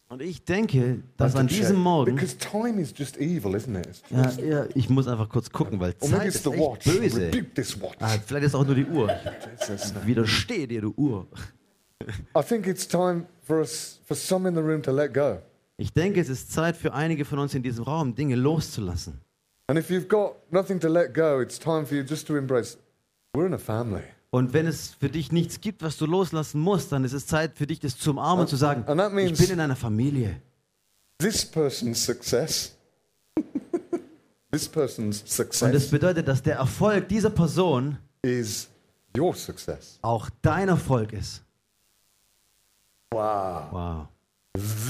Und 0.09 0.23
ich 0.23 0.43
denke, 0.43 1.03
dass 1.17 1.35
an 1.35 1.45
diesem 1.45 1.77
Morgen, 1.77 2.15
because 2.15 2.35
time 2.35 2.81
is 2.81 2.91
just 2.95 3.17
evil, 3.17 3.53
isn't 3.53 3.77
it? 3.77 4.01
Ja, 4.09 4.31
ja, 4.43 4.65
ich 4.73 4.89
muss 4.89 5.07
einfach 5.07 5.29
kurz 5.29 5.51
gucken, 5.51 5.79
weil 5.79 5.95
Zeit 5.97 6.25
ist 6.25 6.47
echt 6.47 6.57
watch. 6.57 6.85
böse. 6.85 7.27
Rebuke 7.27 7.53
this 7.53 7.79
watch. 7.79 7.97
Ah, 7.99 8.17
vielleicht 8.25 8.47
ist 8.47 8.55
auch 8.55 8.65
nur 8.65 8.73
die 8.73 8.85
Uhr. 8.85 9.15
Jesus. 9.59 9.93
Widersteh 10.03 10.65
dir, 10.65 10.81
du 10.81 10.93
Uhr. 10.97 11.27
I 12.35 12.41
think 12.41 12.65
it's 12.65 12.87
time 12.87 13.27
for 13.43 13.59
us, 13.59 13.99
for 14.03 14.17
some 14.17 14.49
in 14.49 14.55
the 14.55 14.61
room 14.61 14.81
to 14.81 14.91
let 14.91 15.13
go. 15.13 15.39
Ich 15.77 15.93
denke, 15.93 16.19
es 16.19 16.29
ist 16.29 16.51
Zeit 16.51 16.75
für 16.75 16.93
einige 16.93 17.23
von 17.23 17.37
uns 17.37 17.53
in 17.53 17.61
diesem 17.61 17.83
Raum, 17.83 18.15
Dinge 18.15 18.35
loszulassen. 18.35 19.21
And 19.67 19.77
if 19.77 19.91
you've 19.91 20.07
got 20.07 20.37
nothing 20.51 20.79
to 20.79 20.87
let 20.87 21.13
go, 21.13 21.39
it's 21.39 21.59
time 21.59 21.85
for 21.85 21.95
you 21.95 22.03
just 22.03 22.25
to 22.27 22.35
embrace. 22.35 22.79
We're 23.35 23.45
in 23.45 23.53
a 23.53 23.59
family. 23.59 24.01
Und 24.31 24.53
wenn 24.53 24.67
es 24.67 24.89
für 24.99 25.09
dich 25.09 25.31
nichts 25.31 25.59
gibt, 25.59 25.81
was 25.81 25.97
du 25.97 26.05
loslassen 26.05 26.61
musst, 26.61 26.91
dann 26.91 27.03
ist 27.03 27.13
es 27.13 27.25
Zeit 27.25 27.57
für 27.57 27.65
dich, 27.65 27.79
das 27.79 27.97
zu 27.97 28.11
umarmen 28.11 28.41
und 28.41 28.47
zu 28.47 28.57
sagen, 28.57 28.83
and 28.85 28.99
that 28.99 29.11
ich 29.17 29.37
bin 29.37 29.49
in 29.51 29.59
einer 29.59 29.75
Familie. 29.75 30.39
This 31.17 31.43
person's 31.45 32.03
success, 32.05 32.75
this 34.51 34.67
person's 34.69 35.21
Und 35.21 35.27
das 35.27 35.35
success 35.35 35.89
bedeutet, 35.89 36.27
dass 36.27 36.43
der 36.43 36.57
Erfolg 36.57 37.09
dieser 37.09 37.31
Person 37.31 37.97
is 38.21 38.69
your 39.17 39.33
success. 39.35 39.97
auch 40.01 40.29
dein 40.41 40.69
Erfolg 40.69 41.11
ist. 41.13 41.43
Wow. 43.11 43.71
Wow. 43.71 44.07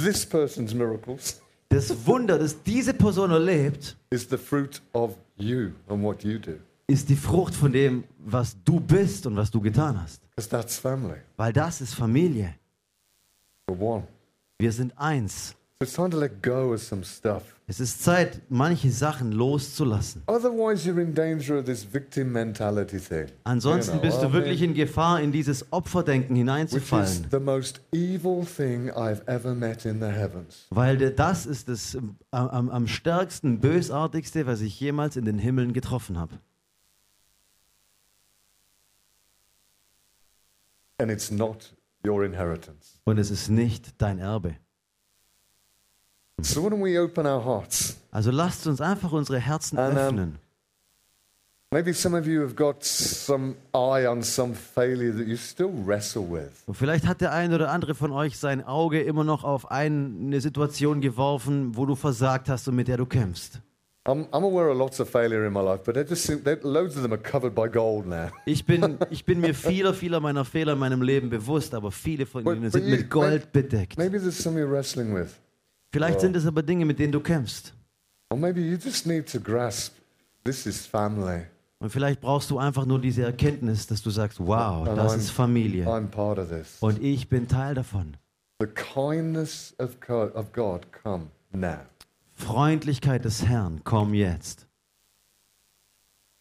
This 0.03 0.25
person's 0.25 0.73
miracles 0.73 1.41
Das 1.69 2.05
Wunder, 2.05 2.37
das 2.39 2.61
diese 2.63 2.93
Person 2.93 3.31
erlebt, 3.31 3.95
is 4.09 4.27
the 4.29 4.37
fruit 4.37 4.81
of 4.93 5.15
you 5.37 5.71
and 5.87 6.03
what 6.03 6.23
you 6.23 6.37
do. 6.39 6.55
Ist 6.89 7.07
die 7.09 7.15
Frucht 7.15 7.53
von 7.53 7.71
dem, 7.71 8.03
was 8.17 8.57
du 8.63 8.79
bist 8.79 9.27
und 9.27 9.35
was 9.35 9.51
du 9.51 9.61
getan 9.61 10.01
hast. 10.01 10.21
That's 10.49 10.77
family. 10.77 11.17
Weil 11.37 11.53
das 11.53 11.81
ist 11.81 11.93
Familie. 11.93 12.55
We're 13.69 13.79
one. 13.79 14.03
Wir 14.57 14.71
sind 14.71 14.97
eins. 14.97 15.55
So 15.81 15.85
it's 15.85 15.93
time 15.93 16.09
to 16.09 16.17
let 16.19 16.41
go 16.43 16.73
of 16.73 16.81
some 16.81 17.03
stuff. 17.05 17.43
Es 17.67 17.79
ist 17.79 18.03
Zeit, 18.03 18.41
manche 18.49 18.89
Sachen 18.89 19.31
loszulassen. 19.31 20.23
Otherwise, 20.25 20.89
you're 20.89 20.99
in 20.99 21.13
danger 21.13 21.59
of 21.59 21.65
this 21.65 21.85
victim 21.85 22.31
mentality 22.31 22.97
thing. 22.97 23.27
Ansonsten 23.43 23.97
You 23.97 24.01
know, 24.01 24.09
bist 24.09 24.23
du 24.23 24.27
I 24.29 24.33
wirklich 24.33 24.59
mean, 24.61 24.71
in 24.71 24.75
Gefahr, 24.75 25.21
in 25.21 25.31
dieses 25.31 25.71
Opferdenken 25.71 26.35
Which 26.35 26.41
is 26.41 26.49
hineinzufallen. 26.49 27.27
the 27.29 27.39
most 27.39 27.79
evil 27.93 28.43
thing 28.43 28.89
I've 28.89 29.21
ever 29.27 29.53
met 29.53 29.85
in 29.85 29.99
the 29.99 30.07
heavens. 30.07 30.65
Weil 30.71 30.97
das 30.97 31.45
ist 31.45 31.69
das 31.69 31.93
ähm, 31.93 32.15
am, 32.31 32.69
am 32.71 32.87
stärksten, 32.87 33.59
bösartigste, 33.59 34.47
was 34.47 34.61
ich 34.61 34.79
jemals 34.79 35.15
in 35.15 35.25
den 35.25 35.37
Himmeln 35.37 35.71
getroffen 35.73 36.17
habe. 36.17 36.39
And 40.99 41.09
it's 41.09 41.31
not 41.31 41.73
your 42.05 42.23
inheritance. 42.23 42.99
Und 43.05 43.17
es 43.17 43.31
ist 43.31 43.49
nicht 43.49 44.01
dein 44.01 44.19
Erbe. 44.19 44.55
So 46.41 46.63
why 46.63 46.67
don't 46.67 46.83
we 46.83 47.01
open 47.01 47.25
our 47.25 47.43
hearts 47.43 47.97
Also 48.11 48.31
lasst 48.31 48.65
uns 48.67 48.81
einfach 48.81 49.11
unsere 49.11 49.39
Herzen 49.39 49.77
And, 49.77 49.93
um, 49.93 49.97
öffnen. 49.97 50.39
Maybe 51.71 51.93
some 51.93 52.17
of 52.17 52.25
you 52.25 52.41
have 52.41 52.55
got 52.55 52.83
some 52.83 53.55
eye 53.73 54.07
on 54.07 54.23
some 54.23 54.55
failure 54.55 55.15
that 55.15 55.27
you 55.27 55.35
still 55.37 55.69
wrestle 55.85 56.23
with. 56.23 56.49
Und 56.65 56.75
vielleicht 56.75 57.05
hat 57.05 57.21
der 57.21 57.31
eine 57.31 57.53
oder 57.55 57.69
andere 57.71 57.93
von 57.93 58.11
euch 58.11 58.39
sein 58.39 58.63
Auge 58.63 59.01
immer 59.01 59.23
noch 59.23 59.43
auf 59.43 59.69
eine 59.69 60.41
Situation 60.41 60.99
geworfen, 60.99 61.77
wo 61.77 61.85
du 61.85 61.95
versagt 61.95 62.49
hast 62.49 62.67
und 62.67 62.75
mit 62.75 62.87
der 62.87 62.97
du 62.97 63.05
kämpfst. 63.05 63.61
I'm, 64.09 64.25
I'm 64.33 64.43
aware 64.43 64.69
of 64.69 64.77
lots 64.77 64.99
of 64.99 65.07
failure 65.09 65.45
in 65.45 65.53
my 65.53 65.61
life, 65.61 65.81
but 65.85 65.93
they're 65.93 66.03
just 66.07 66.25
they're, 66.43 66.59
loads 66.63 66.95
of 66.95 67.03
them 67.03 67.13
are 67.13 67.21
covered 67.21 67.53
by 67.53 67.67
gold 67.69 68.07
now. 68.07 68.29
Ich 68.45 68.65
bin, 68.65 68.97
ich 69.11 69.23
bin 69.25 69.39
mir 69.39 69.53
vieler, 69.53 69.93
vieler 69.93 70.19
meiner 70.19 70.45
Fehler 70.45 70.73
in 70.73 70.79
meinem 70.79 71.01
Leben 71.01 71.29
bewusst, 71.29 71.73
aber 71.73 71.91
viele 71.91 72.25
von 72.25 72.43
But- 72.43 72.55
ihnen 72.57 72.63
but 72.63 72.71
sind 72.73 72.85
you- 72.89 72.97
mit 72.97 73.09
Gold 73.09 73.51
bedeckt. 73.51 73.97
Maybe 73.97 74.19
there's 74.19 74.37
some 74.41 74.57
you're 74.59 74.69
wrestling 74.71 75.13
with, 75.13 75.39
Vielleicht 75.91 76.21
sind 76.21 76.35
es 76.35 76.45
aber 76.45 76.63
Dinge, 76.63 76.85
mit 76.85 76.97
denen 76.99 77.11
du 77.11 77.19
kämpfst. 77.19 77.73
or 78.31 78.37
maybe 78.37 78.61
you 78.61 78.77
just 78.77 79.05
need 79.05 79.31
to 79.31 79.39
grasp 79.39 79.93
this 80.43 80.65
is 80.65 80.85
family. 80.85 81.43
Und 81.81 81.91
vielleicht 81.91 82.19
brauchst 82.21 82.49
du 82.51 82.57
einfach 82.59 82.85
nur 82.85 82.99
diese 82.99 83.23
Erkenntnis, 83.23 83.87
dass 83.87 84.01
du 84.01 84.09
sagst, 84.09 84.39
wow, 84.39 84.87
And 84.87 84.97
das 84.97 85.13
I'm- 85.13 85.17
ist 85.17 85.29
Familie. 85.31 85.85
I'm 85.85 86.07
part 86.07 86.37
of 86.39 86.49
this. 86.49 86.77
Und 86.81 87.01
ich 87.01 87.29
bin 87.29 87.47
Teil 87.47 87.73
davon. 87.75 88.17
The 88.59 88.67
kindness 88.67 89.73
of 89.79 89.99
God, 90.05 90.35
of 90.35 90.51
God 90.51 90.81
come 91.03 91.27
now. 91.53 91.77
Freundlichkeit 92.39 93.25
des 93.25 93.45
Herrn, 93.45 93.81
komm 93.83 94.13
jetzt. 94.13 94.65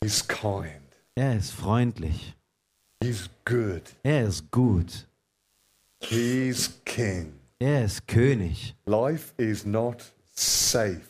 He's 0.02 0.26
kind. 0.26 0.80
Er 1.16 1.36
ist 1.36 1.50
freundlich. 1.50 2.34
He's 3.02 3.28
good. 3.44 3.82
Er 4.04 4.28
ist 4.28 4.50
gut. 4.50 5.06
He's 6.00 6.70
king. 6.84 7.32
Er 7.58 7.84
ist 7.84 8.06
König. 8.06 8.76
Life 8.86 9.34
is 9.36 9.66
not 9.66 10.12
safe. 10.34 11.00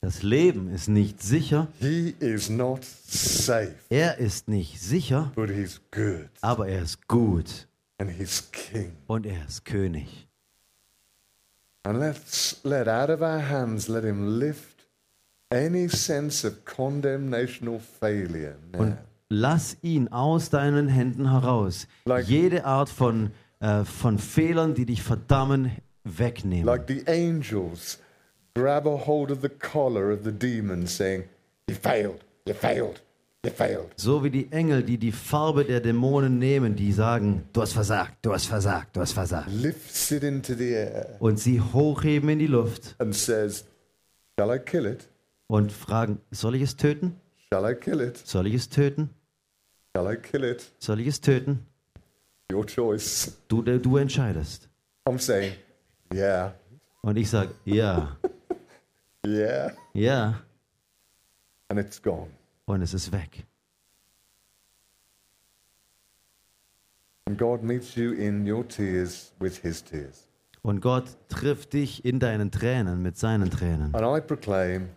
Das 0.00 0.22
Leben 0.22 0.70
ist 0.70 0.88
nicht 0.88 1.20
sicher. 1.22 1.68
He 1.80 2.14
is 2.20 2.48
not 2.48 2.84
safe, 2.84 3.74
Er 3.90 4.16
ist 4.18 4.48
nicht 4.48 4.80
sicher, 4.80 5.32
but 5.34 5.50
he's 5.50 5.80
good 5.90 6.28
aber 6.40 6.68
er 6.68 6.82
ist 6.82 7.06
gut. 7.08 7.66
and 7.98 8.10
he's 8.10 8.48
king. 8.50 8.92
Und 9.08 9.26
er 9.26 9.44
ist 9.46 9.64
König. 9.64 10.27
And 11.88 12.00
let's 12.00 12.60
let 12.64 12.86
out 12.86 13.08
of 13.08 13.22
our 13.22 13.38
hands, 13.40 13.88
let 13.88 14.04
him 14.04 14.38
lift 14.38 14.84
any 15.50 15.88
sense 15.88 16.44
of 16.44 16.66
condemnation 16.66 17.66
or 17.66 17.80
failure 17.80 18.56
Und 18.76 18.90
now. 18.90 18.98
lass 19.30 19.74
ihn 19.82 20.08
aus 20.08 20.50
deinen 20.50 20.88
Händen 20.88 21.30
heraus. 21.30 21.86
Like- 22.04 22.28
Jede 22.28 22.66
Art 22.66 22.90
von, 22.90 23.30
äh, 23.60 23.86
von 23.86 24.18
Fehlern, 24.18 24.74
die 24.74 24.84
dich 24.84 25.02
verdammen, 25.02 25.70
wegnehmen. 26.04 26.66
Like 26.66 26.86
the 26.88 27.04
angels 27.10 27.98
grab 28.54 28.86
a 28.86 29.06
hold 29.06 29.30
of 29.30 29.40
the 29.40 29.48
collar 29.48 30.12
of 30.12 30.24
the 30.24 30.32
demon, 30.32 30.86
saying, 30.86 31.24
You 31.70 31.74
failed, 31.76 32.20
you 32.46 32.52
failed, 32.52 33.00
So 33.96 34.24
wie 34.24 34.30
die 34.30 34.50
Engel, 34.50 34.82
die 34.82 34.98
die 34.98 35.12
Farbe 35.12 35.64
der 35.64 35.80
Dämonen 35.80 36.38
nehmen, 36.38 36.74
die 36.74 36.92
sagen, 36.92 37.44
du 37.52 37.62
hast 37.62 37.72
versagt, 37.72 38.16
du 38.22 38.32
hast 38.32 38.46
versagt, 38.46 38.96
du 38.96 39.00
hast 39.00 39.12
versagt. 39.12 39.48
Lifts 39.50 40.10
it 40.10 40.24
into 40.24 40.54
the 40.54 40.70
air 40.72 41.16
Und 41.20 41.38
sie 41.38 41.60
hochheben 41.60 42.28
in 42.30 42.40
die 42.40 42.48
Luft 42.48 42.96
and 42.98 43.14
says, 43.14 43.64
Shall 44.38 44.54
I 44.54 44.58
kill 44.58 44.86
it? 44.86 45.08
und 45.46 45.70
fragen, 45.72 46.20
soll 46.32 46.56
ich 46.56 46.62
es 46.62 46.76
töten? 46.76 47.14
Shall 47.52 47.70
I 47.70 47.74
kill 47.76 48.00
it? 48.00 48.18
Soll 48.26 48.46
ich 48.48 48.54
es 48.54 48.68
töten? 48.68 49.10
Shall 49.96 50.12
I 50.12 50.16
kill 50.16 50.44
it? 50.44 50.70
Soll 50.80 50.98
ich 51.00 51.06
es 51.06 51.20
töten? 51.20 51.64
Your 52.52 52.66
choice. 52.66 53.36
Du, 53.46 53.62
du 53.62 53.96
entscheidest. 53.98 54.68
I'm 55.06 55.18
saying, 55.18 55.52
Yeah, 56.12 56.54
Und 57.02 57.16
ich 57.16 57.28
sage, 57.30 57.50
ja, 57.64 58.16
yeah. 59.26 59.72
ja. 59.94 60.40
And 61.68 61.78
it's 61.78 62.00
gone. 62.02 62.28
Und 62.68 62.82
es 62.82 62.92
ist 62.92 63.12
weg. 63.12 63.46
And 67.24 67.38
God 67.38 67.62
meets 67.62 67.94
you 67.94 68.12
in 68.12 68.46
your 68.46 68.66
tears 68.68 69.32
with 69.40 69.58
his 69.62 69.82
tears. 69.82 70.28
Und 70.60 70.82
Gott 70.82 71.16
trifft 71.30 71.72
dich 71.72 72.04
in 72.04 72.18
deinen 72.20 72.50
Tränen 72.50 73.00
mit 73.00 73.16
seinen 73.16 73.50
Tränen. 73.50 73.94
And 73.94 74.04
I 74.04 74.20
proclaim, 74.20 74.90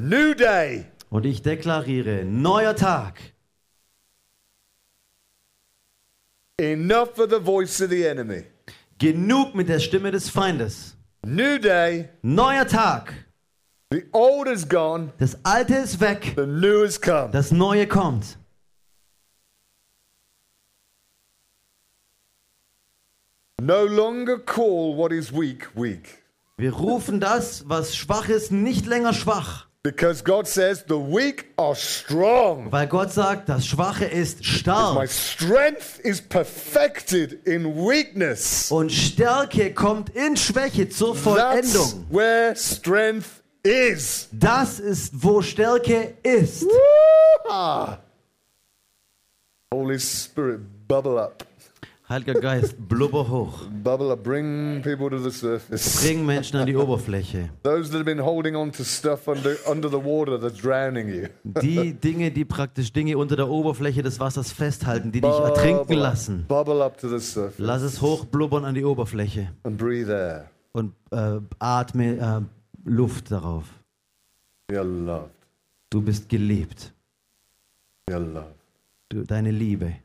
New 0.00 0.32
day! 0.32 0.86
Und 1.10 1.26
ich 1.26 1.42
deklariere, 1.42 2.24
neuer 2.24 2.74
Tag. 2.74 3.20
Enough 6.58 7.18
of 7.18 7.28
the 7.28 7.40
voice 7.40 7.82
of 7.82 7.90
the 7.90 8.04
enemy. 8.04 8.44
Genug 8.98 9.54
mit 9.54 9.68
der 9.68 9.80
Stimme 9.80 10.10
des 10.10 10.30
Feindes. 10.30 10.96
New 11.22 11.58
day. 11.58 12.08
Neuer 12.22 12.66
Tag. 12.66 13.25
The 13.90 14.04
old 14.12 14.48
is 14.48 14.68
gone. 14.68 15.12
Das 15.18 15.36
Alte 15.44 15.76
ist 15.76 16.00
weg. 16.00 16.32
The 16.36 16.46
new 16.46 16.82
has 16.84 17.00
come. 17.00 17.30
Das 17.30 17.52
Neue 17.52 17.86
kommt. 17.86 18.36
No 23.60 23.84
longer 23.84 24.38
call 24.38 24.94
what 24.96 25.12
is 25.12 25.32
weak, 25.32 25.68
weak. 25.74 26.22
Wir 26.58 26.72
rufen 26.72 27.20
das, 27.20 27.64
was 27.68 27.96
schwach 27.96 28.28
ist, 28.28 28.50
nicht 28.52 28.86
länger 28.86 29.12
schwach. 29.12 29.66
Because 29.82 30.24
God 30.24 30.48
says 30.48 30.84
the 30.88 30.96
weak 30.96 31.46
are 31.56 31.76
strong. 31.76 32.72
Weil 32.72 32.88
Gott 32.88 33.12
sagt, 33.12 33.48
das 33.48 33.66
Schwache 33.66 34.04
ist 34.06 34.40
My 34.40 34.44
stark. 34.44 35.08
strength 35.10 36.00
is 36.02 36.20
perfected 36.20 37.46
in 37.46 37.76
weakness. 37.76 38.72
Und 38.72 38.90
Stärke 38.90 39.72
kommt 39.72 40.10
in 40.10 40.36
Schwäche 40.36 40.88
zur 40.88 41.14
That's 41.14 41.22
Vollendung. 41.22 42.06
where 42.10 42.56
strength 42.56 43.35
is. 43.66 44.28
Das 44.32 44.80
ist, 44.80 45.12
wo 45.14 45.42
Stärke 45.42 46.14
ist. 46.22 46.66
Holy 49.72 49.98
Spirit, 49.98 50.60
bubble 50.88 51.18
up. 51.20 51.44
Heiliger 52.08 52.34
Geist, 52.40 52.76
blubber 52.88 53.28
hoch. 53.28 53.66
Bubble 53.82 54.12
up. 54.12 54.22
Bring 54.22 54.80
people 54.80 55.10
to 55.10 55.18
the 55.18 55.30
surface. 55.32 56.00
Bring 56.04 56.24
Menschen 56.24 56.56
an 56.60 56.66
die 56.66 56.76
Oberfläche. 56.76 57.50
Those 57.64 57.90
that 57.90 57.94
have 57.98 58.04
been 58.04 58.20
holding 58.24 58.54
on 58.54 58.70
to 58.70 58.84
stuff 58.84 59.26
under, 59.26 59.56
under 59.68 59.90
the 59.90 59.98
water 59.98 60.38
that's 60.38 60.56
drowning 60.56 61.08
you. 61.08 61.26
Die 61.42 61.92
Dinge, 61.94 62.30
die 62.30 62.44
praktisch 62.44 62.92
Dinge 62.92 63.18
unter 63.18 63.34
der 63.34 63.48
Oberfläche 63.48 64.04
des 64.04 64.20
Wassers 64.20 64.52
festhalten, 64.52 65.10
die 65.10 65.20
dich 65.20 65.28
ertrinken 65.32 65.94
lassen. 65.94 66.44
bubble 66.46 66.80
up 66.84 66.96
to 66.96 67.08
the 67.08 67.18
surface 67.18 67.58
Lass 67.58 67.82
es 67.82 68.00
hochblubbern 68.00 68.64
an 68.64 68.76
die 68.76 68.84
Oberfläche 68.84 69.48
and 69.64 69.76
breathe 69.76 70.08
air. 70.08 70.48
und 70.74 70.92
äh, 71.10 71.40
atme 71.58 72.18
äh, 72.18 72.40
Luft 72.86 73.30
darauf. 73.32 73.66
Du 75.90 76.00
bist 76.00 76.28
geliebt. 76.28 76.92
Du, 79.08 79.24
deine 79.24 79.50
Liebe. 79.50 79.96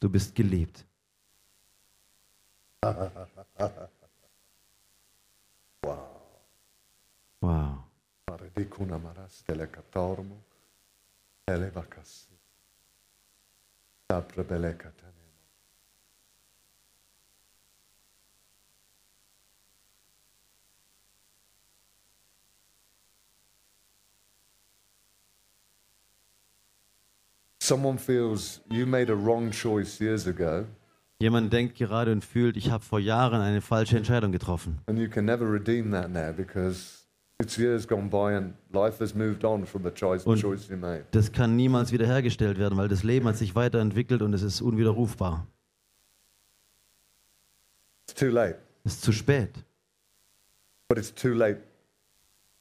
Du 0.00 0.08
bist 0.10 0.34
geliebt. 0.34 0.84
Wow. 7.40 7.84
Elevakas. 11.46 12.28
Someone 27.68 27.98
feels 27.98 28.62
you 28.70 28.86
made 28.86 29.12
a 29.12 29.14
wrong 29.14 29.50
choice 29.50 30.00
years 30.00 30.26
ago 30.26 30.64
Jemand 31.20 31.52
denkt 31.52 31.76
gerade 31.76 32.12
und 32.12 32.24
fühlt, 32.24 32.56
ich 32.56 32.70
habe 32.70 32.82
vor 32.82 32.98
Jahren 33.00 33.40
eine 33.42 33.60
falsche 33.60 33.96
Entscheidung 33.98 34.32
getroffen. 34.32 34.78
and 34.86 34.98
you 34.98 35.08
can 35.10 35.24
never 35.26 35.44
redeem 35.52 35.90
that 35.90 36.08
now 36.10 36.32
because 36.32 37.04
it's 37.42 37.58
years 37.58 37.86
gone 37.86 38.08
by 38.08 38.34
and 38.36 38.54
life 38.72 39.00
has 39.02 39.14
moved 39.14 39.44
on 39.44 39.66
from 39.66 39.82
the 39.84 39.90
choice, 39.90 40.24
Und- 40.24 40.40
choice 40.40 40.68
you 40.70 40.76
made. 40.76 41.04
Das 41.10 41.30
kann 41.32 41.56
niemals 41.56 41.92
wiederhergestellt 41.92 42.56
werden, 42.58 42.78
weil 42.78 42.88
das 42.88 43.02
Leben 43.02 43.26
hat 43.28 43.36
sich 43.36 43.54
weiterentwickelt 43.54 44.22
und 44.22 44.32
es 44.32 44.42
ist 44.42 44.60
unwiderrufbar. 44.62 45.46
It's 48.06 48.14
too 48.18 48.28
late, 48.30 48.58
Es 48.84 48.94
ist 48.94 49.02
zu 49.02 49.12
spät, 49.12 49.52
but 50.88 50.96
it's 50.96 51.12
too 51.14 51.34
late 51.34 51.60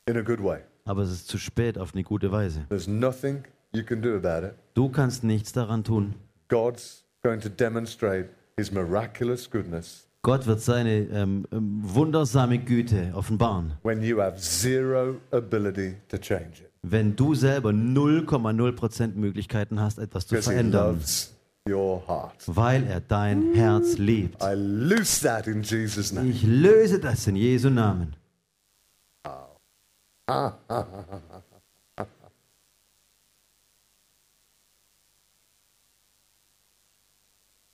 in 0.08 0.18
a 0.18 0.22
good 0.22 0.44
way. 0.44 0.62
aber 0.84 1.04
es 1.04 1.12
ist 1.12 1.28
zu 1.30 1.38
spät 1.38 1.78
auf 1.78 1.94
eine 1.94 2.04
gute 2.04 2.32
Weise. 2.32 2.66
There's 2.70 2.88
nothing 2.88 3.44
you 3.78 3.84
can 3.84 4.02
do 4.02 4.16
about 4.16 4.46
it. 4.46 4.54
Du 4.74 4.90
kannst 4.90 5.24
nichts 5.24 5.54
daran 5.54 5.84
tun. 5.84 6.16
God's 6.50 7.04
going 7.24 7.40
to 7.42 7.50
demonstrate 7.50 8.30
his 8.58 8.72
miraculous 8.72 9.50
goodness 9.50 10.04
Gott 10.24 10.46
wird 10.46 10.60
seine 10.62 11.04
ähm, 11.12 11.46
ähm, 11.54 11.80
wundersame 11.84 12.58
Güte 12.60 13.12
offenbaren, 13.14 13.74
when 13.84 14.02
you 14.04 14.20
have 14.20 14.38
zero 14.40 15.16
ability 15.32 15.94
to 16.10 16.18
change 16.18 16.64
it. 16.64 16.72
wenn 16.82 17.16
du 17.16 17.34
selber 17.36 17.70
0,0% 17.70 19.16
Möglichkeiten 19.16 19.80
hast, 19.80 20.00
etwas 20.00 20.28
zu 20.28 20.36
Because 20.36 20.50
he 20.50 20.56
verändern, 20.56 20.96
loves 20.96 21.34
your 21.70 22.02
heart. 22.08 22.34
weil 22.48 22.84
er 22.88 23.00
dein 23.00 23.54
Herz 23.54 23.98
liebt. 23.98 24.42
I 24.44 24.54
loose 24.56 25.22
that 25.26 25.48
in 25.48 25.62
Jesus' 25.62 26.12
name. 26.12 26.30
Ich 26.30 26.44
löse 26.44 27.00
das 27.00 27.26
in 27.28 27.36
Jesu 27.38 27.70
Namen. 27.70 28.16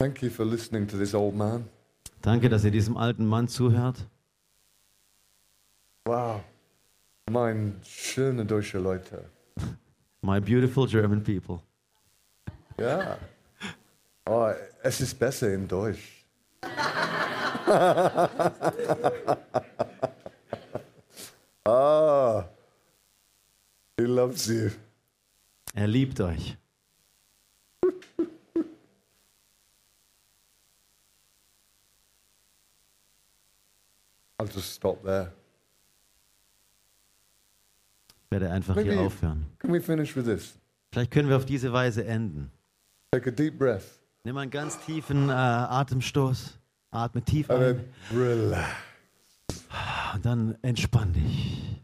Thank 0.03 0.21
you 0.21 0.29
for 0.29 0.43
listening 0.43 0.85
to 0.87 0.97
this 0.97 1.13
old 1.13 1.33
man. 1.33 1.69
Danke, 2.21 2.49
dass 2.49 2.65
ihr 2.65 2.71
diesem 2.71 2.97
alten 2.97 3.25
Mann 3.25 3.47
zuhört. 3.47 4.05
Wow. 6.03 6.41
Mein 7.31 7.79
schöne 7.85 8.45
deutsche 8.45 8.79
Leute. 8.79 9.23
My 10.21 10.41
beautiful 10.41 10.89
German 10.89 11.23
people. 11.23 11.61
Ja. 12.77 13.17
Oh, 14.25 14.51
es 14.81 14.99
ist 14.99 15.17
besser 15.17 15.53
in 15.53 15.69
Deutsch. 15.69 16.25
ah. 21.65 22.43
He 23.97 24.03
loves 24.03 24.47
you. 24.47 24.69
Er 25.73 25.87
liebt 25.87 26.19
euch. 26.19 26.57
I'll 34.39 34.47
just 34.53 34.73
stop 34.75 35.03
there. 35.03 35.31
Ich 38.25 38.31
werde 38.31 38.49
einfach 38.51 38.73
hier 38.75 38.85
Maybe- 38.85 38.99
aufhören. 39.01 39.45
Can 39.59 39.71
we 39.71 39.79
finish 39.81 40.15
with 40.15 40.25
this? 40.25 40.57
Vielleicht 40.91 41.11
können 41.11 41.29
wir 41.29 41.37
auf 41.37 41.45
diese 41.45 41.71
Weise 41.71 42.05
enden. 42.05 42.51
Take 43.11 43.29
a 43.29 43.31
deep 43.31 43.57
breath 43.59 43.99
Nimm 44.23 44.37
einen 44.37 44.51
ganz 44.51 44.79
tiefen 44.85 45.29
äh, 45.29 45.33
Atemstoß. 45.33 46.57
Atme 46.91 47.21
tief 47.23 47.49
and 47.49 47.61
ein 47.63 47.93
relax. 48.15 48.69
und 50.13 50.25
dann 50.25 50.57
entspann 50.61 51.11
dich. 51.13 51.81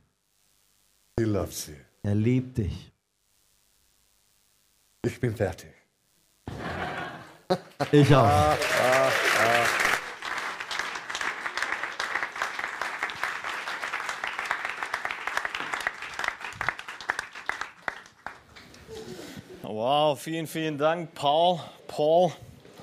He 1.20 1.26
loves 1.26 1.68
you. 1.68 1.74
Er 2.04 2.16
liebt 2.16 2.58
dich. 2.58 2.92
Ich 5.04 5.20
bin 5.20 5.36
fertig. 5.36 5.70
Ich 7.92 8.16
auch. 8.16 8.30
Wow, 19.80 20.20
vielen, 20.20 20.46
vielen 20.46 20.78
Dank, 20.78 21.16
Paul. 21.16 21.58
Paul. 21.88 22.34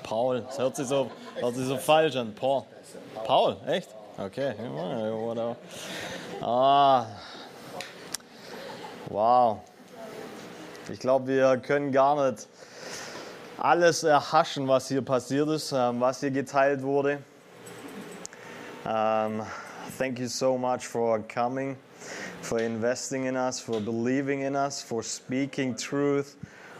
Paul, 0.01 0.41
das 0.41 0.57
hört 0.57 0.75
sich 0.77 0.87
so, 0.87 1.11
hört 1.35 1.53
sich 1.53 1.67
so 1.67 1.77
falsch 1.77 2.15
an. 2.15 2.33
Paul. 2.33 2.63
Paul, 3.23 3.55
echt? 3.67 3.89
Okay. 4.17 4.55
whatever. 4.57 5.55
Ah. 6.41 7.05
Wow. 9.09 9.59
Ich 10.91 10.99
glaube, 10.99 11.27
wir 11.27 11.57
können 11.57 11.91
gar 11.91 12.31
nicht 12.31 12.47
alles 13.59 14.03
erhaschen, 14.03 14.67
was 14.67 14.87
hier 14.87 15.03
passiert 15.03 15.49
ist, 15.49 15.71
ähm, 15.73 16.01
was 16.01 16.21
hier 16.21 16.31
geteilt 16.31 16.81
wurde. 16.81 17.19
Um, 18.85 19.45
thank 19.99 20.17
you 20.17 20.27
so 20.27 20.57
much 20.57 20.87
for 20.87 21.19
coming, 21.31 21.77
for 22.41 22.57
investing 22.57 23.27
in 23.27 23.35
us, 23.35 23.59
for 23.59 23.79
believing 23.79 24.41
in 24.41 24.55
us, 24.55 24.81
for 24.81 25.03
speaking 25.03 25.77
truth 25.77 26.35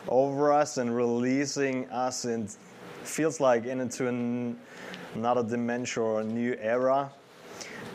over 0.08 0.51
us 0.51 0.78
and 0.78 0.95
releasing 0.95 1.89
us 1.89 2.26
and 2.26 2.49
feels 3.03 3.39
like 3.39 3.66
into 3.66 4.08
an, 4.08 4.58
another 5.16 5.43
dimension 5.43 6.03
or 6.03 6.22
a 6.22 6.24
new 6.24 6.58
era. 6.60 7.10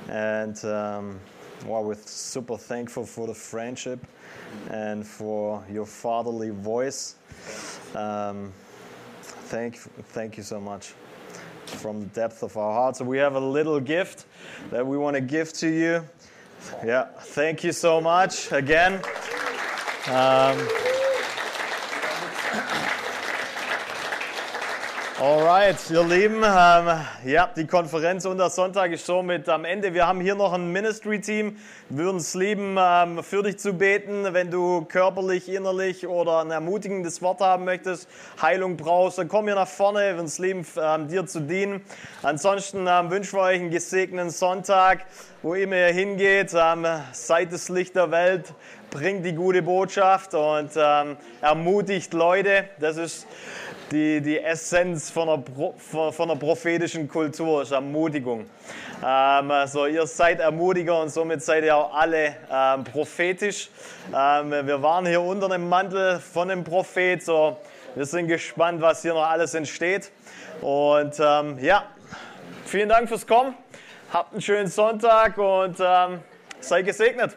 And 0.09 0.63
um, 0.65 1.21
well, 1.67 1.85
we're 1.85 1.95
super 1.95 2.57
thankful 2.57 3.07
for 3.07 3.27
the 3.27 3.35
friendship 3.35 4.05
and 4.71 5.07
for 5.07 5.65
your 5.71 5.87
fatherly 5.87 6.51
voice. 6.51 7.17
Um, 7.95 8.53
thank, 9.23 9.77
thank 9.77 10.37
you 10.37 10.43
so 10.43 10.61
much 10.61 10.95
from 11.67 12.01
the 12.01 12.07
depth 12.07 12.43
of 12.43 12.57
our 12.57 12.73
hearts. 12.73 12.99
So 12.99 13.05
we 13.05 13.19
have 13.19 13.35
a 13.35 13.41
little 13.41 13.81
gift 13.81 14.27
that 14.71 14.87
we 14.87 14.99
want 14.99 15.15
to 15.15 15.21
give 15.21 15.53
to 15.55 15.69
you. 15.69 16.07
Yeah, 16.85 17.07
thank 17.19 17.65
you 17.65 17.73
so 17.73 18.01
much 18.01 18.53
again. 18.53 19.03
Um, 20.09 20.69
Alright, 25.23 25.89
ihr 25.89 26.03
Lieben, 26.03 26.43
ähm, 26.43 27.01
ja, 27.25 27.49
die 27.55 27.64
Konferenz 27.64 28.25
unter 28.25 28.51
Sonntag 28.51 28.91
ist 28.91 29.07
somit 29.07 29.49
am 29.49 29.64
Ende. 29.64 29.95
Wir 29.95 30.09
haben 30.09 30.20
hier 30.20 30.35
noch 30.35 30.53
ein 30.53 30.73
Ministry-Team. 30.73 31.59
Wir 31.91 32.05
würden 32.05 32.16
es 32.16 32.35
lieben, 32.35 32.77
ähm, 32.77 33.23
für 33.23 33.45
dich 33.45 33.61
zu 33.61 33.73
beten, 33.73 34.27
wenn 34.33 34.51
du 34.51 34.85
körperlich, 34.85 35.49
innerlich 35.49 36.09
oder 36.09 36.41
ein 36.41 36.51
ermutigendes 36.51 37.23
Wort 37.23 37.41
haben 37.41 37.64
möchtest, 37.64 38.09
Heilung 38.43 38.77
brauchst, 38.77 39.18
dann 39.18 39.29
komm 39.29 39.45
hier 39.45 39.55
nach 39.55 39.68
vorne. 39.68 40.01
Wir 40.01 40.14
würden 40.16 40.27
es 40.27 40.41
lieben, 40.41 40.66
ähm, 40.77 41.07
dir 41.07 41.25
zu 41.25 41.39
dienen. 41.39 41.83
Ansonsten 42.25 42.89
ähm, 42.89 43.09
wünschen 43.12 43.39
wir 43.39 43.43
euch 43.43 43.61
einen 43.61 43.70
gesegneten 43.70 44.31
Sonntag, 44.31 45.05
wo 45.41 45.55
immer 45.55 45.77
ihr 45.77 45.95
hingeht. 45.95 46.53
Ähm, 46.53 46.85
seid 47.12 47.53
das 47.53 47.68
Licht 47.68 47.95
der 47.95 48.11
Welt, 48.11 48.53
bringt 48.91 49.25
die 49.25 49.37
gute 49.37 49.62
Botschaft 49.62 50.35
und 50.35 50.70
ähm, 50.75 51.16
ermutigt 51.41 52.12
Leute. 52.12 52.64
Das 52.81 52.97
ist 52.97 53.29
die, 53.93 54.20
die 54.22 54.40
Essenz 54.40 55.11
von 55.11 55.28
einer, 55.28 55.43
von, 55.76 56.30
einer 56.30 56.38
prophetischen 56.38 57.07
Kultur, 57.07 57.62
ist 57.62 57.72
Ermutigung. 57.72 58.47
Ähm, 59.05 59.51
also 59.51 59.86
ihr 59.86 60.07
seid 60.07 60.40
Ermutiger 60.40 61.01
und 61.01 61.11
somit 61.11 61.43
seid 61.43 61.64
ihr 61.64 61.76
auch 61.76 61.95
alle 61.95 62.36
ähm, 62.51 62.84
prophetisch. 62.84 63.68
Ähm, 64.09 64.51
wir 64.51 64.82
waren 64.82 65.07
hier 65.07 65.20
unter 65.20 65.49
dem 65.49 65.68
Mantel 65.68 66.18
von 66.18 66.49
dem 66.49 66.64
Prophet, 66.64 67.22
so 67.22 67.59
wir 67.95 68.07
sind 68.07 68.28
gespannt, 68.28 68.80
was 68.80 69.03
hier 69.03 69.12
noch 69.12 69.28
alles 69.28 69.53
entsteht. 69.55 70.11
Und 70.62 71.14
ähm, 71.20 71.59
ja, 71.61 71.84
vielen 72.64 72.88
Dank 72.88 73.09
fürs 73.09 73.26
Kommen. 73.26 73.55
Habt 74.11 74.32
einen 74.32 74.40
schönen 74.40 74.68
Sonntag 74.68 75.36
und 75.36 75.76
ähm, 75.80 76.20
seid 76.61 76.86
gesegnet. 76.86 77.36